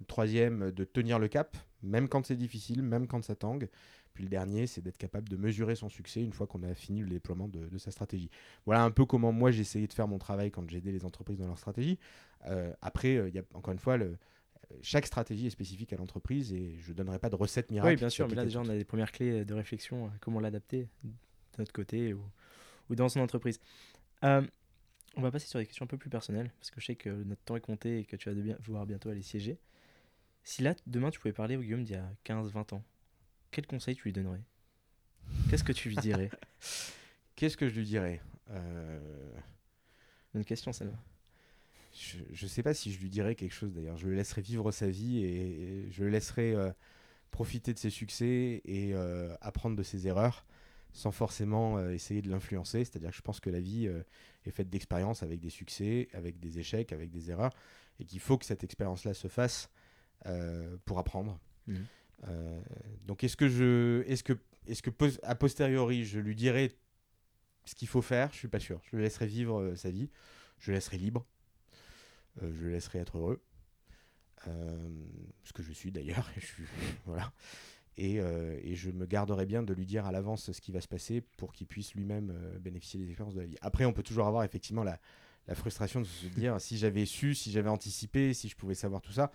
le 0.00 0.06
troisième, 0.06 0.70
de 0.70 0.84
tenir 0.84 1.18
le 1.18 1.28
cap, 1.28 1.56
même 1.82 2.08
quand 2.08 2.26
c'est 2.26 2.36
difficile, 2.36 2.82
même 2.82 3.06
quand 3.06 3.22
ça 3.22 3.34
tangue. 3.34 3.68
Puis 4.14 4.24
le 4.24 4.30
dernier, 4.30 4.66
c'est 4.66 4.80
d'être 4.80 4.98
capable 4.98 5.28
de 5.28 5.36
mesurer 5.36 5.76
son 5.76 5.88
succès 5.88 6.22
une 6.22 6.32
fois 6.32 6.46
qu'on 6.46 6.62
a 6.62 6.74
fini 6.74 7.00
le 7.00 7.08
déploiement 7.08 7.48
de, 7.48 7.78
sa 7.78 7.90
stratégie. 7.90 8.30
Voilà 8.66 8.82
un 8.82 8.90
peu 8.90 9.04
comment 9.04 9.32
moi 9.32 9.50
j'ai 9.50 9.60
essayé 9.60 9.86
de 9.86 9.92
faire 9.92 10.08
mon 10.08 10.18
travail 10.18 10.50
quand 10.50 10.68
j'aidais 10.68 10.90
les 10.92 11.04
entreprises 11.04 11.38
dans 11.38 11.46
leur 11.46 11.58
stratégie. 11.58 11.98
Euh, 12.46 12.72
après, 12.82 13.16
euh, 13.16 13.28
il 13.28 13.34
y 13.34 13.38
a 13.38 13.42
encore 13.54 13.72
une 13.72 13.78
fois, 13.78 13.96
le, 13.96 14.16
chaque 14.82 15.06
stratégie 15.06 15.46
est 15.46 15.50
spécifique 15.50 15.92
à 15.92 15.96
l'entreprise 15.96 16.52
et 16.52 16.76
je 16.80 16.90
ne 16.90 16.96
donnerai 16.96 17.18
pas 17.18 17.30
de 17.30 17.36
recette 17.36 17.70
miracle. 17.70 17.92
Oui, 17.92 17.96
bien 17.96 18.08
sûr, 18.08 18.28
mais 18.28 18.34
là 18.34 18.44
déjà 18.44 18.60
on 18.60 18.68
a 18.68 18.76
des 18.76 18.84
premières 18.84 19.12
clés 19.12 19.44
de 19.44 19.54
réflexion, 19.54 20.06
euh, 20.06 20.10
comment 20.20 20.40
l'adapter 20.40 20.88
de 21.04 21.10
notre 21.58 21.72
côté 21.72 22.12
ou, 22.12 22.22
ou 22.88 22.96
dans 22.96 23.08
son 23.08 23.20
entreprise. 23.20 23.60
on 24.22 25.22
va 25.22 25.30
passer 25.30 25.46
sur 25.46 25.60
des 25.60 25.66
questions 25.66 25.84
un 25.84 25.88
peu 25.88 25.98
plus 25.98 26.10
personnelles 26.10 26.50
parce 26.58 26.70
que 26.70 26.80
je 26.80 26.86
sais 26.86 26.96
que 26.96 27.10
notre 27.10 27.42
temps 27.42 27.56
est 27.56 27.60
compté 27.60 28.00
et 28.00 28.04
que 28.04 28.16
tu 28.16 28.28
vas 28.28 28.34
devoir 28.34 28.86
bientôt 28.86 29.08
aller 29.08 29.22
siéger. 29.22 29.60
Si 30.42 30.62
là, 30.62 30.74
demain, 30.86 31.10
tu 31.10 31.18
pouvais 31.20 31.32
parler 31.32 31.56
au 31.56 31.60
Guillaume 31.60 31.84
d'il 31.84 31.96
y 31.96 31.98
a 31.98 32.12
15-20 32.24 32.74
ans, 32.74 32.84
quel 33.50 33.66
conseil 33.66 33.94
tu 33.94 34.04
lui 34.04 34.12
donnerais? 34.12 34.42
Qu'est-ce 35.48 35.64
que 35.64 35.72
tu 35.72 35.88
lui 35.88 35.96
dirais? 35.96 36.30
Qu'est-ce 37.36 37.56
que 37.56 37.68
je 37.68 37.74
lui 37.74 37.84
dirais? 37.84 38.20
Euh... 38.50 39.32
Une 40.34 40.44
question, 40.44 40.72
celle-là. 40.72 40.98
Je 41.92 42.44
ne 42.44 42.48
sais 42.48 42.62
pas 42.62 42.72
si 42.72 42.92
je 42.92 43.00
lui 43.00 43.10
dirais 43.10 43.34
quelque 43.34 43.52
chose 43.52 43.72
d'ailleurs. 43.72 43.96
Je 43.96 44.06
le 44.06 44.14
laisserai 44.14 44.42
vivre 44.42 44.70
sa 44.70 44.88
vie 44.88 45.24
et, 45.24 45.90
je 45.90 46.04
le 46.04 46.10
laisserai 46.10 46.54
euh, 46.54 46.70
profiter 47.30 47.74
de 47.74 47.78
ses 47.78 47.90
succès 47.90 48.62
et 48.64 48.94
euh, 48.94 49.34
apprendre 49.40 49.76
de 49.76 49.82
ses 49.82 50.06
erreurs 50.06 50.46
sans 50.92 51.10
forcément 51.10 51.78
euh, 51.78 51.90
essayer 51.90 52.22
de 52.22 52.30
l'influencer. 52.30 52.84
C'est-à-dire 52.84 53.10
que 53.10 53.16
je 53.16 53.22
pense 53.22 53.40
que 53.40 53.50
la 53.50 53.60
vie 53.60 53.86
est 54.44 54.50
faite 54.50 54.70
d'expériences 54.70 55.22
avec 55.22 55.40
des 55.40 55.50
succès, 55.50 56.08
avec 56.12 56.38
des 56.38 56.58
échecs, 56.60 56.92
avec 56.92 57.10
des 57.10 57.30
erreurs 57.30 57.52
et 58.00 58.04
qu'il 58.04 58.20
faut 58.20 58.38
que 58.38 58.46
cette 58.46 58.64
expérience-là 58.64 59.14
se 59.14 59.28
fasse 59.28 59.68
euh, 59.68 59.79
pour 60.84 60.98
apprendre. 60.98 61.38
Mhm. 61.66 61.86
Euh, 62.28 62.60
donc 63.06 63.24
est-ce 63.24 63.36
que 63.36 63.48
je, 63.48 64.02
est-ce 64.06 64.22
que, 64.22 64.34
est-ce 64.66 64.82
que 64.82 64.90
a 65.22 65.34
posteriori 65.34 66.04
je 66.04 66.18
lui 66.18 66.34
dirais 66.34 66.72
ce 67.64 67.74
qu'il 67.74 67.88
faut 67.88 68.02
faire? 68.02 68.30
Je 68.32 68.38
suis 68.38 68.48
pas 68.48 68.60
sûr. 68.60 68.80
Je 68.84 68.96
le 68.96 69.02
laisserai 69.02 69.26
vivre 69.26 69.60
euh, 69.60 69.76
sa 69.76 69.90
vie. 69.90 70.10
Je 70.58 70.70
le 70.70 70.74
laisserai 70.74 70.98
libre. 70.98 71.26
je 72.40 72.64
le 72.64 72.70
laisserai 72.70 72.98
être 72.98 73.16
heureux. 73.16 73.42
ce 74.44 75.52
que 75.54 75.62
je 75.62 75.72
suis 75.72 75.90
d'ailleurs. 75.90 76.28
je 76.36 76.44
suis, 76.44 76.64
voilà. 77.06 77.32
Et, 77.96 78.16
et, 78.16 78.76
je 78.76 78.90
me 78.90 79.04
garderai 79.04 79.44
bien 79.44 79.62
de 79.62 79.74
lui 79.74 79.84
dire 79.84 80.06
à 80.06 80.12
l'avance 80.12 80.52
ce 80.52 80.60
qui 80.60 80.72
va 80.72 80.80
se 80.80 80.88
passer 80.88 81.22
pour 81.22 81.52
qu'il 81.52 81.66
puisse 81.66 81.94
lui-même 81.94 82.32
bénéficier 82.58 83.00
des 83.00 83.06
expériences 83.06 83.34
de 83.34 83.40
la 83.40 83.46
vie. 83.46 83.56
Après, 83.62 83.84
on 83.84 83.92
peut 83.92 84.02
toujours 84.02 84.26
avoir 84.26 84.44
effectivement 84.44 84.84
la, 84.84 84.98
la 85.48 85.54
frustration 85.54 86.00
de 86.00 86.06
se 86.06 86.26
dire 86.26 86.60
si 86.60 86.78
j'avais 86.78 87.06
su, 87.06 87.34
si 87.34 87.50
j'avais 87.50 87.68
anticipé, 87.68 88.34
si 88.34 88.48
je 88.48 88.56
pouvais 88.56 88.74
savoir 88.74 89.00
tout 89.00 89.12
ça. 89.12 89.32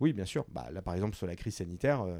Oui, 0.00 0.12
bien 0.12 0.24
sûr. 0.24 0.46
Bah, 0.48 0.68
là, 0.72 0.82
par 0.82 0.94
exemple, 0.94 1.16
sur 1.16 1.26
la 1.26 1.36
crise 1.36 1.56
sanitaire, 1.56 2.02
euh, 2.02 2.18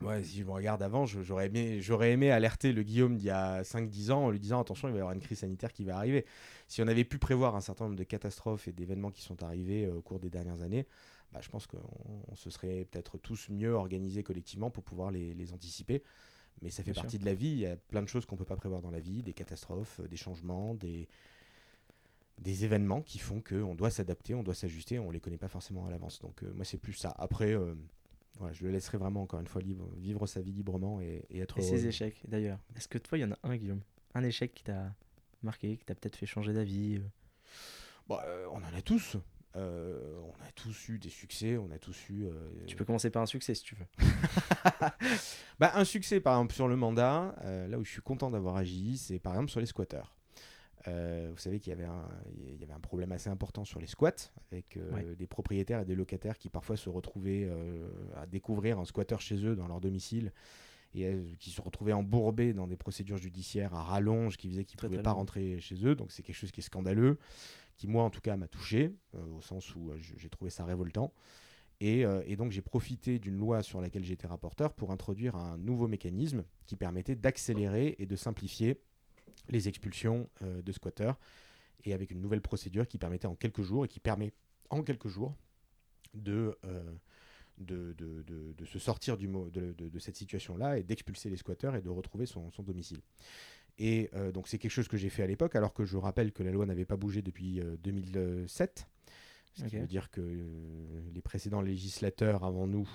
Ouais, 0.00 0.22
si 0.22 0.38
je 0.38 0.44
me 0.44 0.52
regarde 0.52 0.80
avant, 0.82 1.06
j'aurais 1.06 1.46
aimé, 1.46 1.80
j'aurais 1.80 2.12
aimé 2.12 2.30
alerter 2.30 2.72
le 2.72 2.84
Guillaume 2.84 3.16
d'il 3.16 3.26
y 3.26 3.30
a 3.30 3.62
5-10 3.62 4.12
ans 4.12 4.26
en 4.26 4.30
lui 4.30 4.38
disant 4.38 4.60
attention, 4.60 4.86
il 4.86 4.92
va 4.92 4.98
y 4.98 5.00
avoir 5.00 5.12
une 5.12 5.20
crise 5.20 5.40
sanitaire 5.40 5.72
qui 5.72 5.82
va 5.84 5.96
arriver. 5.96 6.24
Si 6.68 6.80
on 6.82 6.86
avait 6.86 7.04
pu 7.04 7.18
prévoir 7.18 7.56
un 7.56 7.60
certain 7.60 7.86
nombre 7.86 7.96
de 7.96 8.04
catastrophes 8.04 8.68
et 8.68 8.72
d'événements 8.72 9.10
qui 9.10 9.22
sont 9.22 9.42
arrivés 9.42 9.86
euh, 9.86 9.96
au 9.96 10.00
cours 10.00 10.20
des 10.20 10.30
dernières 10.30 10.62
années, 10.62 10.86
bah, 11.32 11.40
je 11.42 11.48
pense 11.48 11.66
qu'on 11.66 12.36
se 12.36 12.48
serait 12.48 12.86
peut-être 12.88 13.18
tous 13.18 13.48
mieux 13.50 13.72
organisés 13.72 14.22
collectivement 14.22 14.70
pour 14.70 14.84
pouvoir 14.84 15.10
les, 15.10 15.52
anticiper. 15.52 16.04
Mais 16.62 16.70
ça 16.70 16.84
fait 16.84 16.92
partie 16.92 17.18
de 17.18 17.24
la 17.24 17.34
vie. 17.34 17.48
Il 17.48 17.58
y 17.58 17.66
a 17.66 17.76
plein 17.76 18.02
de 18.02 18.08
choses 18.08 18.24
qu'on 18.24 18.36
ne 18.36 18.38
peut 18.38 18.44
pas 18.44 18.56
prévoir 18.56 18.80
dans 18.80 18.90
la 18.90 19.00
vie, 19.00 19.24
des 19.24 19.32
catastrophes, 19.32 19.98
euh, 19.98 20.06
des 20.06 20.16
changements, 20.16 20.74
des, 20.74 21.08
des 22.38 22.64
événements 22.64 23.02
qui 23.02 23.18
font 23.18 23.40
qu'on 23.40 23.74
doit 23.74 23.90
s'adapter, 23.90 24.34
on 24.34 24.42
doit 24.42 24.54
s'ajuster, 24.54 24.98
on 24.98 25.08
ne 25.08 25.12
les 25.12 25.20
connaît 25.20 25.38
pas 25.38 25.48
forcément 25.48 25.86
à 25.86 25.90
l'avance. 25.90 26.20
Donc 26.20 26.42
euh, 26.42 26.52
moi, 26.54 26.64
c'est 26.64 26.78
plus 26.78 26.92
ça. 26.92 27.14
Après, 27.18 27.56
je 28.52 28.64
le 28.64 28.70
laisserai 28.70 28.98
vraiment, 28.98 29.22
encore 29.22 29.40
une 29.40 29.46
fois, 29.46 29.62
vivre 29.96 30.26
sa 30.26 30.40
vie 30.40 30.52
librement 30.52 31.00
et, 31.00 31.24
être 31.34 31.58
Et 31.58 31.62
ses 31.62 31.86
échecs, 31.86 32.22
d'ailleurs. 32.26 32.58
Est-ce 32.76 32.88
que 32.88 32.98
toi, 32.98 33.18
il 33.18 33.22
y 33.22 33.24
en 33.24 33.32
a 33.32 33.38
un, 33.42 33.56
Guillaume? 33.56 33.82
Un 34.14 34.22
échec 34.22 34.54
qui 34.54 34.64
t'a 34.64 34.94
marqué, 35.42 35.76
qui 35.76 35.84
t'a 35.84 35.94
peut-être 35.94 36.16
fait 36.16 36.26
changer 36.26 36.52
d'avis 36.52 36.96
euh? 36.96 37.02
Bah, 38.08 38.22
euh, 38.26 38.46
On 38.52 38.58
en 38.58 38.76
a 38.76 38.82
tous. 38.82 39.16
Euh, 39.56 40.20
on 40.20 40.44
a 40.44 40.52
tous 40.54 40.88
eu 40.90 40.98
des 40.98 41.08
succès, 41.08 41.56
on 41.56 41.70
a 41.70 41.78
tous 41.78 42.10
eu. 42.10 42.28
Tu 42.66 42.76
peux 42.76 42.84
commencer 42.84 43.10
par 43.10 43.22
un 43.22 43.26
succès 43.26 43.54
si 43.54 43.64
tu 43.64 43.74
veux. 43.74 43.86
bah, 45.58 45.72
un 45.74 45.84
succès, 45.84 46.20
par 46.20 46.34
exemple, 46.34 46.54
sur 46.54 46.68
le 46.68 46.76
mandat, 46.76 47.34
là 47.42 47.78
où 47.78 47.84
je 47.84 47.90
suis 47.90 48.02
content 48.02 48.30
d'avoir 48.30 48.56
agi, 48.56 48.98
c'est 48.98 49.18
par 49.18 49.32
exemple 49.34 49.50
sur 49.50 49.60
les 49.60 49.66
squatteurs. 49.66 50.17
Euh, 50.86 51.28
vous 51.32 51.38
savez 51.38 51.58
qu'il 51.58 51.70
y, 51.70 51.72
avait 51.72 51.84
un, 51.84 52.08
y 52.58 52.62
avait 52.62 52.72
un 52.72 52.80
problème 52.80 53.12
assez 53.12 53.28
important 53.28 53.64
sur 53.64 53.80
les 53.80 53.86
squats, 53.86 54.30
avec 54.52 54.76
euh, 54.76 55.14
des 55.14 55.26
propriétaires 55.26 55.80
et 55.80 55.84
des 55.84 55.94
locataires 55.94 56.38
qui 56.38 56.48
parfois 56.48 56.76
se 56.76 56.88
retrouvaient 56.88 57.44
euh, 57.44 57.88
à 58.16 58.26
découvrir 58.26 58.78
un 58.78 58.84
squatteur 58.84 59.20
chez 59.20 59.44
eux 59.44 59.56
dans 59.56 59.66
leur 59.66 59.80
domicile 59.80 60.32
et 60.94 61.18
qui 61.38 61.50
se 61.50 61.60
retrouvaient 61.60 61.92
embourbés 61.92 62.54
dans 62.54 62.66
des 62.66 62.76
procédures 62.76 63.18
judiciaires 63.18 63.74
à 63.74 63.82
rallonge 63.82 64.38
qui 64.38 64.48
faisaient 64.48 64.64
qu'ils 64.64 64.78
ne 64.82 64.88
pouvaient 64.88 65.02
pas 65.02 65.12
rentrer 65.12 65.60
chez 65.60 65.86
eux. 65.86 65.94
Donc 65.94 66.12
c'est 66.12 66.22
quelque 66.22 66.36
chose 66.36 66.50
qui 66.50 66.60
est 66.60 66.64
scandaleux, 66.64 67.18
qui 67.76 67.86
moi 67.86 68.04
en 68.04 68.10
tout 68.10 68.22
cas 68.22 68.36
m'a 68.38 68.48
touché, 68.48 68.94
au 69.12 69.42
sens 69.42 69.74
où 69.76 69.92
j'ai 69.98 70.30
trouvé 70.30 70.50
ça 70.50 70.64
révoltant. 70.64 71.12
Et, 71.80 72.04
et 72.24 72.36
donc 72.36 72.52
j'ai 72.52 72.62
profité 72.62 73.18
d'une 73.18 73.36
loi 73.36 73.62
sur 73.62 73.82
laquelle 73.82 74.02
j'étais 74.02 74.26
rapporteur 74.26 74.72
pour 74.72 74.90
introduire 74.90 75.36
un 75.36 75.58
nouveau 75.58 75.88
mécanisme 75.88 76.42
qui 76.64 76.74
permettait 76.74 77.16
d'accélérer 77.16 77.94
et 77.98 78.06
de 78.06 78.16
simplifier 78.16 78.80
les 79.48 79.68
expulsions 79.68 80.28
euh, 80.42 80.62
de 80.62 80.72
squatteurs 80.72 81.18
et 81.84 81.92
avec 81.94 82.10
une 82.10 82.20
nouvelle 82.20 82.40
procédure 82.40 82.86
qui 82.86 82.98
permettait 82.98 83.26
en 83.26 83.34
quelques 83.34 83.62
jours 83.62 83.84
et 83.84 83.88
qui 83.88 84.00
permet 84.00 84.32
en 84.70 84.82
quelques 84.82 85.08
jours 85.08 85.34
de, 86.14 86.56
euh, 86.64 86.82
de, 87.58 87.94
de, 87.94 88.24
de, 88.56 88.64
se 88.64 88.78
sortir 88.78 89.16
du 89.16 89.26
de, 89.26 89.72
de, 89.72 89.98
cette 89.98 90.16
situation-là 90.16 90.78
et 90.78 90.82
d'expulser 90.82 91.30
les 91.30 91.36
squatteurs 91.36 91.76
et 91.76 91.82
de 91.82 91.88
retrouver 91.88 92.26
son, 92.26 92.50
son 92.50 92.62
domicile. 92.62 93.00
Et 93.78 94.10
euh, 94.14 94.32
donc 94.32 94.48
c'est 94.48 94.58
quelque 94.58 94.72
chose 94.72 94.88
que 94.88 94.96
j'ai 94.96 95.08
fait 95.08 95.22
à 95.22 95.26
l'époque, 95.26 95.54
alors 95.54 95.72
que 95.72 95.84
je 95.84 95.96
rappelle 95.96 96.32
que 96.32 96.42
la 96.42 96.50
loi 96.50 96.66
n'avait 96.66 96.84
pas 96.84 96.96
bougé 96.96 97.22
depuis 97.22 97.60
2007, 97.82 98.88
ce 99.54 99.64
qui 99.64 99.76
veut 99.76 99.86
dire 99.86 100.10
que 100.10 100.20
les 101.12 101.22
précédents 101.22 101.62
législateurs 101.62 102.44
avant 102.44 102.66
nous 102.66 102.88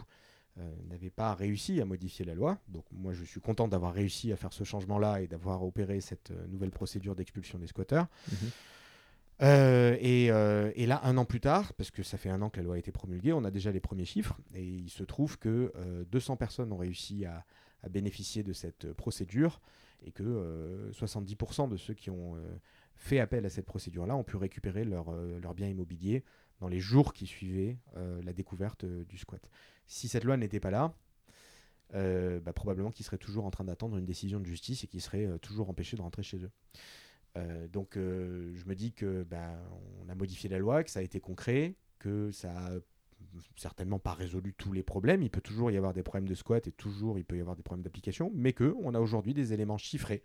n'avait 0.90 1.10
pas 1.10 1.34
réussi 1.34 1.82
à 1.82 1.86
modifier 1.86 2.26
la 2.26 2.36
loi. 2.36 2.60
Donc 2.68 2.86
moi 2.92 3.14
je 3.14 3.24
suis 3.24 3.42
content 3.42 3.68
d'avoir 3.68 3.94
réussi 3.94 4.32
à 4.32 4.36
faire 4.36 4.54
ce 4.54 4.64
changement-là 4.64 5.22
et 5.22 5.28
d'avoir 5.28 5.64
opéré 5.64 6.02
cette 6.02 6.32
euh, 6.32 6.48
nouvelle 6.48 6.72
procédure 6.72 7.16
d'expulsion 7.16 7.58
des 7.58 7.68
squatteurs. 7.68 8.08
Mhm. 8.32 8.38
Euh, 9.42 10.72
et, 10.76 10.86
là, 10.86 11.02
un 11.04 11.18
an 11.18 11.26
plus 11.26 11.42
tard, 11.42 11.74
parce 11.74 11.92
que 11.92 12.04
ça 12.04 12.18
fait 12.18 12.30
un 12.30 12.42
an 12.42 12.50
que 12.50 12.58
la 12.58 12.64
loi 12.64 12.76
a 12.76 12.78
été 12.78 12.92
promulguée, 12.92 13.34
on 13.34 13.44
a 13.44 13.52
déjà 13.52 13.72
les 13.72 13.82
premiers 13.82 14.06
chiffres, 14.06 14.38
et 14.54 14.64
il 14.64 14.90
se 14.90 15.04
trouve 15.04 15.38
que 15.38 15.74
200 16.12 16.38
personnes 16.38 16.72
ont 16.72 16.78
réussi 16.78 17.26
à, 17.26 17.44
bénéficier 17.90 18.44
de 18.44 18.54
cette 18.54 18.94
procédure, 18.94 19.60
et 20.06 20.12
que 20.12 20.90
70% 20.94 21.68
de 21.68 21.76
ceux 21.76 21.94
qui 21.94 22.10
ont 22.10 22.38
fait 22.96 23.20
appel 23.20 23.46
à 23.46 23.50
cette 23.50 23.66
procédure-là 23.66 24.16
ont 24.16 24.24
pu 24.24 24.38
récupérer 24.38 24.86
leurs 24.86 25.12
leur 25.12 25.56
biens 25.56 25.68
immobiliers 25.68 26.24
dans 26.64 26.70
les 26.70 26.80
jours 26.80 27.14
qui 27.14 27.28
suivaient 27.28 27.78
la 27.96 28.34
découverte 28.34 28.86
du 28.86 29.18
squat 29.18 29.50
si 29.88 30.08
cette 30.08 30.24
loi 30.24 30.38
n'était 30.38 30.60
pas 30.60 30.72
là, 30.72 30.94
euh, 31.94 32.40
bah, 32.40 32.54
probablement 32.54 32.92
qu'ils 32.92 33.06
seraient 33.06 33.18
toujours 33.18 33.46
en 33.46 33.52
train 33.52 33.64
d'attendre 33.64 33.98
une 33.98 34.06
décision 34.06 34.40
de 34.40 34.46
justice 34.46 34.84
et 34.84 34.88
qu'ils 34.88 35.02
seraient 35.02 35.26
euh, 35.26 35.38
toujours 35.38 35.70
empêchés 35.70 35.96
de 35.98 36.02
rentrer 36.02 36.24
chez 36.24 36.38
eux. 36.38 36.52
Euh, 37.38 37.68
donc 37.68 37.96
je 37.96 38.66
me 38.66 38.74
dis 38.76 38.94
que 38.94 39.24
bah, 39.24 39.56
on 40.04 40.10
a 40.10 40.16
modifié 40.16 40.50
la 40.50 40.60
loi, 40.60 40.84
que 40.84 40.90
ça 40.90 41.00
a 41.00 41.04
été 41.04 41.20
concret, 41.20 41.76
que 42.00 42.32
ça 42.32 42.52
a 42.52 42.72
certainement 43.56 44.00
pas 44.00 44.14
résolu 44.14 44.54
tous 44.54 44.72
les 44.72 44.84
problèmes. 44.84 45.24
Il 45.24 45.30
peut 45.30 45.42
toujours 45.42 45.72
y 45.72 45.78
avoir 45.78 45.94
des 45.94 46.04
problèmes 46.04 46.28
de 46.28 46.36
squat 46.36 46.68
et 46.68 46.72
toujours 46.72 47.18
il 47.18 47.26
peut 47.26 47.38
y 47.38 47.42
avoir 47.42 47.56
des 47.56 47.64
problèmes 47.64 47.84
d'application, 47.84 48.32
mais 48.36 48.54
que 48.54 48.76
on 48.80 48.94
a 48.94 49.00
aujourd'hui 49.00 49.34
des 49.34 49.54
éléments 49.54 49.78
chiffrés. 49.78 50.24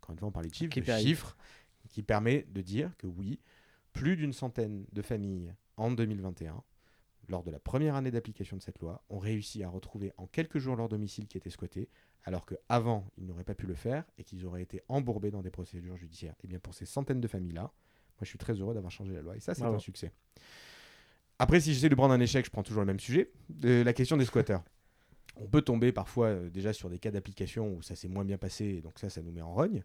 Encore 0.00 0.12
une 0.12 0.18
fois, 0.18 0.28
on 0.28 0.32
parlait 0.32 0.50
de 0.50 0.54
chiffres, 0.54 0.72
qui, 0.72 1.02
chiffres 1.02 1.36
qui 1.88 2.02
permet 2.02 2.46
de 2.50 2.60
dire 2.60 2.92
que 2.98 3.06
oui, 3.06 3.40
plus 3.92 4.16
d'une 4.16 4.32
centaine 4.32 4.84
de 4.92 5.02
familles 5.02 5.54
en 5.76 5.90
2021 5.90 6.62
lors 7.28 7.42
de 7.42 7.50
la 7.50 7.58
première 7.58 7.94
année 7.94 8.10
d'application 8.10 8.56
de 8.56 8.62
cette 8.62 8.78
loi, 8.80 9.04
ont 9.10 9.18
réussi 9.18 9.62
à 9.62 9.68
retrouver 9.68 10.12
en 10.16 10.26
quelques 10.26 10.58
jours 10.58 10.76
leur 10.76 10.88
domicile 10.88 11.26
qui 11.26 11.36
était 11.36 11.50
squatté, 11.50 11.88
alors 12.24 12.46
qu'avant, 12.46 13.06
ils 13.16 13.26
n'auraient 13.26 13.44
pas 13.44 13.54
pu 13.54 13.66
le 13.66 13.74
faire 13.74 14.04
et 14.18 14.24
qu'ils 14.24 14.46
auraient 14.46 14.62
été 14.62 14.82
embourbés 14.88 15.30
dans 15.30 15.42
des 15.42 15.50
procédures 15.50 15.96
judiciaires. 15.96 16.34
Et 16.38 16.44
eh 16.44 16.48
bien 16.48 16.58
pour 16.58 16.74
ces 16.74 16.86
centaines 16.86 17.20
de 17.20 17.28
familles-là, 17.28 17.62
moi 17.62 18.22
je 18.22 18.28
suis 18.28 18.38
très 18.38 18.54
heureux 18.54 18.74
d'avoir 18.74 18.90
changé 18.90 19.12
la 19.12 19.22
loi. 19.22 19.36
Et 19.36 19.40
ça, 19.40 19.54
c'est 19.54 19.62
un 19.62 19.78
succès. 19.78 20.10
Après, 21.38 21.60
si 21.60 21.72
j'essaie 21.72 21.88
de 21.88 21.94
prendre 21.94 22.14
un 22.14 22.20
échec, 22.20 22.44
je 22.44 22.50
prends 22.50 22.64
toujours 22.64 22.82
le 22.82 22.86
même 22.86 22.98
sujet, 22.98 23.30
la 23.62 23.92
question 23.92 24.16
des 24.16 24.24
squatteurs. 24.24 24.64
On 25.36 25.46
peut 25.46 25.62
tomber 25.62 25.92
parfois 25.92 26.26
euh, 26.28 26.50
déjà 26.50 26.72
sur 26.72 26.90
des 26.90 26.98
cas 26.98 27.12
d'application 27.12 27.74
où 27.74 27.82
ça 27.82 27.94
s'est 27.94 28.08
moins 28.08 28.24
bien 28.24 28.38
passé, 28.38 28.64
et 28.64 28.80
donc 28.80 28.98
ça, 28.98 29.08
ça 29.08 29.22
nous 29.22 29.30
met 29.30 29.42
en 29.42 29.54
rogne. 29.54 29.84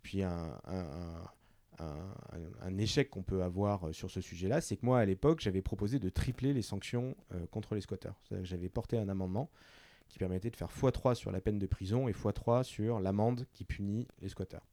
Puis 0.00 0.22
un, 0.22 0.58
un, 0.64 1.22
échec 2.78 3.10
qu'on 3.10 3.22
peut 3.22 3.42
avoir 3.42 3.88
euh, 3.88 3.92
sur 3.92 4.10
ce 4.10 4.20
sujet-là, 4.20 4.60
c'est 4.60 4.76
que 4.76 4.86
moi, 4.86 5.00
à 5.00 5.04
l'époque, 5.04 5.40
j'avais 5.40 5.62
proposé 5.62 5.98
de 5.98 6.08
tripler 6.08 6.52
les 6.52 6.62
sanctions 6.62 7.16
euh, 7.34 7.46
contre 7.50 7.74
les 7.74 7.80
squatteurs. 7.80 8.20
J'avais 8.42 8.68
porté 8.68 8.98
un 8.98 9.08
amendement 9.08 9.50
qui 10.08 10.18
permettait 10.18 10.50
de 10.50 10.56
faire 10.56 10.70
x3 10.70 11.14
sur 11.14 11.30
la 11.30 11.40
peine 11.40 11.58
de 11.58 11.66
prison 11.66 12.08
et 12.08 12.12
x3 12.12 12.62
sur 12.62 13.00
l'amende 13.00 13.46
qui 13.52 13.64
punit 13.64 14.06
les 14.20 14.28
squatteurs. 14.28 14.66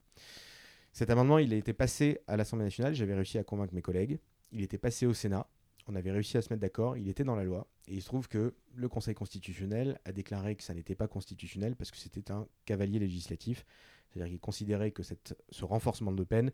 Cet 0.93 1.09
amendement, 1.09 1.39
il 1.39 1.53
a 1.53 1.57
été 1.57 1.73
passé 1.73 2.19
à 2.27 2.37
l'Assemblée 2.37 2.63
nationale, 2.63 2.95
j'avais 2.95 3.15
réussi 3.15 3.37
à 3.37 3.43
convaincre 3.43 3.73
mes 3.73 3.81
collègues. 3.81 4.19
Il 4.53 4.61
était 4.61 4.77
passé 4.77 5.05
au 5.05 5.13
Sénat, 5.13 5.45
on 5.87 5.95
avait 5.95 6.11
réussi 6.11 6.37
à 6.37 6.41
se 6.41 6.53
mettre 6.53 6.61
d'accord, 6.61 6.95
il 6.95 7.09
était 7.09 7.25
dans 7.25 7.35
la 7.35 7.43
loi. 7.43 7.67
Et 7.87 7.95
il 7.95 8.01
se 8.01 8.07
trouve 8.07 8.29
que 8.29 8.55
le 8.73 8.87
Conseil 8.87 9.13
constitutionnel 9.13 9.99
a 10.05 10.13
déclaré 10.13 10.55
que 10.55 10.63
ça 10.63 10.73
n'était 10.73 10.95
pas 10.95 11.07
constitutionnel 11.07 11.75
parce 11.75 11.91
que 11.91 11.97
c'était 11.97 12.31
un 12.31 12.47
cavalier 12.63 12.97
législatif. 12.97 13.65
C'est-à-dire 14.07 14.31
qu'il 14.31 14.39
considérait 14.39 14.91
que 14.91 15.03
cette, 15.03 15.37
ce 15.49 15.65
renforcement 15.65 16.13
de 16.13 16.23
peine 16.23 16.51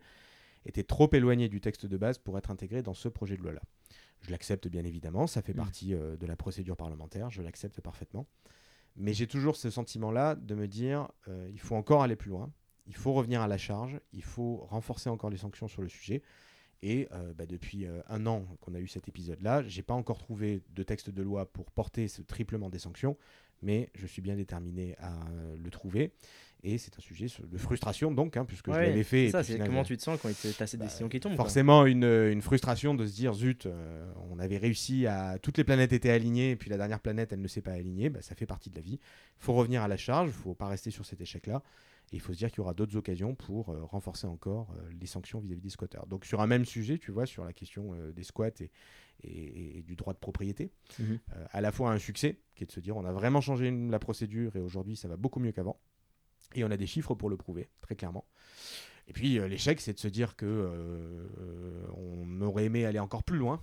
était 0.66 0.84
trop 0.84 1.08
éloigné 1.12 1.48
du 1.48 1.60
texte 1.60 1.86
de 1.86 1.96
base 1.96 2.18
pour 2.18 2.38
être 2.38 2.50
intégré 2.50 2.82
dans 2.82 2.94
ce 2.94 3.08
projet 3.08 3.36
de 3.36 3.42
loi-là. 3.42 3.62
Je 4.20 4.30
l'accepte 4.30 4.68
bien 4.68 4.84
évidemment, 4.84 5.26
ça 5.26 5.42
fait 5.42 5.52
mm. 5.52 5.56
partie 5.56 5.94
euh, 5.94 6.16
de 6.16 6.26
la 6.26 6.36
procédure 6.36 6.76
parlementaire, 6.76 7.30
je 7.30 7.42
l'accepte 7.42 7.80
parfaitement. 7.80 8.26
Mais 8.96 9.14
j'ai 9.14 9.26
toujours 9.26 9.56
ce 9.56 9.70
sentiment-là 9.70 10.34
de 10.34 10.54
me 10.54 10.68
dire, 10.68 11.08
euh, 11.28 11.48
il 11.50 11.58
faut 11.58 11.74
encore 11.74 12.02
aller 12.02 12.16
plus 12.16 12.30
loin, 12.30 12.52
il 12.86 12.94
faut 12.94 13.12
revenir 13.12 13.40
à 13.40 13.48
la 13.48 13.58
charge, 13.58 14.00
il 14.12 14.22
faut 14.22 14.66
renforcer 14.68 15.08
encore 15.08 15.30
les 15.30 15.38
sanctions 15.38 15.68
sur 15.68 15.82
le 15.82 15.88
sujet. 15.88 16.22
Et 16.84 17.08
euh, 17.12 17.32
bah, 17.32 17.46
depuis 17.46 17.86
un 18.08 18.26
an 18.26 18.44
qu'on 18.60 18.74
a 18.74 18.80
eu 18.80 18.88
cet 18.88 19.08
épisode-là, 19.08 19.62
j'ai 19.62 19.82
pas 19.82 19.94
encore 19.94 20.18
trouvé 20.18 20.62
de 20.70 20.82
texte 20.82 21.10
de 21.10 21.22
loi 21.22 21.46
pour 21.46 21.70
porter 21.70 22.08
ce 22.08 22.22
triplement 22.22 22.70
des 22.70 22.80
sanctions, 22.80 23.16
mais 23.62 23.88
je 23.94 24.06
suis 24.06 24.20
bien 24.20 24.34
déterminé 24.34 24.96
à 24.98 25.14
le 25.56 25.70
trouver. 25.70 26.12
Et 26.64 26.78
c'est 26.78 26.96
un 26.96 27.02
sujet 27.02 27.26
de 27.42 27.58
frustration, 27.58 28.12
donc, 28.12 28.36
hein, 28.36 28.44
puisque 28.44 28.72
je 28.72 28.78
l'avais 28.78 29.02
fait. 29.02 29.30
Ça, 29.30 29.42
c'est 29.42 29.58
comment 29.58 29.82
tu 29.82 29.96
te 29.96 30.02
sens 30.02 30.20
quand 30.20 30.28
tu 30.28 30.46
as 30.46 30.66
cette 30.66 30.78
bah, 30.78 30.86
décision 30.86 31.08
qui 31.08 31.18
tombe 31.18 31.34
Forcément, 31.34 31.86
une, 31.86 32.04
une, 32.04 32.40
frustration 32.40 32.94
de 32.94 33.04
se 33.04 33.12
dire 33.12 33.34
zut, 33.34 33.66
euh, 33.66 34.12
on 34.30 34.38
avait 34.38 34.58
réussi 34.58 35.08
à. 35.08 35.38
Toutes 35.40 35.58
les 35.58 35.64
planètes 35.64 35.92
étaient 35.92 36.10
alignées, 36.10 36.52
et 36.52 36.56
puis 36.56 36.70
la 36.70 36.76
dernière 36.76 37.00
planète, 37.00 37.32
elle 37.32 37.40
ne 37.40 37.48
s'est 37.48 37.62
pas 37.62 37.72
alignée. 37.72 38.10
Bah, 38.10 38.22
ça 38.22 38.36
fait 38.36 38.46
partie 38.46 38.70
de 38.70 38.76
la 38.76 38.80
vie. 38.80 39.00
Il 39.40 39.44
faut 39.44 39.54
revenir 39.54 39.82
à 39.82 39.88
la 39.88 39.96
charge, 39.96 40.28
il 40.28 40.36
ne 40.36 40.42
faut 40.42 40.54
pas 40.54 40.68
rester 40.68 40.92
sur 40.92 41.04
cet 41.04 41.20
échec-là. 41.20 41.64
Et 42.12 42.16
il 42.16 42.20
faut 42.20 42.32
se 42.32 42.38
dire 42.38 42.50
qu'il 42.50 42.58
y 42.58 42.60
aura 42.60 42.74
d'autres 42.74 42.96
occasions 42.96 43.34
pour 43.34 43.70
euh, 43.70 43.82
renforcer 43.82 44.28
encore 44.28 44.72
euh, 44.76 44.88
les 45.00 45.06
sanctions 45.06 45.40
vis-à-vis 45.40 45.62
des 45.62 45.70
squatteurs. 45.70 46.06
Donc, 46.06 46.24
sur 46.24 46.40
un 46.42 46.46
même 46.46 46.64
sujet, 46.64 46.98
tu 46.98 47.10
vois, 47.10 47.26
sur 47.26 47.44
la 47.44 47.52
question 47.52 47.92
des 48.14 48.22
squats 48.22 48.50
et, 48.60 48.70
et, 49.24 49.82
du 49.82 49.96
droit 49.96 50.12
de 50.12 50.18
propriété, 50.18 50.70
mhm. 51.00 51.18
à 51.50 51.60
la 51.60 51.72
fois 51.72 51.90
un 51.90 51.98
succès, 51.98 52.38
qui 52.54 52.62
est 52.62 52.66
de 52.66 52.72
se 52.72 52.80
dire 52.80 52.96
on 52.96 53.04
a 53.04 53.12
vraiment 53.12 53.40
changé 53.40 53.68
la 53.70 53.98
procédure 53.98 54.54
et 54.54 54.60
aujourd'hui 54.60 54.94
ça 54.94 55.08
va 55.08 55.16
beaucoup 55.16 55.40
mieux 55.40 55.52
qu'avant. 55.52 55.80
Et 56.54 56.64
on 56.64 56.70
a 56.70 56.76
des 56.76 56.86
chiffres 56.86 57.14
pour 57.14 57.30
le 57.30 57.36
prouver, 57.36 57.68
très 57.80 57.94
clairement. 57.96 58.24
Et 59.08 59.12
puis 59.12 59.38
euh, 59.38 59.48
l'échec, 59.48 59.80
c'est 59.80 59.92
de 59.94 59.98
se 59.98 60.08
dire 60.08 60.36
que 60.36 60.46
euh, 60.46 61.86
on 61.96 62.40
aurait 62.40 62.64
aimé 62.66 62.84
aller 62.84 62.98
encore 62.98 63.22
plus 63.24 63.38
loin, 63.38 63.62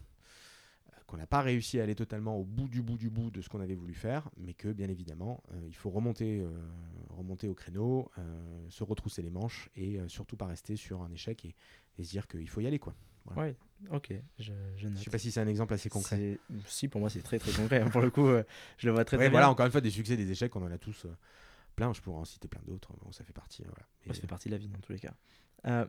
qu'on 1.08 1.18
n'a 1.18 1.28
pas 1.28 1.42
réussi 1.42 1.80
à 1.80 1.84
aller 1.84 1.96
totalement 1.96 2.38
au 2.38 2.44
bout 2.44 2.68
du 2.68 2.82
bout 2.82 2.98
du 2.98 3.10
bout 3.10 3.32
de 3.32 3.42
ce 3.42 3.50
qu'on 3.50 3.62
avait 3.62 3.76
voulu 3.76 3.94
faire, 3.94 4.30
mais 4.38 4.54
que 4.54 4.72
bien 4.72 4.90
évidemment, 4.90 5.42
euh, 5.54 5.62
il 5.68 5.76
faut 5.76 5.90
remonter, 5.90 6.46
remonter 7.10 7.48
au 7.48 7.54
créneau, 7.56 8.12
se 8.70 8.84
retrousser 8.84 9.22
les 9.22 9.32
manches 9.32 9.70
et 9.76 10.00
surtout 10.08 10.38
pas 10.38 10.46
rester 10.46 10.76
sur 10.76 11.02
un 11.02 11.12
échec 11.12 11.46
et, 11.46 11.56
se 12.04 12.10
dire 12.10 12.28
qu'il 12.28 12.48
faut 12.48 12.62
y 12.62 12.68
aller 12.68 12.80
quoi. 12.80 12.96
Ouais, 13.36 13.56
ok, 13.92 14.14
je, 14.40 14.54
je 14.78 14.88
note. 14.88 14.98
Je 14.98 15.04
sais 15.04 15.10
pas 15.10 15.18
si 15.18 15.32
c'est 15.32 15.40
un 15.40 15.48
exemple 15.48 15.74
assez 15.74 15.90
concret. 15.90 16.40
Si, 16.66 16.88
pour 16.88 17.00
moi, 17.00 17.10
c'est 17.10 17.22
très 17.22 17.38
très 17.40 17.52
concret. 17.52 17.82
hein. 17.82 17.90
Pour 17.90 18.02
le 18.02 18.10
coup, 18.10 18.28
euh, 18.28 18.44
je 18.78 18.88
le 18.88 18.94
vois 18.94 19.06
très 19.06 19.18
Ouais, 19.18 19.26
très 19.26 19.30
voilà, 19.30 19.46
bien. 19.48 19.52
encore 19.52 19.66
une 19.66 19.72
fois, 19.72 19.82
des 19.82 19.92
succès, 19.92 20.18
des 20.18 20.32
échecs, 20.32 20.56
on 20.56 20.64
en 20.64 20.72
a 20.72 20.78
tous 20.78 21.06
euh, 21.06 21.16
plein. 21.80 21.94
Je 21.94 22.02
pourrais 22.02 22.20
en 22.20 22.26
citer 22.26 22.48
plein 22.48 22.62
d'autres. 22.66 22.94
Bon, 23.04 23.12
ça 23.12 23.24
fait 23.24 23.34
partie. 23.34 23.64
Voilà. 23.64 23.86
Et- 24.06 24.14
ça 24.14 24.22
fait 24.22 24.28
partie 24.28 24.50
de 24.50 24.54
la 24.54 24.58
vie 24.60 24.68
dans 24.68 24.80
tous 24.80 24.92
les 24.92 25.00
cas. 25.00 25.14
Euh, 25.66 25.86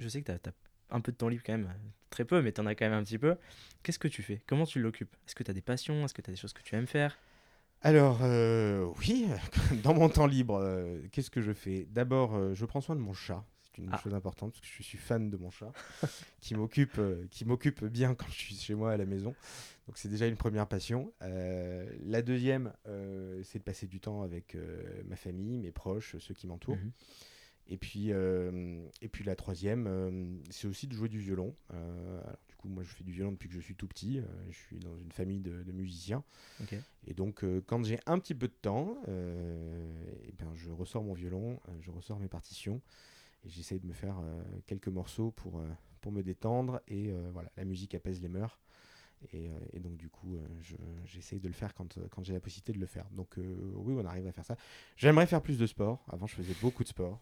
je 0.00 0.08
sais 0.08 0.22
que 0.22 0.32
tu 0.32 0.48
as, 0.48 0.52
un 0.90 1.00
peu 1.00 1.12
de 1.12 1.16
temps 1.16 1.28
libre 1.28 1.42
quand 1.44 1.52
même, 1.52 1.66
euh, 1.66 1.88
très 2.10 2.24
peu, 2.24 2.42
mais 2.42 2.52
tu 2.52 2.60
en 2.60 2.66
as 2.66 2.74
quand 2.74 2.84
même 2.86 2.98
un 2.98 3.04
petit 3.04 3.18
peu. 3.18 3.36
Qu'est-ce 3.82 3.98
que 3.98 4.08
tu 4.08 4.22
fais? 4.22 4.42
Comment 4.46 4.66
tu 4.66 4.80
l'occupes? 4.80 5.14
Est-ce 5.26 5.34
que 5.34 5.42
tu 5.42 5.50
as 5.50 5.54
des 5.54 5.62
passions? 5.62 6.04
Est-ce 6.04 6.14
que 6.14 6.22
tu 6.22 6.30
as 6.30 6.32
des 6.32 6.38
choses 6.38 6.52
que 6.52 6.62
tu 6.62 6.74
aimes 6.74 6.86
faire? 6.86 7.18
Alors, 7.82 8.20
euh, 8.22 8.90
oui, 9.00 9.26
dans 9.82 9.94
mon 9.94 10.08
temps 10.08 10.26
libre, 10.26 10.58
euh, 10.60 11.00
qu'est-ce 11.12 11.30
que 11.30 11.42
je 11.42 11.52
fais? 11.52 11.86
D'abord, 11.90 12.34
euh, 12.34 12.54
je 12.54 12.64
prends 12.64 12.80
soin 12.80 12.96
de 12.96 13.00
mon 13.00 13.12
chat. 13.12 13.44
C'est 13.62 13.82
une 13.82 13.90
Ah. 13.92 13.98
chose 14.02 14.14
importante 14.14 14.52
parce 14.52 14.60
que 14.60 14.66
je 14.78 14.82
suis 14.82 14.98
fan 14.98 15.28
de 15.30 15.36
mon 15.36 15.50
chat, 15.50 15.72
qui 16.40 16.54
m'occupe, 16.54 16.98
euh, 16.98 17.26
qui 17.30 17.44
m'occupe 17.44 17.84
bien 17.84 18.14
quand 18.14 18.26
je 18.28 18.34
suis 18.38 18.54
chez 18.56 18.74
moi 18.74 18.92
à 18.92 18.96
la 18.96 19.04
maison. 19.04 19.34
Donc 19.86 19.98
c'est 19.98 20.08
déjà 20.08 20.26
une 20.26 20.36
première 20.36 20.66
passion. 20.66 21.12
Euh, 21.22 21.86
la 22.04 22.22
deuxième, 22.22 22.72
euh, 22.86 23.42
c'est 23.44 23.58
de 23.58 23.64
passer 23.64 23.86
du 23.86 24.00
temps 24.00 24.22
avec 24.22 24.54
euh, 24.54 25.02
ma 25.06 25.16
famille, 25.16 25.58
mes 25.58 25.72
proches, 25.72 26.16
ceux 26.18 26.34
qui 26.34 26.46
m'entourent. 26.46 26.76
Mhm. 26.76 26.92
Et 27.66 27.78
puis, 27.78 28.10
et 28.10 29.08
puis 29.08 29.24
la 29.24 29.34
troisième, 29.36 30.38
c'est 30.50 30.68
aussi 30.68 30.86
de 30.86 30.92
jouer 30.92 31.08
du 31.08 31.18
violon. 31.18 31.56
Alors, 31.70 32.36
du 32.46 32.56
coup, 32.56 32.68
moi, 32.68 32.82
je 32.82 32.90
fais 32.90 33.04
du 33.04 33.12
violon 33.12 33.32
depuis 33.32 33.48
que 33.48 33.54
je 33.54 33.60
suis 33.60 33.74
tout 33.74 33.86
petit. 33.86 34.20
Je 34.50 34.54
suis 34.54 34.78
dans 34.80 34.94
une 34.98 35.10
famille 35.10 35.40
de, 35.40 35.62
de 35.62 35.72
musiciens. 35.72 36.22
Et 37.06 37.14
donc, 37.14 37.42
quand 37.64 37.82
j'ai 37.82 37.98
un 38.04 38.18
petit 38.18 38.34
peu 38.34 38.48
de 38.48 38.52
temps, 38.52 38.98
euh, 39.08 39.90
eh 40.28 40.32
ben, 40.32 40.52
je 40.56 40.68
ressors 40.68 41.02
mon 41.02 41.14
violon, 41.14 41.58
je 41.80 41.90
ressors 41.90 42.20
mes 42.20 42.28
partitions. 42.28 42.82
Et 43.46 43.48
j'essaye 43.48 43.80
de 43.80 43.86
me 43.86 43.94
faire 43.94 44.16
quelques 44.66 44.88
morceaux 44.88 45.30
pour, 45.30 45.64
pour 46.02 46.12
me 46.12 46.22
détendre. 46.22 46.82
Et 46.86 47.14
voilà, 47.32 47.50
la 47.56 47.64
musique 47.64 47.94
apaise 47.94 48.20
les 48.20 48.28
mœurs. 48.28 48.60
Et, 49.32 49.48
euh, 49.48 49.58
et 49.72 49.80
donc, 49.80 49.96
du 49.96 50.08
coup, 50.08 50.36
euh, 50.36 50.46
je- 50.60 50.76
j'essaye 51.06 51.40
de 51.40 51.48
le 51.48 51.54
faire 51.54 51.74
quand, 51.74 51.96
euh, 51.98 52.06
quand 52.10 52.22
j'ai 52.24 52.32
la 52.32 52.40
possibilité 52.40 52.72
de 52.72 52.78
le 52.78 52.86
faire. 52.86 53.06
Donc, 53.10 53.38
euh, 53.38 53.72
oui, 53.76 53.94
on 53.96 54.04
arrive 54.04 54.26
à 54.26 54.32
faire 54.32 54.44
ça. 54.44 54.56
J'aimerais 54.96 55.26
faire 55.26 55.42
plus 55.42 55.58
de 55.58 55.66
sport. 55.66 56.04
Avant, 56.10 56.26
je 56.26 56.34
faisais 56.34 56.54
beaucoup 56.60 56.82
de 56.82 56.88
sport. 56.88 57.20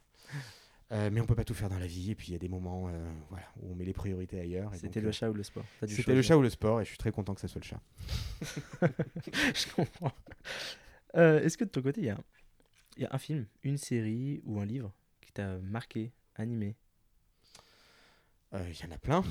Euh, 0.90 1.08
mais 1.10 1.20
on 1.22 1.26
peut 1.26 1.34
pas 1.34 1.44
tout 1.44 1.54
faire 1.54 1.70
dans 1.70 1.78
la 1.78 1.86
vie. 1.86 2.10
Et 2.10 2.14
puis, 2.14 2.28
il 2.28 2.32
y 2.32 2.34
a 2.34 2.38
des 2.38 2.48
moments 2.50 2.88
euh, 2.88 3.12
voilà, 3.30 3.46
où 3.62 3.70
on 3.72 3.74
met 3.74 3.84
les 3.84 3.94
priorités 3.94 4.38
ailleurs. 4.38 4.74
C'était 4.74 5.00
le 5.00 5.10
chat 5.10 5.30
ou 5.30 5.34
le 5.34 5.42
sport? 5.42 5.64
C'était 5.86 6.14
le 6.14 6.20
chat 6.22 6.36
ou 6.36 6.42
le 6.42 6.50
sport. 6.50 6.80
Et 6.80 6.84
je 6.84 6.90
suis 6.90 6.98
très 6.98 7.12
content 7.12 7.34
que 7.34 7.40
ça 7.40 7.48
soit 7.48 7.60
le 7.62 7.66
chat. 7.66 7.80
je 9.54 9.72
comprends. 9.74 10.12
Est-ce 11.14 11.56
que 11.56 11.64
de 11.64 11.70
ton 11.70 11.82
côté, 11.82 12.00
il 12.02 12.06
y, 12.06 12.10
a 12.10 12.18
y 12.98 13.04
a 13.04 13.08
un 13.14 13.18
film, 13.18 13.46
une 13.62 13.78
série 13.78 14.42
ou 14.44 14.60
un 14.60 14.66
livre 14.66 14.92
qui 15.20 15.32
t'a 15.32 15.58
marqué, 15.58 16.12
animé? 16.34 16.76
Il 18.54 18.58
y 18.58 18.86
en 18.86 18.94
a 18.94 18.98
plein. 18.98 19.22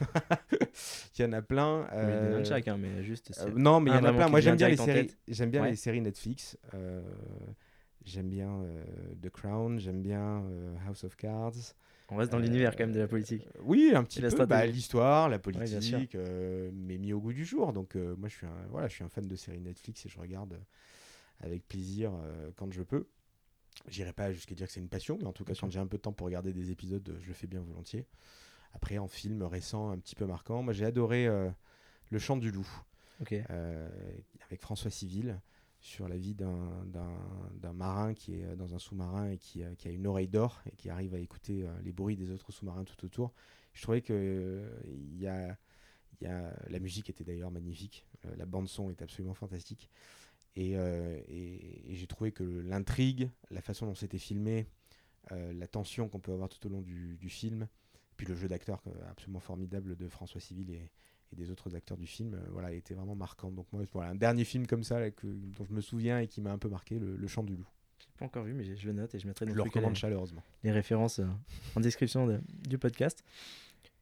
Il 1.18 1.22
y 1.22 1.24
en 1.24 1.32
a 1.32 1.42
plein. 1.42 1.80
De 1.82 1.86
euh, 1.94 2.44
hein, 2.66 2.76
mais 2.78 3.02
juste. 3.02 3.32
euh, 3.40 3.50
non, 3.56 3.80
mais 3.80 3.90
il 3.90 3.94
y 3.94 3.96
en 3.96 3.98
a 3.98 4.00
vraiment 4.12 4.16
plein. 4.18 4.28
Moi, 4.28 4.40
j'aime 4.40 4.56
bien 4.56 4.68
les 4.68 4.76
séries. 4.76 5.10
J'aime 5.26 5.50
bien 5.50 5.62
Ouais. 5.62 5.70
les 5.70 5.76
séries 5.76 6.00
Netflix. 6.00 6.56
euh, 6.74 7.02
j'aime 8.04 8.28
bien 8.28 8.48
euh, 8.62 8.84
The 9.20 9.30
Crown. 9.30 9.80
J'aime 9.80 10.00
bien 10.02 10.42
euh, 10.44 10.76
House 10.86 11.02
of 11.04 11.16
Cards. 11.16 11.54
On 12.10 12.16
reste 12.16 12.30
dans 12.30 12.38
Euh, 12.38 12.42
l'univers 12.42 12.76
quand 12.76 12.84
même 12.84 12.92
de 12.92 13.00
la 13.00 13.08
politique. 13.08 13.46
euh, 13.56 13.60
oui, 13.64 13.90
un 13.94 14.04
petit 14.04 14.20
peu. 14.22 14.46
Bah. 14.46 14.64
L'histoire, 14.64 15.28
la 15.28 15.38
politique, 15.40 16.14
euh, 16.14 16.70
mais 16.72 16.98
mis 16.98 17.12
au 17.12 17.20
goût 17.20 17.32
du 17.32 17.44
jour. 17.44 17.72
Donc, 17.72 17.96
euh, 17.96 18.14
moi, 18.16 18.28
je 18.28 18.36
suis, 18.36 18.46
un, 18.46 18.66
voilà, 18.70 18.86
je 18.88 18.94
suis 18.94 19.04
un 19.04 19.08
fan 19.08 19.26
de 19.26 19.36
séries 19.36 19.60
Netflix 19.60 20.06
et 20.06 20.08
je 20.08 20.18
regarde 20.20 20.52
euh, 20.54 20.58
avec 21.40 21.66
plaisir 21.66 22.12
euh, 22.14 22.50
quand 22.56 22.72
je 22.72 22.82
peux. 22.82 23.08
J'irai 23.88 24.12
pas 24.12 24.32
jusqu'à 24.32 24.54
dire 24.54 24.66
que 24.68 24.72
c'est 24.72 24.80
une 24.80 24.88
passion, 24.88 25.18
mais 25.20 25.26
en 25.26 25.32
tout 25.32 25.44
cas, 25.44 25.52
quand 25.60 25.68
j'ai 25.70 25.78
un 25.80 25.86
peu 25.86 25.96
de 25.98 26.02
temps 26.02 26.12
pour 26.12 26.26
regarder 26.26 26.52
des 26.52 26.70
épisodes, 26.70 27.06
euh, 27.08 27.18
je 27.20 27.26
le 27.28 27.34
fais 27.34 27.46
bien 27.48 27.60
volontiers. 27.60 28.06
Après, 28.78 28.98
en 28.98 29.08
film 29.08 29.42
récent, 29.42 29.90
un 29.90 29.98
petit 29.98 30.14
peu 30.14 30.24
marquant, 30.24 30.62
moi, 30.62 30.72
j'ai 30.72 30.84
adoré 30.84 31.26
euh, 31.26 31.50
Le 32.10 32.18
Chant 32.20 32.36
du 32.36 32.52
Loup 32.52 32.68
euh, 33.50 33.88
avec 34.46 34.60
François 34.60 34.92
Civil 34.92 35.40
sur 35.80 36.06
la 36.08 36.16
vie 36.16 36.34
d'un- 36.36 36.86
marin 37.74 38.14
qui 38.14 38.36
est 38.36 38.44
euh, 38.44 38.54
dans 38.54 38.76
un 38.76 38.78
sous-marin 38.78 39.30
et 39.30 39.36
qui, 39.38 39.64
a- 39.64 39.74
qui 39.74 39.88
a 39.88 39.90
une 39.90 40.06
oreille 40.06 40.28
d'or 40.28 40.62
et 40.70 40.76
qui 40.76 40.90
arrive 40.90 41.12
à 41.14 41.18
écouter 41.18 41.66
les 41.82 41.90
bruits 41.92 42.16
des 42.16 42.30
autres 42.30 42.52
sous-marins 42.52 42.84
tout 42.84 43.04
autour. 43.04 43.32
Je 43.72 43.82
trouvais 43.82 44.00
que 44.00 44.62
il 44.86 45.18
y 45.20 45.26
a, 45.26 45.58
il 46.20 46.28
y 46.28 46.30
a- 46.30 46.54
la 46.68 46.78
musique 46.78 47.10
était 47.10 47.24
d'ailleurs 47.24 47.50
magnifique, 47.50 48.06
la 48.36 48.46
bande 48.46 48.68
son 48.68 48.90
est 48.90 49.02
absolument 49.02 49.34
fantastique. 49.34 49.90
Et, 50.54 50.78
euh, 50.78 51.18
et- 51.26 51.90
et 51.90 51.94
j'ai 51.96 52.06
trouvé 52.06 52.30
que 52.30 52.44
l'intrigue, 52.44 53.28
la 53.50 53.60
façon 53.60 53.86
dont 53.86 53.96
c'était 53.96 54.18
filmé, 54.18 54.66
euh, 55.32 55.52
la 55.52 55.66
tension 55.66 56.08
qu'on 56.08 56.20
peut 56.20 56.32
avoir 56.32 56.48
tout 56.48 56.64
au 56.64 56.70
long 56.70 56.80
du, 56.80 57.16
du 57.16 57.28
film, 57.28 57.66
puis 58.18 58.26
le 58.26 58.34
jeu 58.34 58.48
d'acteur 58.48 58.82
euh, 58.86 58.90
absolument 59.10 59.40
formidable 59.40 59.96
de 59.96 60.08
François 60.08 60.40
Civil 60.42 60.70
et, 60.70 60.90
et 61.32 61.36
des 61.36 61.50
autres 61.50 61.74
acteurs 61.74 61.96
du 61.96 62.06
film, 62.06 62.34
euh, 62.34 62.40
voilà, 62.50 62.72
était 62.72 62.92
vraiment 62.94 63.14
marquant. 63.16 63.50
Donc 63.50 63.66
moi, 63.72 63.82
voilà, 63.92 64.10
un 64.10 64.14
dernier 64.14 64.44
film 64.44 64.66
comme 64.66 64.82
ça 64.84 65.00
là, 65.00 65.10
que- 65.10 65.26
dont 65.26 65.64
je 65.64 65.72
me 65.72 65.80
souviens 65.80 66.18
et 66.18 66.26
qui 66.26 66.40
m'a 66.42 66.52
un 66.52 66.58
peu 66.58 66.68
marqué, 66.68 66.98
le, 66.98 67.16
Le 67.16 67.26
Chant 67.28 67.44
du 67.44 67.56
Loup. 67.56 67.66
Pas 68.18 68.24
encore 68.26 68.44
vu, 68.44 68.52
mais 68.52 68.64
je 68.76 68.86
le 68.86 68.92
note 68.92 69.14
et 69.14 69.18
je 69.18 69.26
mettrai 69.26 69.46
dans 69.46 69.52
Je 69.52 69.56
le 69.56 69.62
recommande 69.62 69.92
les, 69.94 69.98
chaleureusement. 69.98 70.42
les 70.64 70.72
références 70.72 71.20
euh, 71.20 71.26
en 71.76 71.80
description 71.80 72.26
de- 72.26 72.40
du 72.68 72.76
podcast. 72.76 73.24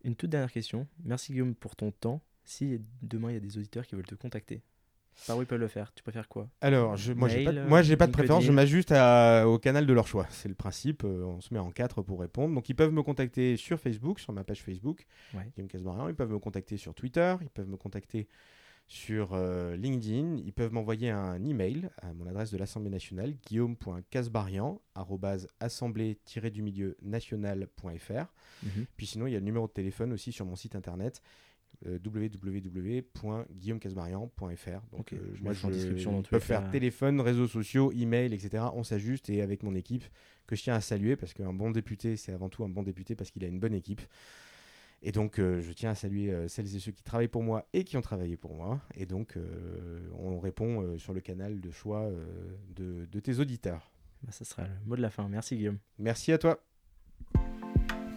Une 0.04 0.16
toute 0.16 0.30
dernière 0.30 0.50
question. 0.52 0.86
Merci 1.04 1.32
Guillaume 1.32 1.54
pour 1.54 1.76
ton 1.76 1.90
temps. 1.92 2.20
Si 2.44 2.80
demain 3.02 3.30
il 3.30 3.34
y 3.34 3.36
a 3.36 3.40
des 3.40 3.58
auditeurs 3.58 3.86
qui 3.86 3.94
veulent 3.96 4.06
te 4.06 4.14
contacter, 4.14 4.62
par 5.26 5.38
où 5.38 5.42
ils 5.42 5.46
peuvent 5.46 5.60
le 5.60 5.68
faire 5.68 5.92
Tu 5.94 6.02
préfères 6.02 6.28
quoi? 6.28 6.48
Alors, 6.60 6.96
je, 6.96 7.12
moi, 7.12 7.28
j'ai 7.28 7.44
pas, 7.44 7.52
moi, 7.52 7.82
j'ai 7.82 7.96
pas 7.96 8.06
de 8.06 8.10
LinkedIn. 8.10 8.12
préférence, 8.12 8.44
je 8.44 8.52
m'ajuste 8.52 8.92
au 8.92 9.58
canal 9.58 9.86
de 9.86 9.92
leur 9.92 10.06
choix. 10.06 10.26
C'est 10.30 10.48
le 10.48 10.54
principe, 10.54 11.04
euh, 11.04 11.24
on 11.24 11.40
se 11.40 11.52
met 11.54 11.60
en 11.60 11.70
quatre 11.70 12.02
pour 12.02 12.20
répondre. 12.20 12.54
Donc, 12.54 12.68
ils 12.68 12.74
peuvent 12.74 12.92
me 12.92 13.02
contacter 13.02 13.56
sur 13.56 13.80
Facebook, 13.80 14.20
sur 14.20 14.32
ma 14.32 14.44
page 14.44 14.62
Facebook, 14.62 15.06
Ouais. 15.34 15.48
Guillaume 15.54 15.68
Casbarian. 15.68 16.08
Ils 16.08 16.14
peuvent 16.14 16.30
me 16.30 16.38
contacter 16.38 16.76
sur 16.76 16.94
Twitter, 16.94 17.34
ils 17.40 17.50
peuvent 17.50 17.68
me 17.68 17.76
contacter 17.76 18.28
sur 18.88 19.30
euh, 19.32 19.74
LinkedIn. 19.76 20.36
Ils 20.44 20.52
peuvent 20.52 20.72
m'envoyer 20.72 21.10
un 21.10 21.42
email 21.44 21.88
à 22.02 22.12
mon 22.12 22.26
adresse 22.26 22.52
de 22.52 22.56
l'Assemblée 22.58 22.90
nationale, 22.90 23.34
guillaume.casbarian, 23.46 24.80
assemblée-du 25.60 26.62
milieu 26.62 26.96
national.fr. 27.02 28.32
Mhm. 28.62 28.86
Puis 28.96 29.06
sinon, 29.06 29.26
il 29.26 29.32
y 29.32 29.36
a 29.36 29.38
le 29.40 29.44
numéro 29.44 29.66
de 29.66 29.72
téléphone 29.72 30.12
aussi 30.12 30.30
sur 30.32 30.46
mon 30.46 30.56
site 30.56 30.76
internet 30.76 31.20
euh, 31.20 31.45
www.guillaumecasbarian.fr. 31.84 34.80
Donc, 34.92 35.00
Ok, 35.00 35.12
euh, 35.12 35.34
je 35.34 35.42
moi, 35.42 35.52
en 35.52 35.54
je, 35.54 35.66
description 35.68 36.12
dans 36.12 36.22
peuvent 36.22 36.42
faire 36.42 36.70
téléphone, 36.70 37.20
réseaux 37.20 37.48
sociaux, 37.48 37.92
email, 37.92 38.32
etc. 38.32 38.64
On 38.74 38.82
s'ajuste 38.82 39.28
et 39.30 39.42
avec 39.42 39.62
mon 39.62 39.74
équipe 39.74 40.04
que 40.46 40.56
je 40.56 40.62
tiens 40.62 40.74
à 40.74 40.80
saluer 40.80 41.16
parce 41.16 41.34
qu'un 41.34 41.52
bon 41.52 41.70
député, 41.70 42.16
c'est 42.16 42.32
avant 42.32 42.48
tout 42.48 42.64
un 42.64 42.68
bon 42.68 42.82
député 42.82 43.14
parce 43.14 43.30
qu'il 43.30 43.44
a 43.44 43.48
une 43.48 43.60
bonne 43.60 43.74
équipe. 43.74 44.00
Et 45.02 45.12
donc, 45.12 45.38
euh, 45.38 45.60
je 45.60 45.72
tiens 45.72 45.90
à 45.90 45.94
saluer 45.94 46.32
euh, 46.32 46.48
celles 46.48 46.74
et 46.74 46.80
ceux 46.80 46.92
qui 46.92 47.02
travaillent 47.02 47.28
pour 47.28 47.42
moi 47.42 47.68
et 47.72 47.84
qui 47.84 47.96
ont 47.96 48.02
travaillé 48.02 48.36
pour 48.36 48.54
moi. 48.54 48.80
Et 48.94 49.06
donc, 49.06 49.36
euh, 49.36 50.08
on 50.18 50.40
répond 50.40 50.82
euh, 50.82 50.98
sur 50.98 51.12
le 51.12 51.20
canal 51.20 51.60
de 51.60 51.70
choix 51.70 52.00
euh, 52.00 52.24
de, 52.74 53.06
de 53.06 53.20
tes 53.20 53.38
auditeurs. 53.38 53.90
Bah, 54.22 54.32
ça 54.32 54.44
sera 54.44 54.64
le 54.64 54.70
mot 54.86 54.96
de 54.96 55.02
la 55.02 55.10
fin. 55.10 55.28
Merci 55.28 55.56
Guillaume. 55.56 55.78
Merci 55.98 56.32
à 56.32 56.38
toi. 56.38 56.60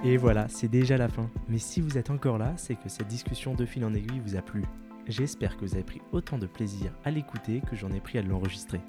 Et 0.04 0.16
voilà, 0.16 0.48
c'est 0.48 0.70
déjà 0.70 0.98
la 0.98 1.10
fin. 1.10 1.30
Mais 1.50 1.58
si 1.58 1.82
vous 1.82 1.98
êtes 1.98 2.10
encore 2.10 2.38
là, 2.38 2.54
c'est 2.56 2.76
que 2.76 2.88
cette 2.88 3.08
discussion 3.08 3.54
de 3.54 3.66
fil 3.66 3.84
en 3.84 3.94
aiguille 3.94 4.22
vous 4.26 4.38
a 4.38 4.42
plu. 4.42 4.64
J'espère 5.08 5.58
que 5.58 5.66
vous 5.66 5.74
avez 5.74 5.84
pris 5.84 6.02
autant 6.14 6.38
de 6.38 6.48
plaisir 6.48 6.94
à 7.04 7.12
l'écouter 7.12 7.62
que 7.70 7.76
j'en 7.76 7.92
ai 7.92 8.00
pris 8.00 8.18
à 8.18 8.22
l'enregistrer. 8.22 8.80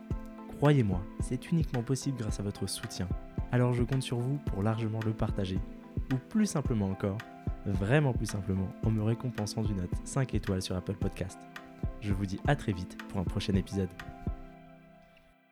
Croyez-moi, 0.59 1.01
c'est 1.21 1.51
uniquement 1.51 1.83
possible 1.83 2.19
grâce 2.19 2.39
à 2.39 2.45
votre 2.45 2.69
soutien. 2.69 3.09
Alors 3.51 3.73
je 3.73 3.83
compte 3.83 4.03
sur 4.03 4.19
vous 4.19 4.39
pour 4.47 4.63
largement 4.63 5.01
le 5.05 5.13
partager. 5.13 5.59
Ou 6.13 6.17
plus 6.29 6.47
simplement 6.47 6.89
encore, 6.89 7.19
vraiment 7.67 8.13
plus 8.13 8.27
simplement, 8.27 8.69
en 8.85 8.91
me 8.91 9.03
récompensant 9.03 9.63
d'une 9.63 9.79
note 9.79 9.91
5 10.05 10.35
étoiles 10.35 10.63
sur 10.63 10.77
Apple 10.77 10.95
Podcast. 10.95 11.39
Je 12.01 12.13
vous 12.13 12.27
dis 12.27 12.39
à 12.47 12.55
très 12.55 12.73
vite 12.73 12.97
pour 13.09 13.19
un 13.19 13.25
prochain 13.25 13.55
épisode. 13.55 13.91